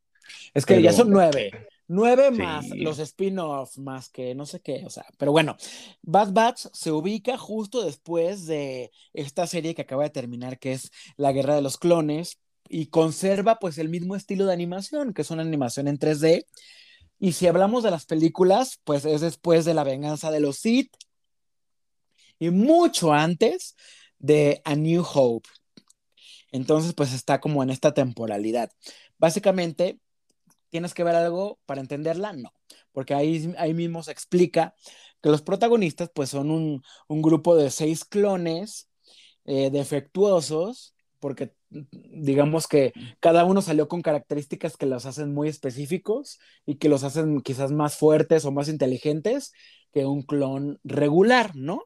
Es 0.54 0.66
que 0.66 0.82
ya 0.82 0.94
son 0.94 1.10
nueve. 1.10 1.68
Nueve 1.88 2.32
más 2.32 2.70
los 2.70 3.00
spin-offs, 3.00 3.78
más 3.78 4.10
que 4.10 4.34
no 4.34 4.46
sé 4.46 4.62
qué, 4.62 4.84
o 4.86 4.90
sea, 4.90 5.06
pero 5.18 5.34
bueno, 5.34 5.58
Bad 6.02 6.32
Batch 6.32 6.68
se 6.72 6.90
ubica 6.90 7.38
justo 7.38 7.84
después 7.84 8.46
de 8.46 8.92
esta 9.12 9.46
serie 9.46 9.76
que 9.76 9.82
acaba 9.82 10.04
de 10.04 10.10
terminar, 10.10 10.58
que 10.58 10.72
es 10.72 10.90
La 11.18 11.34
Guerra 11.34 11.54
de 11.54 11.62
los 11.62 11.78
Clones, 11.78 12.40
y 12.70 12.86
conserva 12.86 13.60
pues 13.60 13.78
el 13.78 13.90
mismo 13.90 14.16
estilo 14.16 14.46
de 14.46 14.54
animación, 14.54 15.14
que 15.14 15.24
es 15.24 15.32
una 15.32 15.42
animación 15.42 15.90
en 15.90 16.00
3D. 16.00 16.46
Y 17.20 17.34
si 17.34 17.48
hablamos 17.48 17.84
de 17.84 17.92
las 17.92 18.06
películas, 18.06 18.80
pues 18.86 19.04
es 19.04 19.20
después 19.20 19.66
de 19.66 19.74
La 19.74 19.84
venganza 19.84 20.32
de 20.32 20.40
los 20.40 20.60
Sith 20.60 20.96
y 22.40 22.50
mucho 22.52 23.12
antes 23.14 23.76
de 24.22 24.62
A 24.66 24.76
New 24.76 25.04
Hope. 25.14 25.50
Entonces, 26.52 26.94
pues 26.94 27.14
está 27.14 27.40
como 27.40 27.64
en 27.64 27.70
esta 27.70 27.94
temporalidad. 27.94 28.72
Básicamente, 29.18 30.00
¿tienes 30.70 30.94
que 30.94 31.04
ver 31.04 31.16
algo 31.16 31.60
para 31.66 31.82
entenderla? 31.82 32.34
No, 32.34 32.54
porque 32.92 33.14
ahí, 33.14 33.54
ahí 33.58 33.74
mismo 33.74 34.04
se 34.04 34.12
explica 34.12 34.76
que 35.22 35.30
los 35.30 35.42
protagonistas 35.42 36.10
pues 36.14 36.30
son 36.30 36.52
un, 36.52 36.82
grupo 37.22 37.56
de 37.56 37.70
seis 37.70 38.06
clones 38.06 38.90
eh, 39.46 39.70
defectuosos, 39.70 40.96
porque 41.20 41.54
digamos 41.70 42.68
que 42.68 42.94
cada 43.20 43.46
uno 43.46 43.62
salió 43.62 43.88
con 43.88 44.02
características 44.02 44.76
que 44.76 44.88
los 44.88 45.06
hacen 45.06 45.34
muy 45.34 45.48
específicos 45.48 46.40
y 46.66 46.76
que 46.76 46.90
los 46.90 47.04
hacen 47.04 47.42
quizás 47.42 47.72
más 47.72 47.96
fuertes 47.96 48.44
o 48.46 48.52
más 48.52 48.68
inteligentes 48.68 49.54
que 49.94 50.06
un 50.06 50.24
clon 50.24 50.80
regular, 50.84 51.56
¿no? 51.56 51.84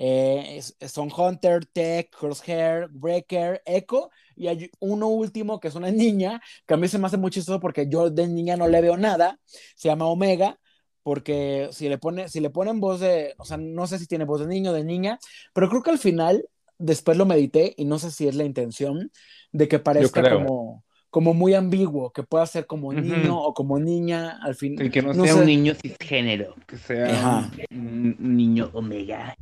Eh, 0.00 0.62
son 0.86 1.10
Hunter, 1.14 1.66
Tech, 1.66 2.08
Crosshair, 2.16 2.88
Breaker, 2.88 3.60
Echo, 3.66 4.10
y 4.36 4.46
hay 4.46 4.70
uno 4.78 5.08
último 5.08 5.58
que 5.58 5.68
es 5.68 5.74
una 5.74 5.90
niña, 5.90 6.40
que 6.66 6.74
a 6.74 6.76
mí 6.76 6.86
se 6.86 6.98
me 6.98 7.06
hace 7.06 7.16
muy 7.16 7.30
chistoso 7.30 7.58
porque 7.58 7.88
yo 7.88 8.08
de 8.08 8.28
niña 8.28 8.56
no 8.56 8.68
le 8.68 8.80
veo 8.80 8.96
nada, 8.96 9.40
se 9.44 9.88
llama 9.88 10.06
Omega, 10.06 10.58
porque 11.02 11.68
si 11.72 11.88
le, 11.88 11.98
pone, 11.98 12.28
si 12.28 12.38
le 12.40 12.50
ponen 12.50 12.80
voz 12.80 13.00
de, 13.00 13.34
o 13.38 13.44
sea, 13.44 13.56
no 13.56 13.86
sé 13.86 13.98
si 13.98 14.06
tiene 14.06 14.24
voz 14.24 14.40
de 14.40 14.46
niño 14.46 14.70
o 14.70 14.74
de 14.74 14.84
niña, 14.84 15.18
pero 15.52 15.68
creo 15.68 15.82
que 15.82 15.90
al 15.90 15.98
final 15.98 16.48
después 16.78 17.16
lo 17.16 17.26
medité 17.26 17.74
y 17.76 17.84
no 17.84 17.98
sé 17.98 18.10
si 18.10 18.28
es 18.28 18.36
la 18.36 18.44
intención 18.44 19.10
de 19.50 19.68
que 19.68 19.78
parezca 19.78 20.30
como, 20.30 20.84
como 21.10 21.34
muy 21.34 21.54
ambiguo, 21.54 22.12
que 22.12 22.22
pueda 22.22 22.46
ser 22.46 22.66
como 22.66 22.92
niño 22.92 23.36
o 23.40 23.54
como 23.54 23.78
niña 23.78 24.38
al 24.42 24.54
fin. 24.54 24.80
El 24.80 24.90
que 24.90 25.02
no, 25.02 25.14
sea 25.24 25.34
un 25.34 25.46
niño 25.46 25.74
cisgénero, 25.74 26.54
que 26.66 26.76
sea 26.76 27.50
un, 27.70 28.16
niño 28.18 28.70
omega. 28.74 29.36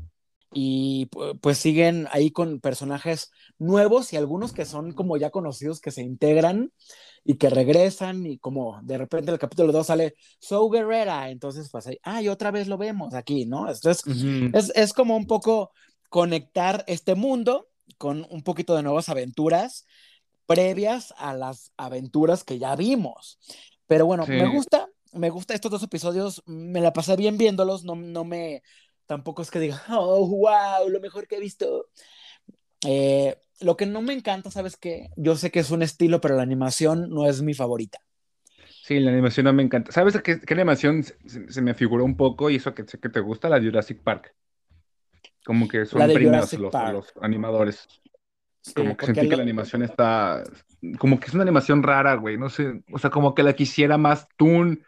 Y 0.59 1.11
pues 1.43 1.59
siguen 1.59 2.09
ahí 2.13 2.31
con 2.31 2.61
personajes 2.61 3.31
nuevos 3.59 4.15
y 4.15 4.17
algunos 4.17 4.55
que 4.55 4.65
son 4.65 4.93
como 4.93 5.19
ya 5.19 5.29
conocidos 5.29 5.83
que 5.83 5.91
se 5.91 6.01
integran 6.01 6.73
y 7.25 7.35
que 7.35 7.51
regresan 7.51 8.25
y 8.25 8.39
como 8.39 8.81
de 8.83 8.97
repente 8.97 9.31
el 9.33 9.39
capítulo 9.39 9.71
2 9.71 9.87
sale 9.87 10.15
So 10.39 10.71
Guerrera, 10.71 11.29
entonces 11.29 11.69
pues 11.71 11.87
ahí, 11.87 11.99
ah, 12.05 12.23
y 12.23 12.29
otra 12.29 12.53
vez 12.53 12.69
lo 12.69 12.79
vemos 12.79 13.13
aquí, 13.13 13.45
¿no? 13.45 13.69
Entonces 13.71 14.03
es, 14.55 14.73
es 14.75 14.93
como 14.95 15.15
un 15.15 15.27
poco 15.27 15.73
conectar 16.09 16.85
este 16.87 17.15
mundo 17.15 17.69
con 17.99 18.27
un 18.31 18.43
poquito 18.43 18.75
de 18.75 18.83
nuevas 18.83 19.11
aventuras 19.11 19.85
previas 20.47 21.13
a 21.19 21.35
las 21.35 21.73
aventuras 21.77 22.45
que 22.45 22.59
ya 22.59 22.75
vimos. 22.77 23.39
Pero 23.87 24.07
bueno, 24.07 24.25
me 24.27 24.49
gusta, 24.49 24.89
me 25.13 25.31
gusta 25.31 25.55
estos 25.55 25.71
dos 25.71 25.83
episodios, 25.83 26.43
me 26.47 26.81
la 26.81 26.93
pasé 26.93 27.17
bien 27.17 27.37
viéndolos, 27.37 27.85
no, 27.85 27.95
no 27.95 28.25
me, 28.25 28.63
tampoco 29.07 29.43
es 29.43 29.51
que 29.51 29.61
diga, 29.61 29.83
oh, 29.91 30.27
wow, 30.27 30.89
lo 30.89 31.01
mejor 31.01 31.27
que 31.27 31.37
he 31.37 31.41
visto. 31.41 31.89
Eh, 32.87 33.37
lo 33.61 33.77
que 33.77 33.87
no 33.87 34.03
me 34.03 34.13
encanta, 34.13 34.51
¿sabes 34.51 34.77
qué? 34.77 35.11
Yo 35.17 35.37
sé 35.37 35.51
que 35.51 35.61
es 35.61 35.71
un 35.71 35.83
estilo, 35.83 36.21
pero 36.21 36.37
la 36.37 36.43
animación 36.43 37.09
no 37.09 37.27
es 37.27 37.43
mi 37.43 37.55
favorita. 37.55 37.99
Sí, 38.83 39.01
la 39.01 39.11
animación 39.11 39.45
no 39.45 39.53
me 39.53 39.63
encanta. 39.63 39.91
¿Sabes 39.91 40.21
qué, 40.23 40.41
qué 40.41 40.55
animación 40.55 41.03
se, 41.03 41.63
me 41.63 41.75
figuró 41.75 42.05
un 42.05 42.17
poco 42.17 42.51
y 42.51 42.57
eso 42.57 42.75
que 42.75 42.85
sé 42.87 43.01
que 43.01 43.09
te 43.09 43.19
gusta? 43.19 43.49
La 43.49 43.61
Jurassic 43.61 44.01
Park. 44.01 44.33
Como 45.45 45.67
que 45.67 45.87
son 45.87 46.07
los, 46.07 46.53
los, 46.53 47.13
animadores. 47.21 47.89
como 48.75 48.97
que 48.97 49.07
sentí 49.07 49.29
que 49.29 49.37
la 49.37 49.43
animación 49.43 49.83
está. 49.83 50.45
Como 50.99 51.19
que 51.19 51.27
es 51.27 51.35
una 51.35 51.43
animación 51.43 51.83
rara, 51.83 52.15
güey. 52.15 52.37
No 52.37 52.49
sé. 52.49 52.83
O 52.93 52.99
sea, 52.99 53.11
como 53.11 53.35
que 53.35 53.43
la 53.43 53.55
quisiera 53.55 53.99
más 53.99 54.29
Toon 54.37 54.85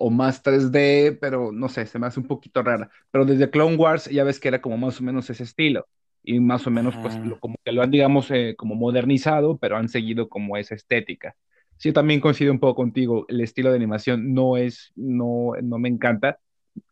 o 0.00 0.10
más 0.10 0.42
3D, 0.42 1.18
pero 1.20 1.52
no 1.52 1.68
sé, 1.68 1.86
se 1.86 1.98
me 1.98 2.06
hace 2.06 2.20
un 2.20 2.26
poquito 2.26 2.62
rara. 2.62 2.90
Pero 3.10 3.24
desde 3.24 3.50
Clone 3.50 3.76
Wars 3.76 4.06
ya 4.06 4.24
ves 4.24 4.40
que 4.40 4.48
era 4.48 4.60
como 4.60 4.76
más 4.78 5.00
o 5.00 5.04
menos 5.04 5.30
ese 5.30 5.44
estilo. 5.44 5.86
Y 6.22 6.40
más 6.40 6.66
o 6.66 6.70
menos, 6.70 6.96
pues, 6.96 7.16
como 7.40 7.56
que 7.64 7.72
lo 7.72 7.82
han, 7.82 7.90
digamos, 7.90 8.30
eh, 8.30 8.54
como 8.56 8.74
modernizado, 8.74 9.56
pero 9.58 9.76
han 9.76 9.88
seguido 9.88 10.28
como 10.28 10.56
esa 10.58 10.74
estética 10.74 11.34
sí, 11.80 11.92
también 11.92 12.20
coincido 12.20 12.52
un 12.52 12.60
poco 12.60 12.76
contigo, 12.76 13.24
el 13.28 13.40
estilo 13.40 13.70
de 13.70 13.76
animación 13.76 14.34
no 14.34 14.56
es, 14.58 14.92
no, 14.96 15.52
no 15.62 15.78
me 15.78 15.88
encanta. 15.88 16.38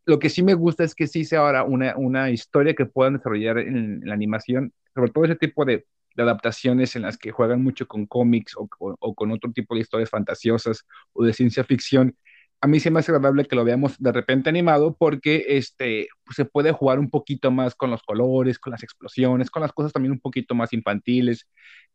Lo 0.06 0.18
que 0.18 0.30
sí 0.30 0.42
me 0.42 0.54
gusta 0.54 0.84
es 0.84 0.94
que 0.94 1.06
sí 1.06 1.24
sea 1.24 1.40
ahora 1.40 1.64
una, 1.64 1.96
una 1.96 2.30
historia 2.30 2.74
que 2.74 2.86
puedan 2.86 3.14
desarrollar 3.14 3.58
en, 3.58 4.00
la 4.04 4.14
animación, 4.14 4.72
sobre 4.94 5.12
todo 5.12 5.24
ese 5.26 5.36
tipo 5.36 5.64
de, 5.66 5.86
de, 6.16 6.22
adaptaciones 6.22 6.96
en 6.96 7.02
las 7.02 7.18
que 7.18 7.32
juegan 7.32 7.62
mucho 7.62 7.86
con 7.86 8.06
cómics 8.06 8.56
o, 8.56 8.68
o, 8.78 9.14
con 9.14 9.30
otro 9.30 9.52
tipo 9.52 9.74
de 9.74 9.82
historias 9.82 10.10
fantasiosas 10.10 10.86
o 11.12 11.22
de 11.24 11.34
ciencia 11.34 11.64
ficción. 11.64 12.16
A 12.60 12.66
mí 12.66 12.80
sí 12.80 12.90
me 12.90 12.98
hace 13.00 13.12
agradable 13.12 13.44
que 13.44 13.54
lo 13.56 13.64
veamos 13.64 13.96
de 13.98 14.10
repente 14.12 14.48
animado 14.50 14.96
porque 14.98 15.44
este, 15.48 16.08
pues 16.24 16.36
se 16.36 16.44
puede 16.44 16.72
jugar 16.72 16.98
un 16.98 17.08
poquito 17.10 17.50
más 17.52 17.74
con 17.76 17.90
los 17.90 18.02
colores, 18.02 18.58
con 18.58 18.72
las 18.72 18.82
explosiones, 18.82 19.50
con 19.50 19.62
las 19.62 19.72
cosas 19.72 19.92
también 19.92 20.12
un 20.12 20.20
poquito 20.20 20.54
más 20.56 20.72
infantiles 20.72 21.46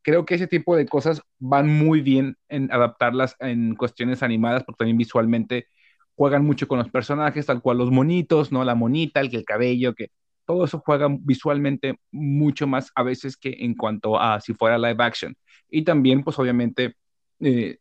creo 0.04 0.26
que 0.26 0.36
ese 0.36 0.48
tipo 0.48 0.76
de 0.76 0.86
cosas 0.88 1.22
van 1.40 1.70
muy 1.70 2.02
bien 2.02 2.38
en 2.50 2.72
adaptarlas 2.72 3.36
en 3.40 3.76
cuestiones 3.76 4.22
animadas, 4.24 4.64
porque 4.64 4.80
también 4.80 4.98
visualmente 4.98 5.68
juegan 6.16 6.46
mucho 6.46 6.68
con 6.68 6.78
los 6.80 6.90
personajes, 6.90 7.46
tal 7.48 7.62
cual 7.62 7.78
los 7.80 7.92
monitos, 7.92 8.52
¿no? 8.52 8.64
La 8.64 8.76
monita, 8.76 9.22
el, 9.22 9.34
el 9.36 9.46
cabello, 9.46 9.96
que 9.96 10.10
todo 10.46 10.66
eso 10.66 10.82
juega 10.86 11.08
visualmente 11.10 11.96
mucho 12.12 12.68
más 12.68 12.92
a 12.96 13.04
veces 13.04 13.38
que 13.38 13.56
en 13.60 13.76
cuanto 13.76 14.20
a 14.20 14.42
si 14.42 14.54
fuera 14.54 14.78
live 14.78 15.04
action. 15.04 15.36
Y 15.70 15.84
también, 15.84 16.24
pues 16.24 16.38
obviamente, 16.38 16.96
eh, 17.40 17.78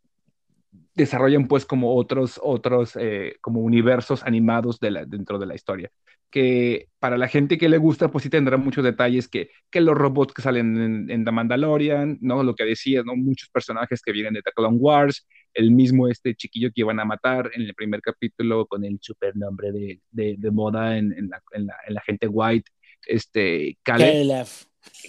desarrollan 0.95 1.49
pues 1.49 1.65
como 1.67 1.95
otros, 1.97 2.41
otros, 2.43 2.97
eh, 2.97 3.37
como 3.41 3.61
universos 3.61 4.23
animados 4.25 4.79
de 4.81 4.91
la, 4.91 5.05
dentro 5.05 5.39
de 5.39 5.47
la 5.47 5.55
historia 5.55 5.91
que 6.33 6.89
para 6.99 7.19
la 7.19 7.29
gente 7.29 7.59
que 7.59 7.69
le 7.69 7.77
gusta, 7.77 8.09
pues 8.11 8.25
sí 8.25 8.31
tendrá 8.31 8.57
muchos 8.57 8.83
detalles 8.83 9.29
que, 9.29 9.51
que 9.71 9.83
los 9.83 9.95
robots 9.95 10.33
que 10.33 10.41
salen 10.41 11.11
en, 11.11 11.25
The 11.25 11.31
Mandalorian, 11.31 12.19
¿no? 12.23 12.43
Lo 12.43 12.57
que 12.57 12.65
decías, 12.65 13.05
¿no? 13.05 13.15
Muchos 13.15 13.51
personajes 13.51 14.01
que 14.01 14.13
vienen 14.13 14.33
de 14.33 14.43
The 14.43 14.53
Clone 14.53 14.79
Wars, 14.79 15.29
el 15.53 15.71
mismo 15.71 16.09
este 16.09 16.35
chiquillo 16.35 16.71
que 16.75 16.81
iban 16.81 16.99
a 17.01 17.05
matar 17.05 17.51
en 17.55 17.63
el 17.63 17.75
primer 17.75 18.01
capítulo 18.01 18.67
con 18.67 18.83
el 18.83 18.99
super 19.03 19.37
nombre 19.37 19.73
de, 19.73 20.01
de, 20.11 20.51
moda 20.51 20.97
en, 20.97 21.13
en, 21.13 21.29
la, 21.29 21.43
en, 21.53 21.67
la, 21.95 22.01
gente 22.01 22.27
white, 22.27 22.71
este, 23.07 23.77
Caleb. 23.83 24.47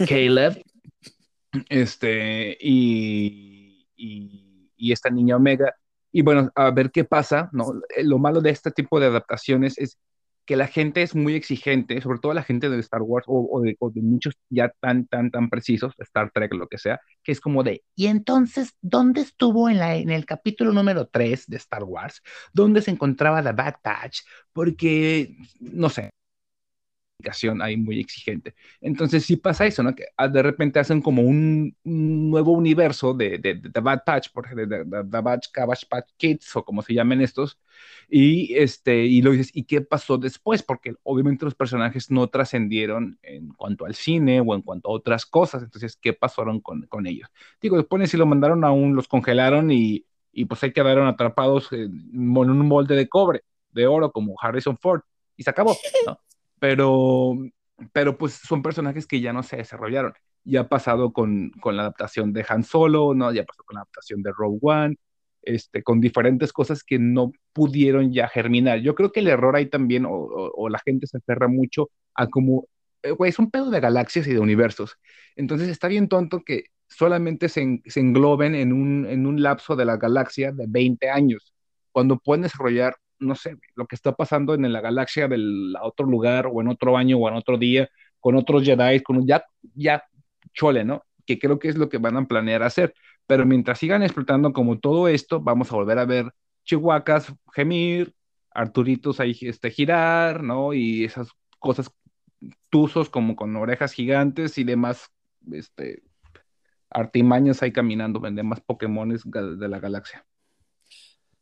Caleb. 0.05 0.61
este, 1.70 2.57
y, 2.59 3.88
y, 3.95 4.42
y 4.84 4.91
esta 4.91 5.09
niña 5.09 5.38
Omega. 5.38 5.73
Y 6.11 6.21
bueno, 6.21 6.51
a 6.55 6.71
ver 6.71 6.91
qué 6.91 7.05
pasa, 7.05 7.49
¿no? 7.53 7.73
Lo 8.03 8.19
malo 8.19 8.41
de 8.41 8.51
este 8.51 8.71
tipo 8.71 8.99
de 8.99 9.07
adaptaciones 9.07 9.77
es 9.77 9.97
que 10.45 10.55
la 10.57 10.67
gente 10.67 11.01
es 11.01 11.15
muy 11.15 11.36
exigente, 11.36 12.01
sobre 12.01 12.19
todo 12.19 12.34
la 12.34 12.43
gente 12.43 12.69
de 12.69 12.77
Star 12.79 13.01
Wars 13.01 13.25
o, 13.29 13.61
de, 13.61 13.77
muchos 14.01 14.36
ya 14.49 14.73
tan, 14.81 15.07
tan, 15.07 15.31
tan 15.31 15.49
precisos, 15.49 15.93
Star 15.97 16.31
Trek, 16.31 16.53
lo 16.53 16.67
que 16.67 16.77
sea, 16.77 16.99
que 17.23 17.31
es 17.31 17.39
como 17.39 17.63
de, 17.63 17.81
¿y 17.95 18.07
entonces 18.07 18.73
dónde 18.81 19.21
estuvo 19.21 19.69
en, 19.69 19.79
la, 19.79 19.95
en 19.95 20.09
el 20.09 20.25
capítulo 20.25 20.73
número 20.73 21.07
3 21.07 21.47
de 21.47 21.57
Star 21.57 21.84
Wars? 21.86 22.21
¿Dónde 22.51 22.81
se 22.81 22.91
encontraba 22.91 23.41
The 23.41 23.53
Bad 23.53 23.75
Batch? 23.84 24.19
Porque, 24.51 25.36
no 25.61 25.89
sé, 25.89 26.09
ahí 27.61 27.78
muy 27.78 27.99
exigente. 27.99 28.55
Entonces 28.82 29.26
sí 29.26 29.38
pasa 29.38 29.66
eso, 29.66 29.84
¿no? 29.84 29.95
Que 29.95 30.05
ah, 30.18 30.28
de 30.28 30.43
repente 30.43 30.80
hacen 30.80 31.01
como 31.01 31.22
un, 31.22 31.76
nuevo 31.84 32.51
universo 32.51 33.14
de, 33.14 33.38
de, 33.38 33.55
de, 33.55 33.80
Bad 33.80 34.03
Patch, 34.05 34.30
por 34.32 34.45
ejemplo, 34.45 34.68
de, 34.68 34.86
The 34.86 35.22
Bad 35.22 35.41
Cabbage 35.51 35.86
Patch 35.88 36.09
Kids 36.18 36.55
o 36.55 36.66
como 36.66 36.82
se 36.82 36.93
llamen 36.93 37.22
estos, 37.22 37.59
y, 38.09 38.55
este, 38.55 39.05
y 39.05 39.22
lo 39.22 39.32
dices, 39.32 39.51
¿y 39.53 39.64
qué 39.64 39.82
pasó 39.82 40.18
después? 40.18 40.64
Porque 40.64 40.95
obviamente 41.03 41.45
los 41.45 41.55
personajes 41.55 42.11
no 42.11 42.28
trascendieron 42.28 43.20
en 43.24 43.49
cuanto 43.53 43.86
al 43.86 43.95
cine 43.95 44.41
o 44.41 44.55
en 44.55 44.61
cuanto 44.61 44.89
a 44.89 44.93
otras 44.93 45.26
cosas, 45.26 45.64
entonces, 45.64 45.97
¿qué 45.97 46.14
pasaron 46.14 46.59
con, 46.61 46.84
con 46.88 47.07
ellos? 47.07 47.30
Digo, 47.61 47.78
después 47.78 48.09
si 48.09 48.18
lo 48.18 48.26
mandaron 48.26 48.64
aún, 48.64 48.95
los 48.95 49.07
congelaron 49.07 49.72
y, 49.72 50.05
y 50.32 50.45
pues 50.45 50.64
ahí 50.64 50.74
quedaron 50.74 51.07
atrapados 51.07 51.72
en, 51.72 52.09
en 52.14 52.49
un 52.49 52.68
molde 52.68 52.95
de 52.95 53.07
cobre, 53.07 53.43
de 53.72 53.88
oro, 53.88 54.11
como 54.11 54.36
Harrison 54.39 54.78
Ford, 54.78 55.01
y 55.36 55.43
se 55.43 55.49
acabó, 55.49 55.76
¿no? 56.05 56.20
Pero, 56.64 57.36
pero 57.91 58.18
pues 58.18 58.36
son 58.36 58.61
personajes 58.61 59.05
que 59.05 59.20
ya 59.20 59.34
no 59.34 59.43
se 59.43 59.57
desarrollaron. 59.57 60.14
Ya 60.45 60.61
ha 60.61 60.70
pasado 60.70 61.11
con, 61.11 61.49
con 61.59 61.76
la 61.76 61.82
adaptación 61.82 62.32
de 62.32 62.45
Han 62.47 62.64
Solo, 62.64 63.14
¿no? 63.14 63.34
Ya 63.34 63.43
pasó 63.43 63.64
con 63.66 63.76
la 63.76 63.82
adaptación 63.82 64.24
de 64.24 64.32
Rogue 64.32 64.59
One, 64.61 64.95
este, 65.41 65.84
con 65.84 65.99
diferentes 65.99 66.53
cosas 66.53 66.82
que 66.86 66.99
no 66.99 67.34
pudieron 67.51 68.14
ya 68.14 68.30
germinar. 68.30 68.80
Yo 68.80 68.95
creo 68.95 69.11
que 69.11 69.20
el 69.20 69.28
error 69.28 69.57
ahí 69.57 69.66
también, 69.66 70.05
o, 70.07 70.70
la 70.70 70.80
gente 70.80 71.05
se 71.05 71.18
aferra 71.18 71.49
mucho 71.49 71.89
a 72.16 72.28
como, 72.28 72.70
eh, 73.03 73.14
es 73.26 73.39
un 73.39 73.51
pedo 73.51 73.70
de 73.70 73.82
galaxias 73.82 74.26
y 74.28 74.34
de 74.34 74.39
universos. 74.39 74.97
Entonces 75.36 75.68
está 75.68 75.89
bien 75.89 76.07
tonto 76.07 76.43
que 76.45 76.68
solamente 76.88 77.49
se, 77.49 77.82
se 77.86 77.99
engloben 77.99 78.55
en 78.55 78.72
un, 78.72 79.05
en 79.05 79.26
un 79.26 79.43
lapso 79.43 79.76
de 79.76 79.84
la 79.84 79.97
galaxia 79.97 80.53
de 80.53 80.66
20 80.70 81.09
años, 81.09 81.53
cuando 81.91 82.20
pueden 82.20 82.43
desarrollar 82.43 82.95
no 83.20 83.36
sé, 83.36 83.57
lo 83.76 83.86
que 83.88 83.95
está 83.95 84.16
pasando 84.16 84.53
en 84.53 84.72
la 84.72 84.82
galaxia 84.82 85.28
del 85.28 85.76
otro 85.82 86.05
lugar 86.05 86.47
o 86.51 86.61
en 86.61 86.68
otro 86.68 86.97
año 86.97 87.18
o 87.18 87.28
en 87.30 87.36
otro 87.36 87.57
día 87.57 87.89
con 88.20 88.36
otros 88.36 88.64
Jedi, 88.64 89.01
con 89.01 89.18
un 89.18 89.28
ya, 89.28 89.43
ya 89.76 90.03
chole, 90.53 90.86
¿no? 90.86 91.03
Que 91.26 91.39
creo 91.39 91.59
que 91.59 91.68
es 91.70 91.78
lo 91.78 91.89
que 91.89 91.97
van 91.97 92.18
a 92.18 92.26
planear 92.26 92.64
hacer. 92.64 92.93
Pero 93.28 93.45
mientras 93.45 93.80
sigan 93.80 94.03
explotando 94.03 94.53
como 94.53 94.80
todo 94.80 95.07
esto, 95.07 95.41
vamos 95.41 95.72
a 95.72 95.76
volver 95.76 95.99
a 95.99 96.05
ver 96.05 96.32
chihuacas 96.64 97.34
gemir, 97.53 98.14
Arturitos 98.55 99.20
ahí 99.20 99.36
este, 99.41 99.72
girar, 99.72 100.43
¿no? 100.43 100.74
Y 100.74 101.03
esas 101.05 101.30
cosas 101.59 101.91
tuzos 102.70 103.09
como 103.09 103.36
con 103.36 103.55
orejas 103.55 103.93
gigantes 103.93 104.57
y 104.57 104.64
demás, 104.64 105.09
este, 105.51 106.03
artimañas 106.89 107.64
ahí 107.64 107.72
caminando, 107.72 108.20
venden 108.20 108.47
más 108.47 108.61
Pokémones 108.61 109.24
de 109.26 109.68
la 109.68 109.80
galaxia. 109.80 110.26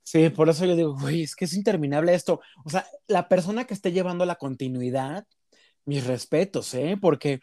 Sí, 0.04 0.30
por 0.30 0.49
eso 0.49 0.66
yo 0.66 0.76
digo, 0.76 0.97
güey, 0.99 1.24
es 1.24 1.36
que 1.36 1.45
es 1.45 1.54
interminable 1.54 2.14
esto. 2.14 2.41
O 2.66 2.70
sea, 2.70 2.86
la 3.08 3.28
persona 3.28 3.66
que 3.66 3.74
esté 3.74 3.91
llevando 3.91 4.26
la 4.26 4.36
continuidad, 4.36 5.26
mis 5.86 6.06
respetos, 6.06 6.74
¿eh? 6.74 6.97
Porque 6.99 7.39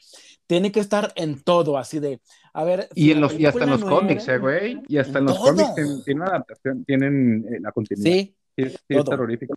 tiene 0.47 0.73
que 0.73 0.81
estar 0.81 1.13
en 1.17 1.43
todo, 1.43 1.79
así 1.79 1.99
de, 1.99 2.21
a 2.53 2.65
ver. 2.65 2.89
Y, 2.95 3.13
en 3.13 3.21
los, 3.21 3.39
y 3.39 3.47
hasta 3.47 3.65
en 3.65 3.71
los 3.71 3.85
cómics, 3.85 4.29
¿eh, 4.29 4.39
güey? 4.39 4.81
Y 4.89 4.99
hasta 4.99 5.19
en, 5.19 5.25
los 5.27 5.39
cómics 5.39 5.75
tienen, 6.05 6.23
adaptación, 6.23 6.85
tienen 6.85 7.47
eh, 7.49 7.59
la 7.61 7.73
continuidad. 7.73 8.11
Sí, 8.11 8.37
sí, 8.57 8.69
sí 8.71 8.97
es 8.97 9.05
terrorífico. 9.05 9.55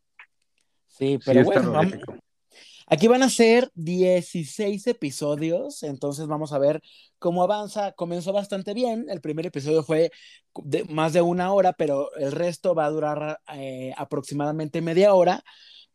Sí, 0.87 1.19
pero 1.25 1.43
bueno, 1.43 1.71
vamos, 1.71 1.93
Aquí 2.93 3.07
van 3.07 3.23
a 3.23 3.29
ser 3.29 3.71
16 3.75 4.85
episodios, 4.87 5.81
entonces 5.83 6.27
vamos 6.27 6.51
a 6.51 6.59
ver 6.59 6.81
cómo 7.19 7.41
avanza. 7.41 7.93
Comenzó 7.93 8.33
bastante 8.33 8.73
bien. 8.73 9.05
El 9.07 9.21
primer 9.21 9.45
episodio 9.45 9.81
fue 9.81 10.11
de 10.55 10.83
más 10.83 11.13
de 11.13 11.21
una 11.21 11.53
hora, 11.53 11.71
pero 11.71 12.13
el 12.17 12.33
resto 12.33 12.75
va 12.75 12.83
a 12.83 12.89
durar 12.89 13.39
eh, 13.53 13.93
aproximadamente 13.95 14.81
media 14.81 15.13
hora. 15.13 15.41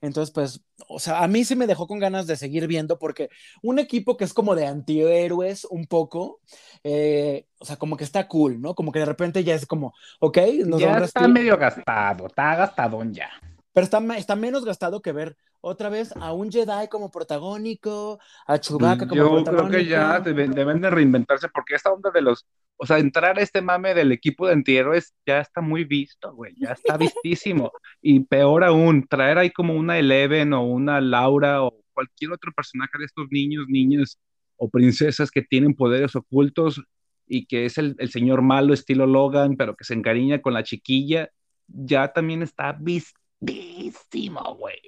Entonces, 0.00 0.32
pues, 0.32 0.62
o 0.88 0.98
sea, 0.98 1.22
a 1.22 1.28
mí 1.28 1.44
sí 1.44 1.54
me 1.54 1.66
dejó 1.66 1.86
con 1.86 1.98
ganas 1.98 2.26
de 2.26 2.36
seguir 2.36 2.66
viendo 2.66 2.98
porque 2.98 3.28
un 3.62 3.78
equipo 3.78 4.16
que 4.16 4.24
es 4.24 4.32
como 4.32 4.54
de 4.54 4.66
antihéroes 4.66 5.66
un 5.66 5.84
poco, 5.84 6.40
eh, 6.82 7.44
o 7.58 7.66
sea, 7.66 7.76
como 7.76 7.98
que 7.98 8.04
está 8.04 8.26
cool, 8.26 8.62
¿no? 8.62 8.74
Como 8.74 8.90
que 8.90 9.00
de 9.00 9.04
repente 9.06 9.44
ya 9.44 9.54
es 9.54 9.66
como, 9.66 9.92
ok, 10.20 10.38
nos 10.64 10.80
ya 10.80 10.96
está 10.96 11.28
medio 11.28 11.58
gastado, 11.58 12.28
está 12.28 12.56
gastadón 12.56 13.12
ya. 13.12 13.28
Pero 13.74 13.84
está, 13.84 13.98
está 14.16 14.34
menos 14.34 14.64
gastado 14.64 15.02
que 15.02 15.12
ver 15.12 15.36
otra 15.60 15.88
vez 15.88 16.12
a 16.16 16.32
un 16.32 16.50
Jedi 16.50 16.88
como 16.90 17.10
protagónico, 17.10 18.18
a 18.46 18.58
Chewbacca 18.58 19.06
como 19.06 19.20
protagónico. 19.22 19.50
Yo 19.50 19.68
creo 19.68 19.70
que 19.70 19.86
ya 19.86 20.20
deben, 20.20 20.80
de 20.80 20.90
reinventarse 20.90 21.48
porque 21.48 21.74
esta 21.74 21.92
onda 21.92 22.10
de 22.10 22.22
los, 22.22 22.46
o 22.76 22.86
sea, 22.86 22.98
entrar 22.98 23.38
a 23.38 23.42
este 23.42 23.62
mame 23.62 23.94
del 23.94 24.12
equipo 24.12 24.46
de 24.46 24.52
antihéroes 24.52 25.14
ya 25.26 25.40
está 25.40 25.60
muy 25.60 25.84
visto, 25.84 26.32
güey, 26.34 26.54
ya 26.56 26.72
está 26.72 26.96
vistísimo. 26.98 27.72
y 28.00 28.20
peor 28.20 28.64
aún, 28.64 29.06
traer 29.08 29.38
ahí 29.38 29.50
como 29.50 29.74
una 29.74 29.98
Eleven 29.98 30.52
o 30.52 30.62
una 30.62 31.00
Laura 31.00 31.62
o 31.62 31.82
cualquier 31.92 32.32
otro 32.32 32.52
personaje 32.52 32.98
de 32.98 33.06
estos 33.06 33.26
niños, 33.30 33.66
niñas 33.68 34.18
o 34.56 34.68
princesas 34.68 35.30
que 35.30 35.42
tienen 35.42 35.74
poderes 35.74 36.14
ocultos 36.14 36.82
y 37.26 37.46
que 37.46 37.64
es 37.64 37.78
el, 37.78 37.96
el 37.98 38.10
señor 38.10 38.42
malo 38.42 38.72
estilo 38.72 39.06
Logan, 39.06 39.56
pero 39.56 39.74
que 39.74 39.84
se 39.84 39.94
encariña 39.94 40.40
con 40.40 40.54
la 40.54 40.62
chiquilla, 40.62 41.30
ya 41.66 42.12
también 42.12 42.42
está 42.42 42.76
vistísimo, 42.78 44.54
güey 44.54 44.78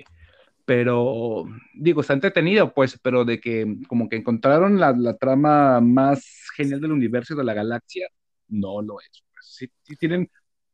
pero 0.68 1.46
digo, 1.72 2.02
está 2.02 2.12
entretenido, 2.12 2.74
pues, 2.74 2.98
pero 3.02 3.24
de 3.24 3.40
que 3.40 3.78
como 3.88 4.06
que 4.06 4.16
encontraron 4.16 4.78
la, 4.78 4.92
la 4.92 5.16
trama 5.16 5.80
más 5.80 6.22
genial 6.54 6.82
del 6.82 6.92
universo 6.92 7.34
de 7.34 7.42
la 7.42 7.54
galaxia, 7.54 8.06
no 8.48 8.82
lo 8.82 9.00
es. 9.00 9.24
Pues. 9.32 9.70
Sí, 9.82 9.96
tienen 9.96 10.30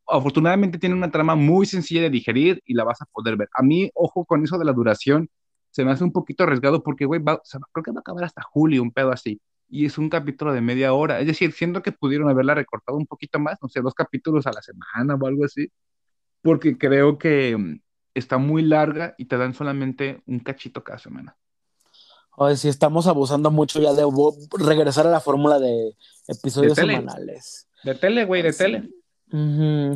afortunadamente 0.08 0.78
tiene 0.78 0.96
una 0.96 1.12
trama 1.12 1.36
muy 1.36 1.64
sencilla 1.66 2.02
de 2.02 2.10
digerir 2.10 2.60
y 2.66 2.74
la 2.74 2.82
vas 2.82 3.00
a 3.02 3.06
poder 3.06 3.36
ver. 3.36 3.48
A 3.54 3.62
mí, 3.62 3.88
ojo 3.94 4.24
con 4.24 4.42
eso 4.42 4.58
de 4.58 4.64
la 4.64 4.72
duración, 4.72 5.30
se 5.70 5.84
me 5.84 5.92
hace 5.92 6.02
un 6.02 6.12
poquito 6.12 6.42
arriesgado 6.42 6.82
porque, 6.82 7.04
güey, 7.04 7.22
creo 7.22 7.84
que 7.84 7.92
va 7.92 7.98
a 7.98 8.00
acabar 8.00 8.24
hasta 8.24 8.42
julio, 8.42 8.82
un 8.82 8.90
pedo 8.90 9.12
así. 9.12 9.40
Y 9.68 9.86
es 9.86 9.96
un 9.96 10.08
capítulo 10.10 10.52
de 10.52 10.60
media 10.60 10.92
hora. 10.92 11.20
Es 11.20 11.28
decir, 11.28 11.52
siento 11.52 11.82
que 11.82 11.92
pudieron 11.92 12.28
haberla 12.28 12.54
recortado 12.56 12.98
un 12.98 13.06
poquito 13.06 13.38
más, 13.38 13.58
no 13.62 13.68
sé, 13.68 13.80
dos 13.80 13.94
capítulos 13.94 14.46
a 14.48 14.52
la 14.52 14.60
semana 14.60 15.14
o 15.14 15.26
algo 15.26 15.44
así, 15.44 15.68
porque 16.42 16.76
creo 16.76 17.16
que 17.16 17.78
está 18.14 18.38
muy 18.38 18.62
larga 18.62 19.14
y 19.18 19.26
te 19.26 19.36
dan 19.36 19.54
solamente 19.54 20.22
un 20.26 20.40
cachito 20.40 20.82
cada 20.82 20.98
semana. 20.98 21.36
Oye, 22.36 22.56
si 22.56 22.68
estamos 22.68 23.06
abusando 23.06 23.50
mucho 23.50 23.80
ya 23.80 23.92
de 23.92 24.04
regresar 24.58 25.06
a 25.06 25.10
la 25.10 25.20
fórmula 25.20 25.58
de 25.58 25.96
episodios 26.26 26.74
semanales. 26.74 27.68
De 27.84 27.94
tele, 27.94 28.24
güey, 28.24 28.42
de 28.42 28.52
tele. 28.52 28.90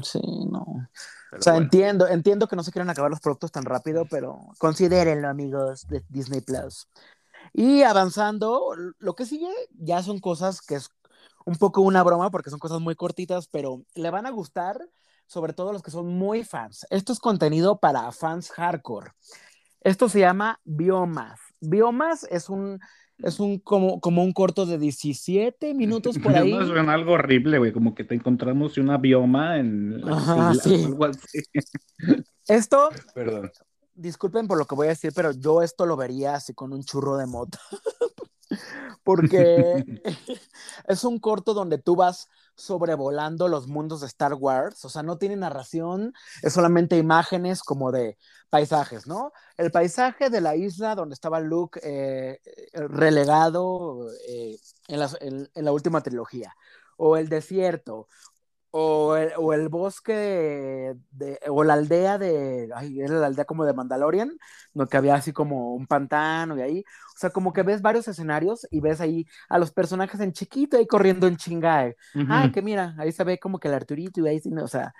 sí, 0.02 0.20
no. 0.50 0.88
o 1.32 1.40
sea, 1.42 1.56
entiendo, 1.56 2.06
entiendo 2.06 2.46
que 2.46 2.54
no 2.54 2.62
se 2.62 2.70
quieren 2.70 2.90
acabar 2.90 3.10
los 3.10 3.20
productos 3.20 3.50
tan 3.50 3.64
rápido, 3.64 4.04
pero 4.08 4.38
considérenlo, 4.58 5.28
amigos 5.28 5.88
de 5.88 6.04
Disney 6.08 6.40
Plus. 6.40 6.88
Y 7.52 7.82
avanzando, 7.82 8.74
lo 8.98 9.14
que 9.14 9.26
sigue 9.26 9.50
ya 9.70 10.02
son 10.02 10.20
cosas 10.20 10.60
que 10.60 10.76
es 10.76 10.90
un 11.44 11.56
poco 11.56 11.80
una 11.80 12.02
broma, 12.02 12.30
porque 12.30 12.50
son 12.50 12.58
cosas 12.58 12.80
muy 12.80 12.94
cortitas, 12.94 13.48
pero 13.48 13.82
le 13.94 14.10
van 14.10 14.26
a 14.26 14.30
gustar, 14.30 14.78
sobre 15.28 15.52
todo 15.52 15.72
los 15.72 15.82
que 15.82 15.90
son 15.90 16.06
muy 16.08 16.42
fans. 16.42 16.86
Esto 16.90 17.12
es 17.12 17.20
contenido 17.20 17.78
para 17.78 18.10
fans 18.10 18.50
hardcore. 18.50 19.12
Esto 19.82 20.08
se 20.08 20.20
llama 20.20 20.58
Biomas. 20.64 21.38
Biomas 21.60 22.26
es 22.30 22.48
un, 22.48 22.80
es 23.18 23.38
un 23.38 23.58
como, 23.58 24.00
como 24.00 24.24
un 24.24 24.32
corto 24.32 24.64
de 24.66 24.78
17 24.78 25.74
minutos 25.74 26.18
por 26.18 26.34
ahí. 26.34 26.52
es 26.52 26.70
algo 26.70 27.12
horrible, 27.12 27.58
güey, 27.58 27.72
como 27.72 27.94
que 27.94 28.04
te 28.04 28.14
encontramos 28.14 28.78
una 28.78 28.96
bioma 28.96 29.58
en 29.58 30.02
Ajá, 30.08 30.54
sí. 30.54 30.88
Esto, 32.48 32.88
Perdón. 33.14 33.50
disculpen 33.94 34.48
por 34.48 34.56
lo 34.56 34.64
que 34.64 34.74
voy 34.74 34.86
a 34.86 34.90
decir, 34.90 35.12
pero 35.14 35.32
yo 35.32 35.62
esto 35.62 35.84
lo 35.84 35.96
vería 35.96 36.34
así 36.34 36.54
con 36.54 36.72
un 36.72 36.82
churro 36.82 37.18
de 37.18 37.26
moto. 37.26 37.58
Porque 39.02 39.84
es 40.88 41.04
un 41.04 41.18
corto 41.18 41.54
donde 41.54 41.78
tú 41.78 41.96
vas 41.96 42.28
sobrevolando 42.54 43.46
los 43.46 43.68
mundos 43.68 44.00
de 44.00 44.08
Star 44.08 44.34
Wars, 44.34 44.84
o 44.84 44.88
sea, 44.88 45.04
no 45.04 45.16
tiene 45.16 45.36
narración, 45.36 46.12
es 46.42 46.52
solamente 46.52 46.98
imágenes 46.98 47.62
como 47.62 47.92
de 47.92 48.18
paisajes, 48.50 49.06
¿no? 49.06 49.32
El 49.56 49.70
paisaje 49.70 50.28
de 50.28 50.40
la 50.40 50.56
isla 50.56 50.96
donde 50.96 51.14
estaba 51.14 51.38
Luke 51.38 51.80
eh, 51.82 52.40
relegado 52.72 54.08
eh, 54.26 54.58
en, 54.88 55.64
la, 55.64 55.72
última 55.72 56.02
trilogía, 56.02 56.52
o 56.96 57.16
el 57.16 57.28
desierto, 57.28 58.08
o 58.70 59.16
el, 59.16 59.68
bosque 59.68 60.94
de, 61.10 61.38
o 61.48 61.64
la 61.64 61.74
aldea 61.74 62.18
de, 62.18 62.68
ay, 62.74 63.00
era 63.00 63.14
la 63.14 63.26
aldea 63.26 63.44
como 63.44 63.64
de 63.64 63.72
Mandalorian, 63.72 64.36
¿no? 64.74 64.86
que 64.86 64.96
había 64.96 65.14
así 65.14 65.32
como 65.32 65.74
un 65.74 65.86
pantano 65.86 66.56
y 66.58 66.60
ahí, 66.60 66.84
o 67.14 67.18
sea, 67.18 67.30
como 67.30 67.52
que 67.52 67.62
ves 67.62 67.80
varios 67.80 68.08
escenarios 68.08 68.66
y 68.70 68.80
ves 68.80 69.00
ahí 69.00 69.26
a 69.48 69.58
los 69.58 69.72
personajes 69.72 70.20
en 70.20 70.32
chiquito 70.32 70.76
ahí 70.76 70.86
corriendo 70.86 71.26
en 71.26 71.36
chingae. 71.36 71.96
Ah, 72.28 72.50
que 72.52 72.62
mira, 72.62 72.94
ahí 72.98 73.10
se 73.12 73.24
ve 73.24 73.38
como 73.38 73.58
que 73.58 73.68
el 73.68 73.74
Arturito 73.74 74.20
y 74.20 74.28
ahí, 74.28 74.42
o 74.62 74.68
sea, 74.68 74.94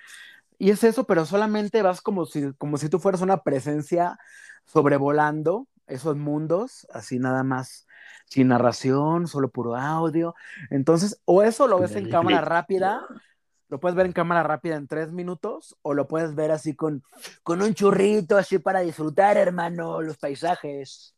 y 0.58 0.70
es 0.70 0.82
eso, 0.82 1.04
pero 1.04 1.24
solamente 1.24 1.82
vas 1.82 2.00
como 2.00 2.26
si, 2.26 2.52
como 2.54 2.78
si 2.78 2.88
tú 2.88 2.98
fueras 2.98 3.20
una 3.20 3.42
presencia 3.42 4.18
sobrevolando 4.64 5.68
esos 5.86 6.16
mundos, 6.16 6.86
así 6.92 7.18
nada 7.18 7.44
más, 7.44 7.86
sin 8.26 8.48
narración, 8.48 9.26
solo 9.26 9.48
puro 9.50 9.76
audio. 9.76 10.34
Entonces, 10.70 11.20
o 11.24 11.42
eso 11.42 11.66
lo 11.66 11.78
ves 11.78 11.96
en 11.96 12.10
cámara 12.10 12.40
rápida, 12.40 13.06
lo 13.68 13.80
puedes 13.80 13.96
ver 13.96 14.06
en 14.06 14.12
cámara 14.12 14.42
rápida 14.42 14.76
en 14.76 14.88
tres 14.88 15.12
minutos, 15.12 15.76
o 15.82 15.94
lo 15.94 16.08
puedes 16.08 16.34
ver 16.34 16.50
así 16.50 16.74
con, 16.74 17.02
con 17.42 17.62
un 17.62 17.74
churrito, 17.74 18.36
así 18.36 18.58
para 18.58 18.80
disfrutar, 18.80 19.36
hermano, 19.36 20.00
los 20.02 20.16
paisajes. 20.16 21.14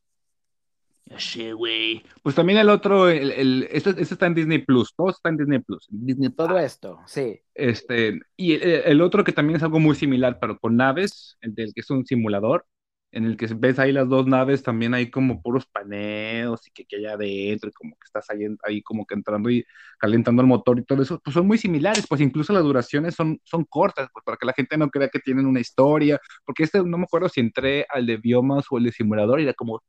Sé, 1.19 1.53
güey. 1.53 2.05
Pues 2.23 2.35
también 2.35 2.59
el 2.59 2.69
otro, 2.69 3.09
el, 3.09 3.33
el 3.33 3.69
este, 3.71 3.91
este, 3.91 4.03
está 4.03 4.27
en 4.27 4.35
Disney 4.35 4.59
Plus, 4.59 4.95
todo 4.95 5.11
está 5.11 5.29
en 5.29 5.39
Disney 5.39 5.59
Plus. 5.59 5.87
Disney 5.91 6.31
todo 6.31 6.59
esto, 6.59 7.01
sí. 7.07 7.41
Este, 7.55 8.21
y 8.37 8.55
el, 8.55 9.01
otro 9.01 9.25
que 9.25 9.33
también 9.33 9.57
es 9.57 9.63
algo 9.63 9.81
muy 9.81 9.97
similar, 9.97 10.39
pero 10.41 10.59
con 10.59 10.77
naves, 10.77 11.37
el 11.41 11.55
del 11.55 11.75
que 11.75 11.81
es 11.81 11.91
un 11.91 12.07
simulador, 12.07 12.65
en 13.13 13.25
el 13.25 13.37
que 13.37 13.47
ves 13.55 13.79
ahí 13.79 13.93
las 13.93 14.09
dos 14.09 14.27
naves, 14.27 14.63
también 14.63 14.95
hay 14.95 15.11
como 15.11 15.43
puros 15.43 15.67
paneos 15.67 16.67
y 16.69 16.71
que, 16.71 16.85
que 16.87 16.97
hay 16.97 17.07
adentro, 17.07 17.71
y 17.71 17.73
como 17.73 17.95
que 17.97 18.05
estás 18.05 18.31
ahí, 18.31 18.47
ahí 18.65 18.83
como 18.83 19.07
que 19.07 19.15
entrando 19.15 19.51
y 19.51 19.65
calentando 19.99 20.43
el 20.43 20.49
motor 20.49 20.79
y 20.79 20.85
todo 20.85 21.03
eso, 21.03 21.21
pues 21.23 21.35
son 21.35 21.47
muy 21.47 21.59
similares, 21.59 22.07
pues 22.09 22.21
incluso 22.21 22.53
las 22.53 22.63
duraciones 22.63 23.15
son, 23.15 23.41
son 23.45 23.65
cortas, 23.65 24.09
pues 24.13 24.25
para 24.25 24.37
que 24.37 24.47
la 24.47 24.53
gente 24.53 24.77
no 24.77 24.91
crea 24.91 25.09
que 25.09 25.19
tienen 25.21 25.47
una 25.47 25.61
historia, 25.61 26.21
porque 26.45 26.65
este 26.65 26.83
no 26.83 26.99
me 26.99 27.05
acuerdo 27.05 27.29
si 27.29 27.41
entré 27.41 27.87
al 27.91 28.07
de 28.07 28.17
biomas 28.17 28.67
o 28.71 28.79
el 28.79 28.85
de 28.85 28.93
simulador 28.93 29.41
y 29.41 29.45
era 29.45 29.55
como, 29.55 29.83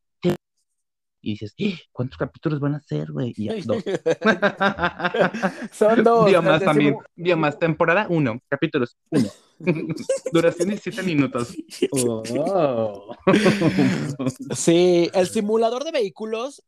y 1.21 1.31
dices, 1.31 1.53
¡Eh! 1.57 1.77
¿cuántos 1.91 2.17
capítulos 2.17 2.59
van 2.59 2.75
a 2.75 2.81
ser, 2.81 3.11
güey? 3.11 3.33
Y 3.37 3.45
ya, 3.45 3.55
dos. 3.65 3.83
Son 5.71 6.03
dos. 6.03 6.25
Día 6.27 6.41
más 6.41 6.63
también. 6.63 6.97
Día 7.15 7.35
más, 7.35 7.59
temporada 7.59 8.07
uno, 8.09 8.39
capítulos 8.49 8.97
uno. 9.09 9.29
Duración 10.33 10.69
17 10.69 11.03
minutos. 11.03 11.55
Oh. 11.91 13.15
sí, 14.55 15.09
el 15.13 15.27
simulador 15.27 15.83
de 15.83 15.91
vehículos 15.91 16.63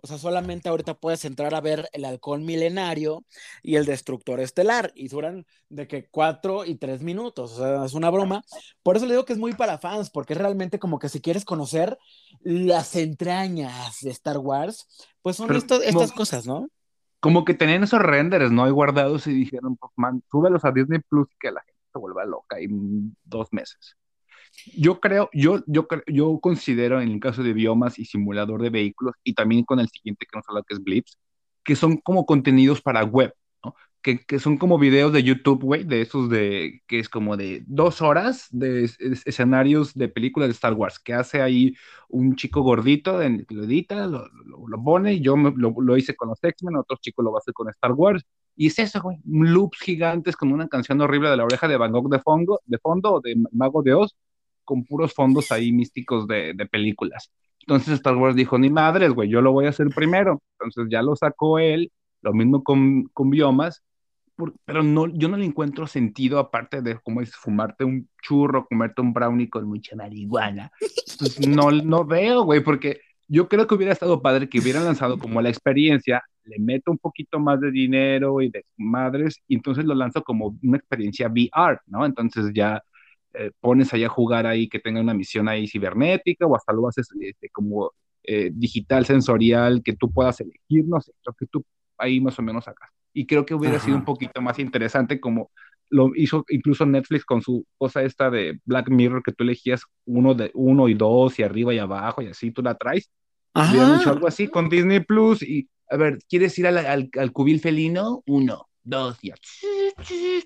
o 0.00 0.06
sea, 0.06 0.18
solamente 0.18 0.68
ahorita 0.68 0.94
puedes 0.94 1.24
entrar 1.24 1.54
a 1.54 1.60
ver 1.60 1.88
el 1.92 2.04
halcón 2.04 2.44
milenario 2.44 3.24
y 3.62 3.76
el 3.76 3.84
destructor 3.84 4.40
estelar 4.40 4.92
y 4.94 5.08
duran 5.08 5.46
de 5.68 5.88
que 5.88 6.08
cuatro 6.08 6.64
y 6.64 6.76
tres 6.76 7.02
minutos. 7.02 7.52
O 7.52 7.56
sea, 7.56 7.84
es 7.84 7.94
una 7.94 8.10
broma. 8.10 8.42
Por 8.82 8.96
eso 8.96 9.06
le 9.06 9.12
digo 9.12 9.24
que 9.24 9.32
es 9.32 9.38
muy 9.38 9.54
para 9.54 9.78
fans, 9.78 10.10
porque 10.10 10.34
es 10.34 10.38
realmente 10.38 10.78
como 10.78 10.98
que 10.98 11.08
si 11.08 11.20
quieres 11.20 11.44
conocer 11.44 11.98
las 12.42 12.94
entrañas 12.96 13.98
de 14.00 14.10
Star 14.10 14.38
Wars, 14.38 14.86
pues 15.22 15.36
son 15.36 15.54
estas 15.54 16.12
cosas, 16.12 16.46
¿no? 16.46 16.68
Como 17.20 17.44
que 17.44 17.54
tenían 17.54 17.82
esos 17.82 18.00
renders, 18.00 18.52
¿no? 18.52 18.64
Hay 18.64 18.70
guardados 18.70 19.26
y 19.26 19.32
dijeron, 19.32 19.76
pues 19.76 19.92
man, 19.96 20.22
súbelos 20.30 20.64
a 20.64 20.70
Disney 20.70 21.00
Plus 21.00 21.28
y 21.32 21.38
que 21.40 21.50
la 21.50 21.60
gente 21.62 21.80
se 21.92 21.98
vuelva 21.98 22.24
loca 22.24 22.60
en 22.60 23.16
dos 23.24 23.48
meses. 23.52 23.96
Yo 24.76 25.00
creo, 25.00 25.30
yo, 25.32 25.62
yo, 25.66 25.86
yo 26.06 26.38
considero 26.40 27.00
en 27.00 27.10
el 27.10 27.20
caso 27.20 27.42
de 27.42 27.52
biomas 27.52 27.98
y 27.98 28.04
simulador 28.04 28.62
de 28.62 28.70
vehículos, 28.70 29.14
y 29.24 29.34
también 29.34 29.64
con 29.64 29.80
el 29.80 29.88
siguiente 29.88 30.26
que 30.26 30.36
nos 30.36 30.48
habla 30.48 30.62
que 30.66 30.74
es 30.74 30.82
Blips, 30.82 31.18
que 31.64 31.76
son 31.76 31.98
como 31.98 32.26
contenidos 32.26 32.80
para 32.80 33.04
web, 33.04 33.34
¿no? 33.64 33.74
Que, 34.02 34.20
que 34.24 34.38
son 34.38 34.58
como 34.58 34.78
videos 34.78 35.12
de 35.12 35.22
YouTube, 35.22 35.62
güey, 35.62 35.84
de 35.84 36.00
esos 36.02 36.30
de, 36.30 36.82
que 36.86 36.98
es 37.00 37.08
como 37.08 37.36
de 37.36 37.64
dos 37.66 38.00
horas 38.00 38.46
de 38.50 38.84
escenarios 39.26 39.94
de 39.94 40.08
películas 40.08 40.48
de 40.48 40.52
Star 40.52 40.74
Wars, 40.74 40.98
que 40.98 41.14
hace 41.14 41.42
ahí 41.42 41.74
un 42.08 42.36
chico 42.36 42.62
gordito, 42.62 43.20
en, 43.22 43.44
lo 43.50 43.64
edita, 43.64 44.06
lo, 44.06 44.28
lo, 44.44 44.82
pone, 44.82 45.20
yo 45.20 45.36
lo, 45.36 45.74
lo, 45.80 45.96
hice 45.96 46.16
con 46.16 46.28
los 46.28 46.42
X-Men, 46.42 46.76
otro 46.76 46.96
chico 47.00 47.22
lo 47.22 47.32
va 47.32 47.38
a 47.38 47.40
hacer 47.40 47.54
con 47.54 47.68
Star 47.68 47.92
Wars, 47.92 48.24
y 48.58 48.66
es 48.66 48.78
eso, 48.80 49.00
güey, 49.00 49.18
loops 49.24 49.78
gigantes 49.78 50.36
con 50.36 50.52
una 50.52 50.66
canción 50.68 51.00
horrible 51.00 51.30
de 51.30 51.36
la 51.36 51.44
oreja 51.44 51.68
de 51.68 51.76
Van 51.76 51.92
Gogh 51.92 52.10
de 52.10 52.18
fondo, 52.18 52.60
de 52.66 52.78
fondo 52.78 53.20
de 53.22 53.36
Mago 53.52 53.82
de 53.82 53.94
Oz, 53.94 54.16
con 54.68 54.84
puros 54.84 55.14
fondos 55.14 55.50
ahí 55.50 55.72
místicos 55.72 56.28
de, 56.28 56.54
películas. 56.70 57.32
Entonces 57.60 57.94
Star 57.94 58.16
Wars 58.16 58.36
dijo, 58.36 58.58
ni 58.58 58.68
madres, 58.68 59.12
güey, 59.12 59.30
yo 59.30 59.40
lo 59.40 59.50
voy 59.50 59.64
a 59.64 59.70
hacer 59.70 59.88
primero. 59.88 60.42
Entonces 60.60 60.90
ya 60.90 61.00
lo 61.00 61.16
sacó 61.16 61.58
él, 61.58 61.90
lo 62.20 62.34
mismo 62.34 62.62
con, 62.62 63.08
biomas, 63.30 63.82
pero 64.66 64.82
no, 64.82 65.06
yo 65.06 65.30
no 65.30 65.38
le 65.38 65.46
encuentro 65.46 65.86
sentido 65.86 66.38
aparte 66.38 66.82
de 66.82 66.98
cómo 67.02 67.22
es 67.22 67.34
fumarte 67.34 67.84
un 67.84 68.10
churro, 68.22 68.66
comerte 68.66 69.00
un 69.00 69.14
brownie 69.14 69.48
con 69.48 69.66
mucha 69.66 69.96
marihuana. 69.96 70.70
Pues 71.18 71.48
no, 71.48 71.70
no 71.70 72.04
veo, 72.04 72.42
güey, 72.42 72.62
porque 72.62 73.00
yo 73.26 73.48
creo 73.48 73.66
que 73.66 73.74
hubiera 73.74 73.94
estado 73.94 74.20
padre 74.20 74.50
que 74.50 74.58
hubieran 74.58 74.84
lanzado 74.84 75.18
como 75.18 75.40
la 75.40 75.48
experiencia, 75.48 76.22
le 76.44 76.58
meto 76.58 76.90
un 76.90 76.98
poquito 76.98 77.40
más 77.40 77.58
de 77.58 77.70
dinero 77.70 78.42
y 78.42 78.50
de 78.50 78.66
madres, 78.76 79.40
y 79.48 79.54
entonces 79.54 79.86
lo 79.86 79.94
lanzo 79.94 80.22
como 80.22 80.58
una 80.62 80.76
experiencia 80.76 81.28
VR, 81.28 81.80
¿no? 81.86 82.04
Entonces 82.04 82.50
ya 82.52 82.82
eh, 83.34 83.50
pones 83.60 83.92
allá 83.92 84.06
a 84.06 84.10
jugar 84.10 84.46
ahí 84.46 84.68
que 84.68 84.78
tenga 84.78 85.00
una 85.00 85.14
misión 85.14 85.48
ahí 85.48 85.66
cibernética 85.66 86.46
o 86.46 86.56
hasta 86.56 86.72
lo 86.72 86.88
haces 86.88 87.08
este, 87.20 87.50
como 87.50 87.92
eh, 88.24 88.50
digital, 88.52 89.06
sensorial, 89.06 89.82
que 89.82 89.94
tú 89.94 90.10
puedas 90.10 90.40
elegir, 90.40 90.86
no 90.86 91.00
sé, 91.00 91.12
lo 91.24 91.32
que 91.34 91.46
tú 91.46 91.64
ahí 91.98 92.20
más 92.20 92.38
o 92.38 92.42
menos 92.42 92.64
sacas. 92.64 92.90
Y 93.12 93.26
creo 93.26 93.44
que 93.44 93.54
hubiera 93.54 93.78
sido 93.78 93.96
un 93.96 94.04
poquito 94.04 94.40
más 94.40 94.58
interesante 94.58 95.20
como 95.20 95.50
lo 95.90 96.10
hizo 96.14 96.44
incluso 96.48 96.84
Netflix 96.84 97.24
con 97.24 97.40
su 97.40 97.64
cosa 97.78 98.02
esta 98.02 98.30
de 98.30 98.60
Black 98.64 98.90
Mirror, 98.90 99.22
que 99.22 99.32
tú 99.32 99.44
elegías 99.44 99.82
uno, 100.04 100.34
de, 100.34 100.50
uno 100.54 100.88
y 100.88 100.94
dos 100.94 101.38
y 101.38 101.42
arriba 101.42 101.72
y 101.72 101.78
abajo 101.78 102.22
y 102.22 102.26
así 102.26 102.50
tú 102.50 102.62
la 102.62 102.74
traes. 102.74 103.10
Hubiera 103.54 103.96
hecho 103.96 104.10
algo 104.10 104.28
así 104.28 104.48
con 104.48 104.68
Disney 104.68 105.00
Plus 105.00 105.42
y, 105.42 105.68
a 105.90 105.96
ver, 105.96 106.18
¿quieres 106.28 106.58
ir 106.58 106.66
al, 106.66 106.78
al, 106.78 107.10
al 107.18 107.32
cubil 107.32 107.60
felino? 107.60 108.22
Uno 108.26 108.68
dos 108.88 109.18
y 109.22 109.32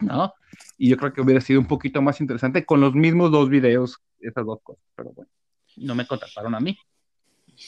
¿no? 0.01 0.33
Y 0.79 0.91
yo 0.91 0.97
creo 0.97 1.13
que 1.13 1.21
hubiera 1.21 1.41
sido 1.41 1.61
un 1.61 1.67
poquito 1.67 2.03
más 2.03 2.21
interesante 2.21 2.65
con 2.65 2.81
los 2.81 2.95
mismos 2.95 3.31
dos 3.31 3.49
videos, 3.49 3.99
esas 4.21 4.45
dos 4.45 4.59
cosas, 4.63 4.85
pero 4.95 5.13
bueno, 5.13 5.31
no 5.77 5.95
me 5.95 6.07
contactaron 6.07 6.55
a 6.55 6.61
mí. 6.61 6.77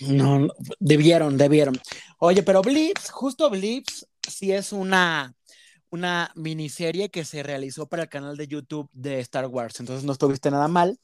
No, 0.00 0.48
debieron, 0.80 1.36
debieron. 1.36 1.78
Oye, 2.18 2.42
pero 2.42 2.62
Blips, 2.62 3.10
justo 3.10 3.50
Blips, 3.50 4.06
sí 4.28 4.50
es 4.52 4.72
una, 4.72 5.34
una 5.90 6.32
miniserie 6.34 7.10
que 7.10 7.24
se 7.24 7.42
realizó 7.42 7.86
para 7.86 8.04
el 8.04 8.08
canal 8.08 8.36
de 8.36 8.48
YouTube 8.48 8.88
de 8.92 9.20
Star 9.20 9.46
Wars. 9.46 9.78
Entonces 9.80 10.04
no 10.04 10.12
estuviste 10.12 10.50
nada 10.50 10.68
mal, 10.68 10.98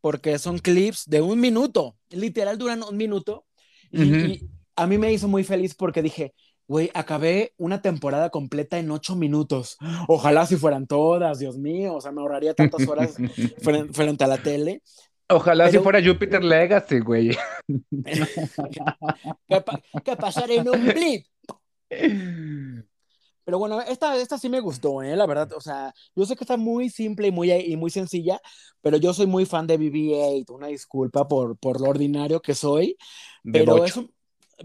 porque 0.00 0.38
son 0.38 0.58
clips 0.58 1.04
de 1.06 1.20
un 1.20 1.40
minuto, 1.40 1.96
literal 2.10 2.58
duran 2.58 2.82
un 2.82 2.96
minuto. 2.96 3.46
y, 3.90 4.48
a 4.78 4.86
mí 4.86 4.96
me 4.96 5.12
hizo 5.12 5.26
muy 5.26 5.42
feliz 5.42 5.74
porque 5.74 6.02
dije, 6.02 6.34
güey, 6.68 6.90
acabé 6.92 7.54
una 7.56 7.80
temporada 7.80 8.28
completa 8.30 8.78
en 8.78 8.90
ocho 8.90 9.16
minutos. 9.16 9.78
Ojalá 10.06 10.46
si 10.46 10.56
fueran 10.56 10.86
todas, 10.86 11.38
Dios 11.38 11.56
mío, 11.56 11.94
o 11.94 12.00
sea, 12.00 12.12
me 12.12 12.20
ahorraría 12.20 12.54
tantas 12.54 12.86
horas 12.86 13.16
frente, 13.92 14.24
a 14.24 14.26
la 14.26 14.36
tele. 14.38 14.82
Ojalá 15.30 15.70
si 15.70 15.78
fuera 15.78 16.02
Jupiter 16.04 16.44
Legacy, 16.44 17.00
güey. 17.00 17.36
¿Qué, 20.04 20.16
pasar 20.16 20.50
en 20.50 20.68
un 20.68 20.86
blip? 20.86 21.26
Pero 23.44 23.58
bueno, 23.58 23.80
esta, 23.80 24.16
esta 24.16 24.36
sí 24.36 24.50
me 24.50 24.60
gustó, 24.60 25.02
¿eh? 25.02 25.16
la 25.16 25.26
verdad. 25.26 25.50
O 25.54 25.60
sea, 25.60 25.94
yo 26.14 26.26
sé 26.26 26.36
que 26.36 26.44
está 26.44 26.58
muy 26.58 26.90
simple 26.90 27.28
y 27.28 27.30
muy, 27.30 27.50
y 27.50 27.76
muy 27.76 27.90
sencilla, 27.90 28.40
pero 28.82 28.98
yo 28.98 29.14
soy 29.14 29.26
muy 29.26 29.46
fan 29.46 29.66
de 29.66 29.78
BB-8. 29.78 30.50
Una 30.50 30.66
disculpa 30.66 31.26
por, 31.26 31.56
por 31.58 31.80
lo 31.80 31.88
ordinario 31.88 32.40
que 32.40 32.54
soy. 32.54 32.98
pero 33.42 33.84
es 33.84 33.96
un, 33.96 34.10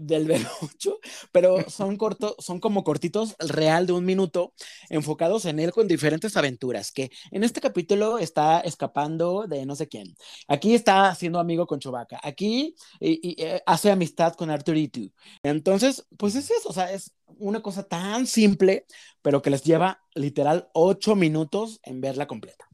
del 0.00 0.26
B8, 0.26 0.98
pero 1.32 1.68
son 1.68 1.96
cortos, 1.96 2.36
son 2.38 2.60
como 2.60 2.84
cortitos 2.84 3.36
real 3.38 3.86
de 3.86 3.92
un 3.92 4.04
minuto, 4.04 4.54
enfocados 4.88 5.44
en 5.44 5.58
él 5.58 5.72
con 5.72 5.88
diferentes 5.88 6.36
aventuras, 6.36 6.92
que 6.92 7.10
en 7.30 7.44
este 7.44 7.60
capítulo 7.60 8.18
está 8.18 8.60
escapando 8.60 9.46
de 9.46 9.66
no 9.66 9.76
sé 9.76 9.88
quién, 9.88 10.14
aquí 10.48 10.74
está 10.74 11.08
haciendo 11.08 11.38
amigo 11.38 11.66
con 11.66 11.80
Chewbacca, 11.80 12.20
aquí 12.22 12.74
eh, 13.00 13.60
hace 13.66 13.90
amistad 13.90 14.34
con 14.34 14.50
Arturito. 14.50 14.94
Entonces, 15.42 16.06
pues 16.16 16.34
es 16.34 16.50
eso, 16.50 16.68
o 16.68 16.72
sea, 16.72 16.92
es 16.92 17.12
una 17.38 17.62
cosa 17.62 17.84
tan 17.84 18.26
simple, 18.26 18.86
pero 19.22 19.42
que 19.42 19.50
les 19.50 19.62
lleva 19.62 20.02
literal 20.14 20.68
ocho 20.72 21.16
minutos 21.16 21.80
en 21.82 22.00
verla 22.00 22.26
completa. 22.26 22.66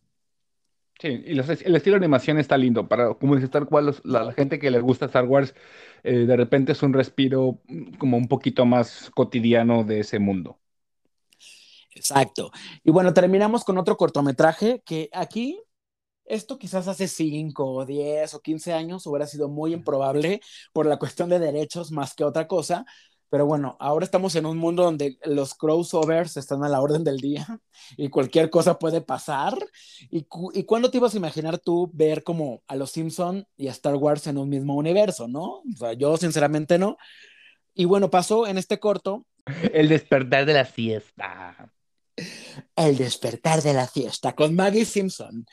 Sí, 1.00 1.08
y 1.08 1.30
el 1.30 1.40
estilo 1.76 1.94
de 1.94 2.04
animación 2.04 2.38
está 2.38 2.58
lindo. 2.58 2.86
Para, 2.86 3.14
como 3.14 3.34
dice 3.34 3.48
tal 3.48 3.66
cual, 3.66 3.96
la, 4.04 4.32
gente 4.32 4.58
que 4.58 4.70
le 4.70 4.80
gusta 4.80 5.06
Star 5.06 5.24
Wars, 5.24 5.54
eh, 6.02 6.26
de 6.26 6.36
repente 6.36 6.72
es 6.72 6.82
un 6.82 6.92
respiro 6.92 7.58
mm, 7.68 7.94
como 7.94 8.18
un 8.18 8.28
poquito 8.28 8.66
más 8.66 9.10
cotidiano 9.14 9.82
de 9.82 10.00
ese 10.00 10.18
mundo. 10.18 10.58
Exacto. 11.94 12.50
Y 12.84 12.90
bueno, 12.90 13.14
terminamos 13.14 13.64
con 13.64 13.78
otro 13.78 13.96
cortometraje 13.96 14.82
que 14.84 15.08
aquí, 15.14 15.58
esto 16.26 16.58
quizás 16.58 16.86
hace 16.86 17.08
5 17.08 17.64
o 17.64 17.86
10 17.86 18.34
o 18.34 18.40
15 18.42 18.74
años 18.74 19.06
hubiera 19.06 19.26
sido 19.26 19.48
muy 19.48 19.72
improbable 19.72 20.42
por 20.74 20.84
la 20.84 20.98
cuestión 20.98 21.30
de 21.30 21.38
derechos 21.38 21.92
más 21.92 22.14
que 22.14 22.24
otra 22.24 22.46
cosa, 22.46 22.84
pero 23.30 23.46
bueno, 23.46 23.76
ahora 23.78 24.04
estamos 24.04 24.34
en 24.34 24.44
un 24.44 24.58
mundo 24.58 24.82
donde 24.82 25.16
los 25.24 25.54
crossovers 25.54 26.36
están 26.36 26.64
a 26.64 26.68
la 26.68 26.80
orden 26.80 27.04
del 27.04 27.18
día 27.18 27.46
y 27.96 28.08
cualquier 28.08 28.50
cosa 28.50 28.78
puede 28.78 29.00
pasar. 29.00 29.56
¿Y, 30.10 30.26
y 30.52 30.64
cuándo 30.64 30.90
te 30.90 30.98
ibas 30.98 31.14
a 31.14 31.18
imaginar 31.18 31.58
tú 31.58 31.90
ver 31.94 32.24
como 32.24 32.62
a 32.66 32.74
los 32.74 32.90
Simpson 32.90 33.46
y 33.56 33.68
a 33.68 33.70
Star 33.70 33.94
Wars 33.94 34.26
en 34.26 34.36
un 34.36 34.48
mismo 34.48 34.74
universo, 34.74 35.28
no? 35.28 35.62
O 35.62 35.76
sea, 35.78 35.92
yo 35.92 36.16
sinceramente 36.16 36.76
no. 36.76 36.98
Y 37.72 37.84
bueno, 37.84 38.10
pasó 38.10 38.48
en 38.48 38.58
este 38.58 38.80
corto. 38.80 39.24
El 39.72 39.88
despertar 39.88 40.44
de 40.44 40.54
la 40.54 40.64
fiesta. 40.64 41.72
El 42.76 42.96
despertar 42.96 43.62
de 43.62 43.72
la 43.72 43.86
fiesta 43.86 44.34
con 44.34 44.54
Maggie 44.54 44.84
Simpson. 44.84 45.46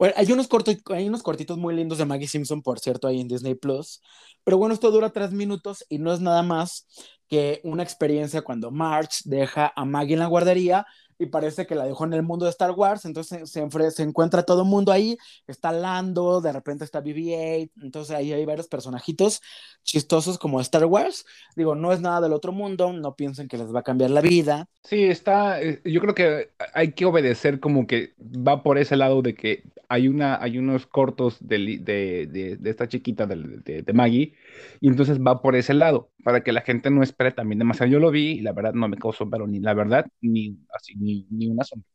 Bueno, 0.00 0.14
hay 0.16 0.32
unos, 0.32 0.48
cortos, 0.48 0.78
hay 0.86 1.06
unos 1.06 1.22
cortitos 1.22 1.58
muy 1.58 1.74
lindos 1.74 1.98
de 1.98 2.06
Maggie 2.06 2.26
Simpson, 2.26 2.62
por 2.62 2.80
cierto, 2.80 3.06
ahí 3.06 3.20
en 3.20 3.28
Disney 3.28 3.54
Plus. 3.54 4.00
Pero 4.44 4.56
bueno, 4.56 4.72
esto 4.72 4.90
dura 4.90 5.10
tres 5.10 5.30
minutos 5.30 5.84
y 5.90 5.98
no 5.98 6.10
es 6.14 6.20
nada 6.22 6.42
más 6.42 6.86
que 7.28 7.60
una 7.64 7.82
experiencia 7.82 8.40
cuando 8.40 8.70
March 8.70 9.20
deja 9.26 9.70
a 9.76 9.84
Maggie 9.84 10.14
en 10.14 10.20
la 10.20 10.26
guardería 10.26 10.86
y 11.20 11.26
parece 11.26 11.66
que 11.66 11.74
la 11.74 11.84
dejó 11.84 12.06
en 12.06 12.14
el 12.14 12.22
mundo 12.22 12.46
de 12.46 12.50
Star 12.50 12.70
Wars, 12.70 13.04
entonces 13.04 13.50
se, 13.50 14.02
encuentra 14.02 14.42
todo 14.42 14.62
el 14.62 14.68
mundo 14.68 14.90
ahí, 14.90 15.18
está 15.46 15.70
Lando, 15.70 16.40
de 16.40 16.50
repente 16.50 16.82
está 16.82 17.02
BB-8, 17.04 17.70
entonces 17.82 18.16
ahí 18.16 18.32
hay 18.32 18.46
varios 18.46 18.68
personajitos 18.68 19.42
chistosos 19.84 20.38
como 20.38 20.62
Star 20.62 20.86
Wars. 20.86 21.26
Digo, 21.56 21.74
no 21.74 21.92
es 21.92 22.00
nada 22.00 22.22
del 22.22 22.32
otro 22.32 22.52
mundo, 22.52 22.94
no 22.94 23.16
piensen 23.16 23.48
que 23.48 23.58
les 23.58 23.72
va 23.72 23.80
a 23.80 23.84
cambiar 23.84 24.10
la 24.10 24.22
vida. 24.22 24.66
Sí, 24.82 25.04
está, 25.04 25.60
eh, 25.60 25.82
yo 25.84 26.00
creo 26.00 26.14
que 26.14 26.52
hay 26.72 26.92
que 26.92 27.04
obedecer 27.04 27.60
como 27.60 27.86
que 27.86 28.14
va 28.18 28.62
por 28.62 28.78
ese 28.78 28.96
lado 28.96 29.20
de 29.20 29.34
que 29.34 29.64
hay, 29.90 30.06
una, 30.06 30.40
hay 30.40 30.56
unos 30.56 30.86
cortos 30.86 31.36
de, 31.40 31.80
de, 31.82 32.56
de, 32.60 32.70
esta 32.70 32.86
chiquita 32.86 33.26
de, 33.26 33.82
de, 33.82 33.92
Maggie, 33.92 34.34
y 34.80 34.86
entonces 34.86 35.18
va 35.18 35.42
por 35.42 35.56
ese 35.56 35.74
lado, 35.74 36.12
para 36.22 36.44
que 36.44 36.52
la 36.52 36.60
gente 36.60 36.90
no 36.90 37.02
espere 37.02 37.32
también 37.32 37.58
demasiado. 37.58 37.90
Yo 37.90 37.98
lo 37.98 38.12
vi 38.12 38.38
y 38.38 38.40
la 38.40 38.52
verdad 38.52 38.72
no 38.72 38.86
me 38.86 38.96
causó, 38.96 39.28
pero 39.28 39.48
ni 39.48 39.58
la 39.58 39.74
verdad, 39.74 40.06
ni 40.20 40.56
así, 40.72 40.94
ni, 40.94 41.09
ni 41.30 41.48
una 41.48 41.64
sombra. 41.64 41.88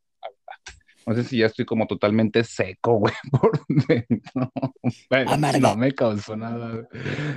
No 1.05 1.13
sé 1.13 1.23
si 1.23 1.37
ya 1.37 1.45
estoy 1.45 1.65
como 1.65 1.85
totalmente 1.85 2.43
seco, 2.43 2.93
güey, 2.93 3.13
por 3.31 3.51
dentro. 3.67 4.51
no 5.59 5.77
me 5.77 5.91
causó 5.91 6.35
nada. 6.35 6.87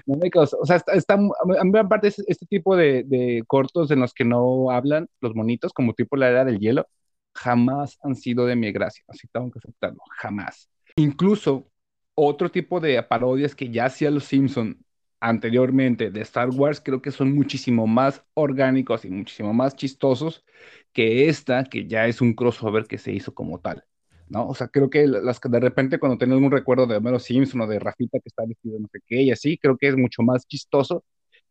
No 0.07 0.17
me 0.17 0.31
causó, 0.31 0.59
o 0.59 0.67
sea, 0.67 0.77
está, 0.77 0.93
está 0.93 1.15
a 1.15 1.65
mí 1.65 1.79
aparte 1.79 2.09
este 2.09 2.47
tipo 2.47 2.77
de, 2.77 3.05
de, 3.05 3.45
cortos 3.47 3.91
en 3.91 4.01
los 4.01 4.15
que 4.15 4.25
no 4.25 4.71
hablan 4.71 5.09
los 5.21 5.35
monitos, 5.35 5.73
como 5.75 5.93
tipo 5.93 6.17
la 6.17 6.31
era 6.31 6.45
del 6.47 6.59
hielo, 6.59 6.89
jamás 7.35 7.99
han 8.03 8.17
sido 8.17 8.47
de 8.47 8.57
mi 8.57 8.73
gracia, 8.73 9.05
así 9.09 9.29
tengo 9.31 9.51
que 9.51 9.59
aceptarlo, 9.59 10.01
jamás. 10.17 10.71
Incluso 10.97 11.71
otro 12.15 12.51
tipo 12.51 12.81
de 12.81 13.03
parodias 13.03 13.55
que 13.55 13.71
ya 13.71 13.85
hacía 13.85 14.11
los 14.11 14.25
Simpson 14.25 14.79
anteriormente 15.21 16.11
de 16.11 16.21
Star 16.23 16.51
Wars, 16.51 16.81
creo 16.81 17.03
que 17.03 17.11
son 17.11 17.35
muchísimo 17.35 17.87
más 17.87 18.25
orgánicos 18.35 19.05
y 19.05 19.11
muchísimo 19.11 19.53
más 19.53 19.77
chistosos 19.77 20.45
que 20.93 21.29
esta, 21.29 21.65
que 21.65 21.87
ya 21.87 22.07
es 22.07 22.21
un 22.21 22.35
crossover 22.35 22.87
que 22.87 22.99
se 22.99 23.13
hizo 23.13 23.35
como 23.35 23.61
tal. 23.61 23.85
¿no? 24.29 24.47
O 24.49 24.55
sea, 24.55 24.69
creo 24.69 24.91
que 24.91 25.07
las 25.07 25.41
de 25.41 25.61
repente 25.61 25.99
cuando 25.99 26.19
tenemos 26.19 26.43
un 26.43 26.51
recuerdo 26.51 26.87
de 26.87 26.97
Homero 26.97 27.19
Simpson 27.19 27.63
o 27.63 27.67
de 27.67 27.79
Rafita 27.79 28.19
que 28.21 28.29
está 28.29 28.45
vestido 28.47 28.79
no 28.79 28.89
sé 28.93 29.01
qué 29.07 29.23
y 29.23 29.31
así, 29.31 29.59
creo 29.59 29.77
que 29.79 29.89
es 29.89 29.97
mucho 29.97 30.23
más 30.23 30.47
chistoso 30.47 31.05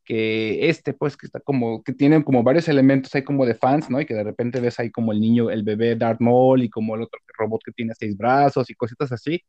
que 0.08 0.70
este, 0.70 0.94
pues, 0.94 1.18
que 1.18 1.26
está 1.26 1.42
como, 1.42 1.84
que 1.84 1.92
tienen 1.94 2.24
como 2.24 2.42
varios 2.42 2.70
elementos 2.70 3.14
ahí 3.14 3.24
como 3.24 3.46
de 3.46 3.56
fans, 3.56 3.90
¿no? 3.90 4.00
Y 4.00 4.06
que 4.06 4.14
de 4.14 4.24
repente 4.24 4.62
ves 4.62 4.80
ahí 4.80 4.90
como 4.90 5.12
el 5.12 5.20
niño, 5.20 5.50
el 5.52 5.64
bebé 5.64 5.98
Darth 5.98 6.22
Maul 6.22 6.64
y 6.64 6.70
como 6.70 6.96
el 6.96 7.02
otro 7.04 7.20
robot 7.38 7.62
que 7.66 7.74
tiene 7.74 7.94
seis 7.94 8.16
brazos 8.16 8.70
y 8.70 8.74
cositas 8.76 9.12
así. 9.12 9.42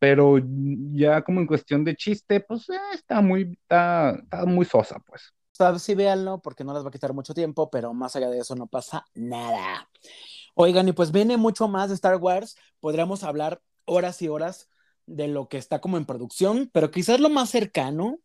Pero 0.00 0.38
ya 0.92 1.22
como 1.22 1.40
en 1.40 1.46
cuestión 1.46 1.84
de 1.84 1.94
chiste, 1.94 2.40
pues 2.40 2.68
eh, 2.70 2.78
está 2.94 3.20
muy, 3.20 3.56
está, 3.62 4.16
está 4.16 4.44
muy 4.46 4.64
sosa, 4.64 4.98
pues. 5.06 5.32
Sí, 5.78 5.94
véanlo 5.94 6.40
porque 6.40 6.64
no 6.64 6.72
les 6.72 6.82
va 6.82 6.88
a 6.88 6.90
quitar 6.90 7.12
mucho 7.12 7.34
tiempo, 7.34 7.68
pero 7.70 7.92
más 7.92 8.16
allá 8.16 8.30
de 8.30 8.38
eso 8.38 8.56
no 8.56 8.66
pasa 8.66 9.04
nada. 9.14 9.90
Oigan, 10.54 10.88
y 10.88 10.92
pues 10.92 11.12
viene 11.12 11.36
mucho 11.36 11.68
más 11.68 11.90
de 11.90 11.94
Star 11.96 12.16
Wars. 12.16 12.56
Podríamos 12.80 13.24
hablar 13.24 13.60
horas 13.84 14.22
y 14.22 14.28
horas 14.28 14.70
de 15.06 15.28
lo 15.28 15.48
que 15.48 15.58
está 15.58 15.80
como 15.80 15.98
en 15.98 16.06
producción, 16.06 16.70
pero 16.72 16.90
quizás 16.90 17.20
lo 17.20 17.28
más 17.28 17.50
cercano 17.50 18.18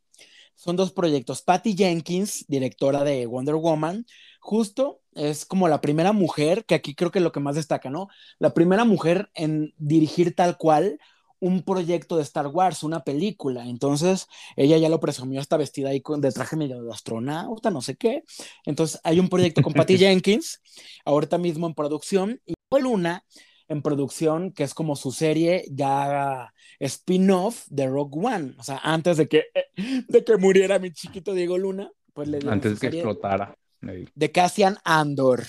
son 0.56 0.78
dos 0.78 0.94
proyectos. 0.94 1.42
Patty 1.42 1.76
Jenkins, 1.76 2.46
directora 2.48 3.04
de 3.04 3.26
Wonder 3.26 3.56
Woman, 3.56 4.06
justo 4.40 5.02
es 5.14 5.46
como 5.46 5.68
la 5.68 5.82
primera 5.82 6.14
mujer, 6.14 6.64
que 6.66 6.76
aquí 6.76 6.96
creo 6.96 7.12
que 7.12 7.20
es 7.20 7.24
lo 7.24 7.34
que 7.34 7.42
más 7.42 7.56
destaca, 7.56 7.90
¿no? 7.90 8.08
La 8.40 8.54
primera 8.54 8.86
mujer 8.86 9.30
en 9.34 9.74
dirigir 9.78 10.36
tal 10.36 10.58
cual 10.58 11.00
un 11.40 11.64
proyecto 11.64 12.18
de 12.18 12.24
Star 12.24 12.48
Wars, 12.48 12.84
una 12.84 13.04
película. 13.04 13.66
Entonces, 13.66 14.28
ella 14.56 14.78
ya 14.78 14.90
lo 14.90 15.00
presumió, 15.00 15.40
está 15.40 15.58
vestida 15.58 15.90
ahí 15.90 16.02
con, 16.02 16.22
de 16.22 16.32
traje 16.32 16.56
medio 16.56 16.82
de 16.82 16.92
astronauta, 16.92 17.72
no 17.72 17.82
sé 17.82 17.96
qué. 17.96 18.24
Entonces, 18.66 19.00
hay 19.04 19.20
un 19.20 19.30
proyecto 19.30 19.62
con 19.62 19.74
Patty 19.74 19.98
Jenkins, 19.98 20.62
ahorita 21.06 21.38
mismo 21.38 21.68
en 21.68 21.74
producción, 21.74 22.42
y 22.46 22.54
Luna 22.78 23.24
en 23.68 23.82
producción, 23.82 24.52
que 24.52 24.64
es 24.64 24.74
como 24.74 24.96
su 24.96 25.12
serie 25.12 25.66
ya 25.72 26.54
spin-off 26.80 27.66
de 27.70 27.88
Rogue 27.88 28.20
One. 28.22 28.54
O 28.58 28.64
sea, 28.64 28.80
antes 28.84 29.18
de 29.18 29.28
que, 29.28 29.46
de 30.08 30.24
que 30.24 30.38
muriera 30.38 30.80
mi 30.80 30.92
chiquito 30.92 31.34
Diego 31.34 31.58
Luna, 31.58 31.90
pues 32.14 32.28
le 32.28 32.40
Antes 32.50 32.80
de 32.80 32.90
que 32.90 32.98
explotara. 32.98 33.56
De 33.82 34.32
Cassian 34.32 34.78
Andor. 34.84 35.44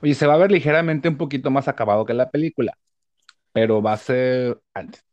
Oye, 0.00 0.14
se 0.14 0.26
va 0.26 0.34
a 0.34 0.38
ver 0.38 0.50
ligeramente 0.50 1.08
un 1.08 1.16
poquito 1.16 1.50
más 1.50 1.68
acabado 1.68 2.04
que 2.04 2.14
la 2.14 2.30
película, 2.30 2.76
pero 3.52 3.82
va 3.82 3.92
a 3.94 3.98
ser 3.98 4.60
antes. 4.74 5.04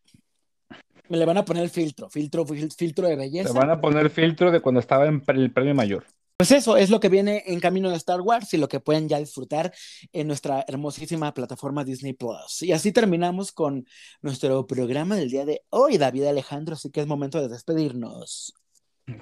Me 1.07 1.17
le 1.17 1.25
van 1.25 1.37
a 1.37 1.45
poner 1.45 1.69
filtro, 1.69 2.09
filtro, 2.09 2.45
filtro 2.45 3.07
de 3.07 3.15
belleza. 3.15 3.49
Se 3.49 3.57
van 3.57 3.71
a 3.71 3.81
poner 3.81 4.09
filtro 4.09 4.51
de 4.51 4.61
cuando 4.61 4.79
estaba 4.79 5.07
en 5.07 5.23
el 5.27 5.51
premio 5.51 5.73
mayor. 5.73 6.05
Pues 6.39 6.51
eso 6.51 6.77
es 6.77 6.89
lo 6.89 7.01
que 7.01 7.09
viene 7.09 7.43
en 7.47 7.59
camino 7.59 7.89
de 7.89 7.97
Star 7.97 8.21
Wars 8.21 8.53
y 8.53 8.57
lo 8.57 8.69
que 8.69 8.79
pueden 8.79 9.09
ya 9.09 9.19
disfrutar 9.19 9.73
en 10.13 10.25
nuestra 10.25 10.63
hermosísima 10.69 11.33
plataforma 11.33 11.83
Disney 11.83 12.13
Plus. 12.13 12.61
Y 12.61 12.71
así 12.71 12.93
terminamos 12.93 13.51
con 13.51 13.85
nuestro 14.21 14.65
programa 14.65 15.17
del 15.17 15.29
día 15.29 15.43
de 15.43 15.63
hoy, 15.69 15.97
David 15.97 16.23
Alejandro, 16.27 16.75
así 16.75 16.91
que 16.91 17.01
es 17.01 17.07
momento 17.07 17.41
de 17.41 17.49
despedirnos. 17.49 18.53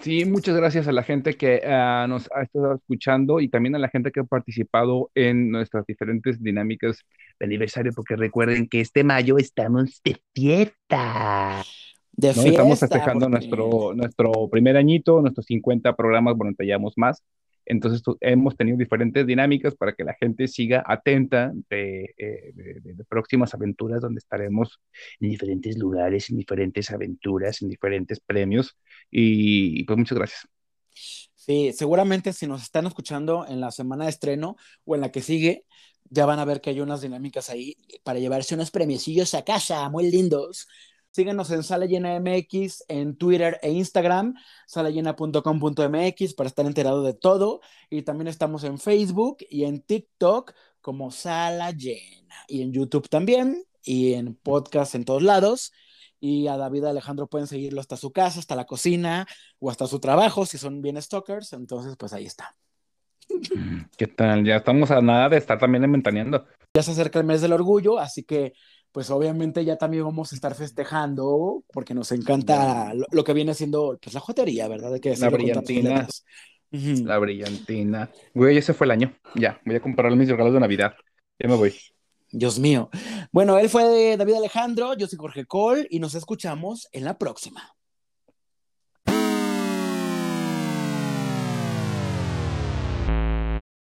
Sí, 0.02 0.26
muchas 0.26 0.56
gracias 0.56 0.88
a 0.88 0.92
la 0.92 1.04
gente 1.04 1.34
que 1.36 1.62
ah, 1.66 2.06
nos 2.10 2.30
ha 2.34 2.44
estado 2.44 2.76
escuchando 2.76 3.40
y 3.40 3.48
también 3.48 3.76
a 3.76 3.80
la 3.80 3.90
gente 3.90 4.12
que 4.12 4.22
ha 4.22 4.24
participado 4.24 5.12
en 5.16 5.52
nuestras 5.52 5.86
diferentes 5.86 6.42
dinámicas 6.42 7.06
de 7.40 7.46
aniversario, 7.46 7.92
porque 7.94 8.16
recuerden 8.16 8.68
que 8.68 8.82
este 8.82 9.04
mayo 9.04 9.38
estamos 9.38 10.02
de 10.04 10.18
fiesta. 10.34 11.64
Estamos 12.18 12.80
festejando 12.80 13.30
nuestro, 13.30 13.94
nuestro 13.94 14.50
primer 14.50 14.76
añito, 14.78 15.22
nuestros 15.22 15.46
50 15.46 15.96
programas, 15.96 16.36
bueno, 16.36 16.54
tallamos 16.58 16.94
más. 16.96 17.24
Entonces 17.70 18.02
hemos 18.22 18.56
tenido 18.56 18.78
diferentes 18.78 19.26
dinámicas 19.28 19.76
para 19.76 19.94
que 19.94 20.04
la 20.04 20.16
gente 20.20 20.48
siga 20.48 20.84
atenta 20.86 21.52
de, 21.70 22.16
eh, 22.18 22.52
de, 22.54 23.04
próximas 23.06 23.54
aventuras 23.54 24.02
donde 24.02 24.20
estaremos 24.20 24.80
en 25.20 25.30
diferentes 25.30 25.78
lugares, 25.78 26.30
en 26.30 26.38
diferentes 26.38 26.90
aventuras, 26.92 27.62
en 27.62 27.70
diferentes 27.70 28.20
premios. 28.20 28.78
Y 29.12 29.84
pues 29.84 29.98
muchas 29.98 30.18
gracias. 30.18 30.48
Sí, 31.36 31.72
seguramente 31.74 32.34
si 32.34 32.48
nos 32.48 32.64
están 32.64 32.88
escuchando 32.88 33.46
en 33.48 33.62
la 33.62 33.72
semana 33.72 34.06
de 34.06 34.12
estreno 34.12 34.58
o 34.84 34.96
en 34.96 35.02
la 35.02 35.12
que 35.12 35.22
sigue, 35.22 35.66
ya 36.10 36.26
van 36.26 36.40
a 36.40 36.46
ver 36.46 36.62
que 36.62 36.70
hay 36.70 36.82
unas 36.82 37.02
dinámicas 37.02 37.50
ahí 37.50 37.76
para 38.04 38.20
llevarse 38.20 38.56
unos 38.56 38.72
premiecillos 38.72 39.34
a 39.34 39.44
casa, 39.44 39.90
muy 39.90 40.10
lindos. 40.10 40.68
Síguenos 41.18 41.50
en 41.50 41.64
Sala 41.64 41.88
Llena 41.88 42.20
MX 42.20 42.84
en 42.90 43.18
Twitter 43.18 43.58
e 43.64 43.72
Instagram, 43.72 44.36
salallena.com.mx 44.68 46.34
para 46.36 46.48
estar 46.48 46.64
enterado 46.68 47.02
de 47.02 47.16
todo. 47.16 47.60
Y 47.90 48.04
también 48.04 48.28
estamos 48.28 48.64
en 48.64 48.78
Facebook 48.78 49.38
y 49.50 49.64
en 49.64 49.82
TikTok 49.82 50.54
como 50.80 51.10
Sala 51.10 51.72
Llena. 51.72 52.36
Y 52.48 52.62
en 52.62 52.72
YouTube 52.72 53.10
también, 53.10 53.64
y 53.82 54.14
en 54.14 54.36
podcast 54.36 54.94
en 54.94 55.06
todos 55.06 55.24
lados. 55.24 55.74
Y 56.20 56.50
a 56.50 56.56
David 56.56 56.84
Alejandro 56.84 57.26
pueden 57.26 57.48
seguirlo 57.48 57.82
hasta 57.82 57.98
su 57.98 58.12
casa, 58.12 58.40
hasta 58.40 58.56
la 58.56 58.66
cocina 58.66 59.26
o 59.58 59.72
hasta 59.72 59.88
su 59.88 60.00
trabajo, 60.00 60.46
si 60.46 60.60
son 60.60 60.84
bien 60.84 61.02
stalkers. 61.02 61.52
Entonces, 61.54 61.96
pues 61.98 62.14
ahí 62.14 62.28
está. 62.28 62.56
¿Qué 63.98 64.06
tal? 64.06 64.46
Ya 64.46 64.58
estamos 64.58 64.92
a 64.92 65.02
nada 65.02 65.30
de 65.30 65.38
estar 65.38 65.58
también 65.58 65.84
inventaneando. 65.84 66.46
Ya 66.76 66.84
se 66.84 66.92
acerca 66.92 67.18
el 67.18 67.26
mes 67.26 67.42
del 67.42 67.54
orgullo, 67.54 67.98
así 67.98 68.22
que 68.22 68.54
pues 68.92 69.10
obviamente 69.10 69.64
ya 69.64 69.78
también 69.78 70.04
vamos 70.04 70.32
a 70.32 70.36
estar 70.36 70.56
festejando 70.56 71.64
porque 71.72 71.94
nos 71.94 72.12
encanta 72.12 72.94
lo, 73.12 73.24
que 73.24 73.34
viene 73.34 73.54
siendo 73.54 73.98
pues 74.02 74.14
la 74.14 74.20
jotería, 74.20 74.68
¿verdad? 74.68 75.00
Que 75.00 75.16
la 75.16 75.30
brillantina. 75.30 76.08
La 76.72 77.18
brillantina. 77.18 78.12
Güey, 78.34 78.58
ese 78.58 78.74
fue 78.74 78.86
el 78.86 78.92
año. 78.92 79.16
Ya, 79.36 79.62
voy 79.66 79.76
a 79.76 79.82
comprar 79.82 80.14
mis 80.16 80.30
regalos 80.30 80.54
de 80.54 80.60
Navidad. 80.60 80.96
Ya 81.40 81.48
me 81.48 81.56
voy. 81.56 81.74
Dios 82.32 82.60
mío. 82.60 82.90
Bueno, 83.32 83.58
él 83.58 83.70
fue 83.70 84.18
David 84.18 84.36
Alejandro, 84.36 84.94
yo 84.96 85.08
soy 85.08 85.18
Jorge 85.18 85.46
Cole 85.46 85.88
y 85.90 86.00
nos 86.00 86.16
escuchamos 86.16 86.90
en 86.92 87.06
la 87.06 87.18
próxima. 87.18 87.77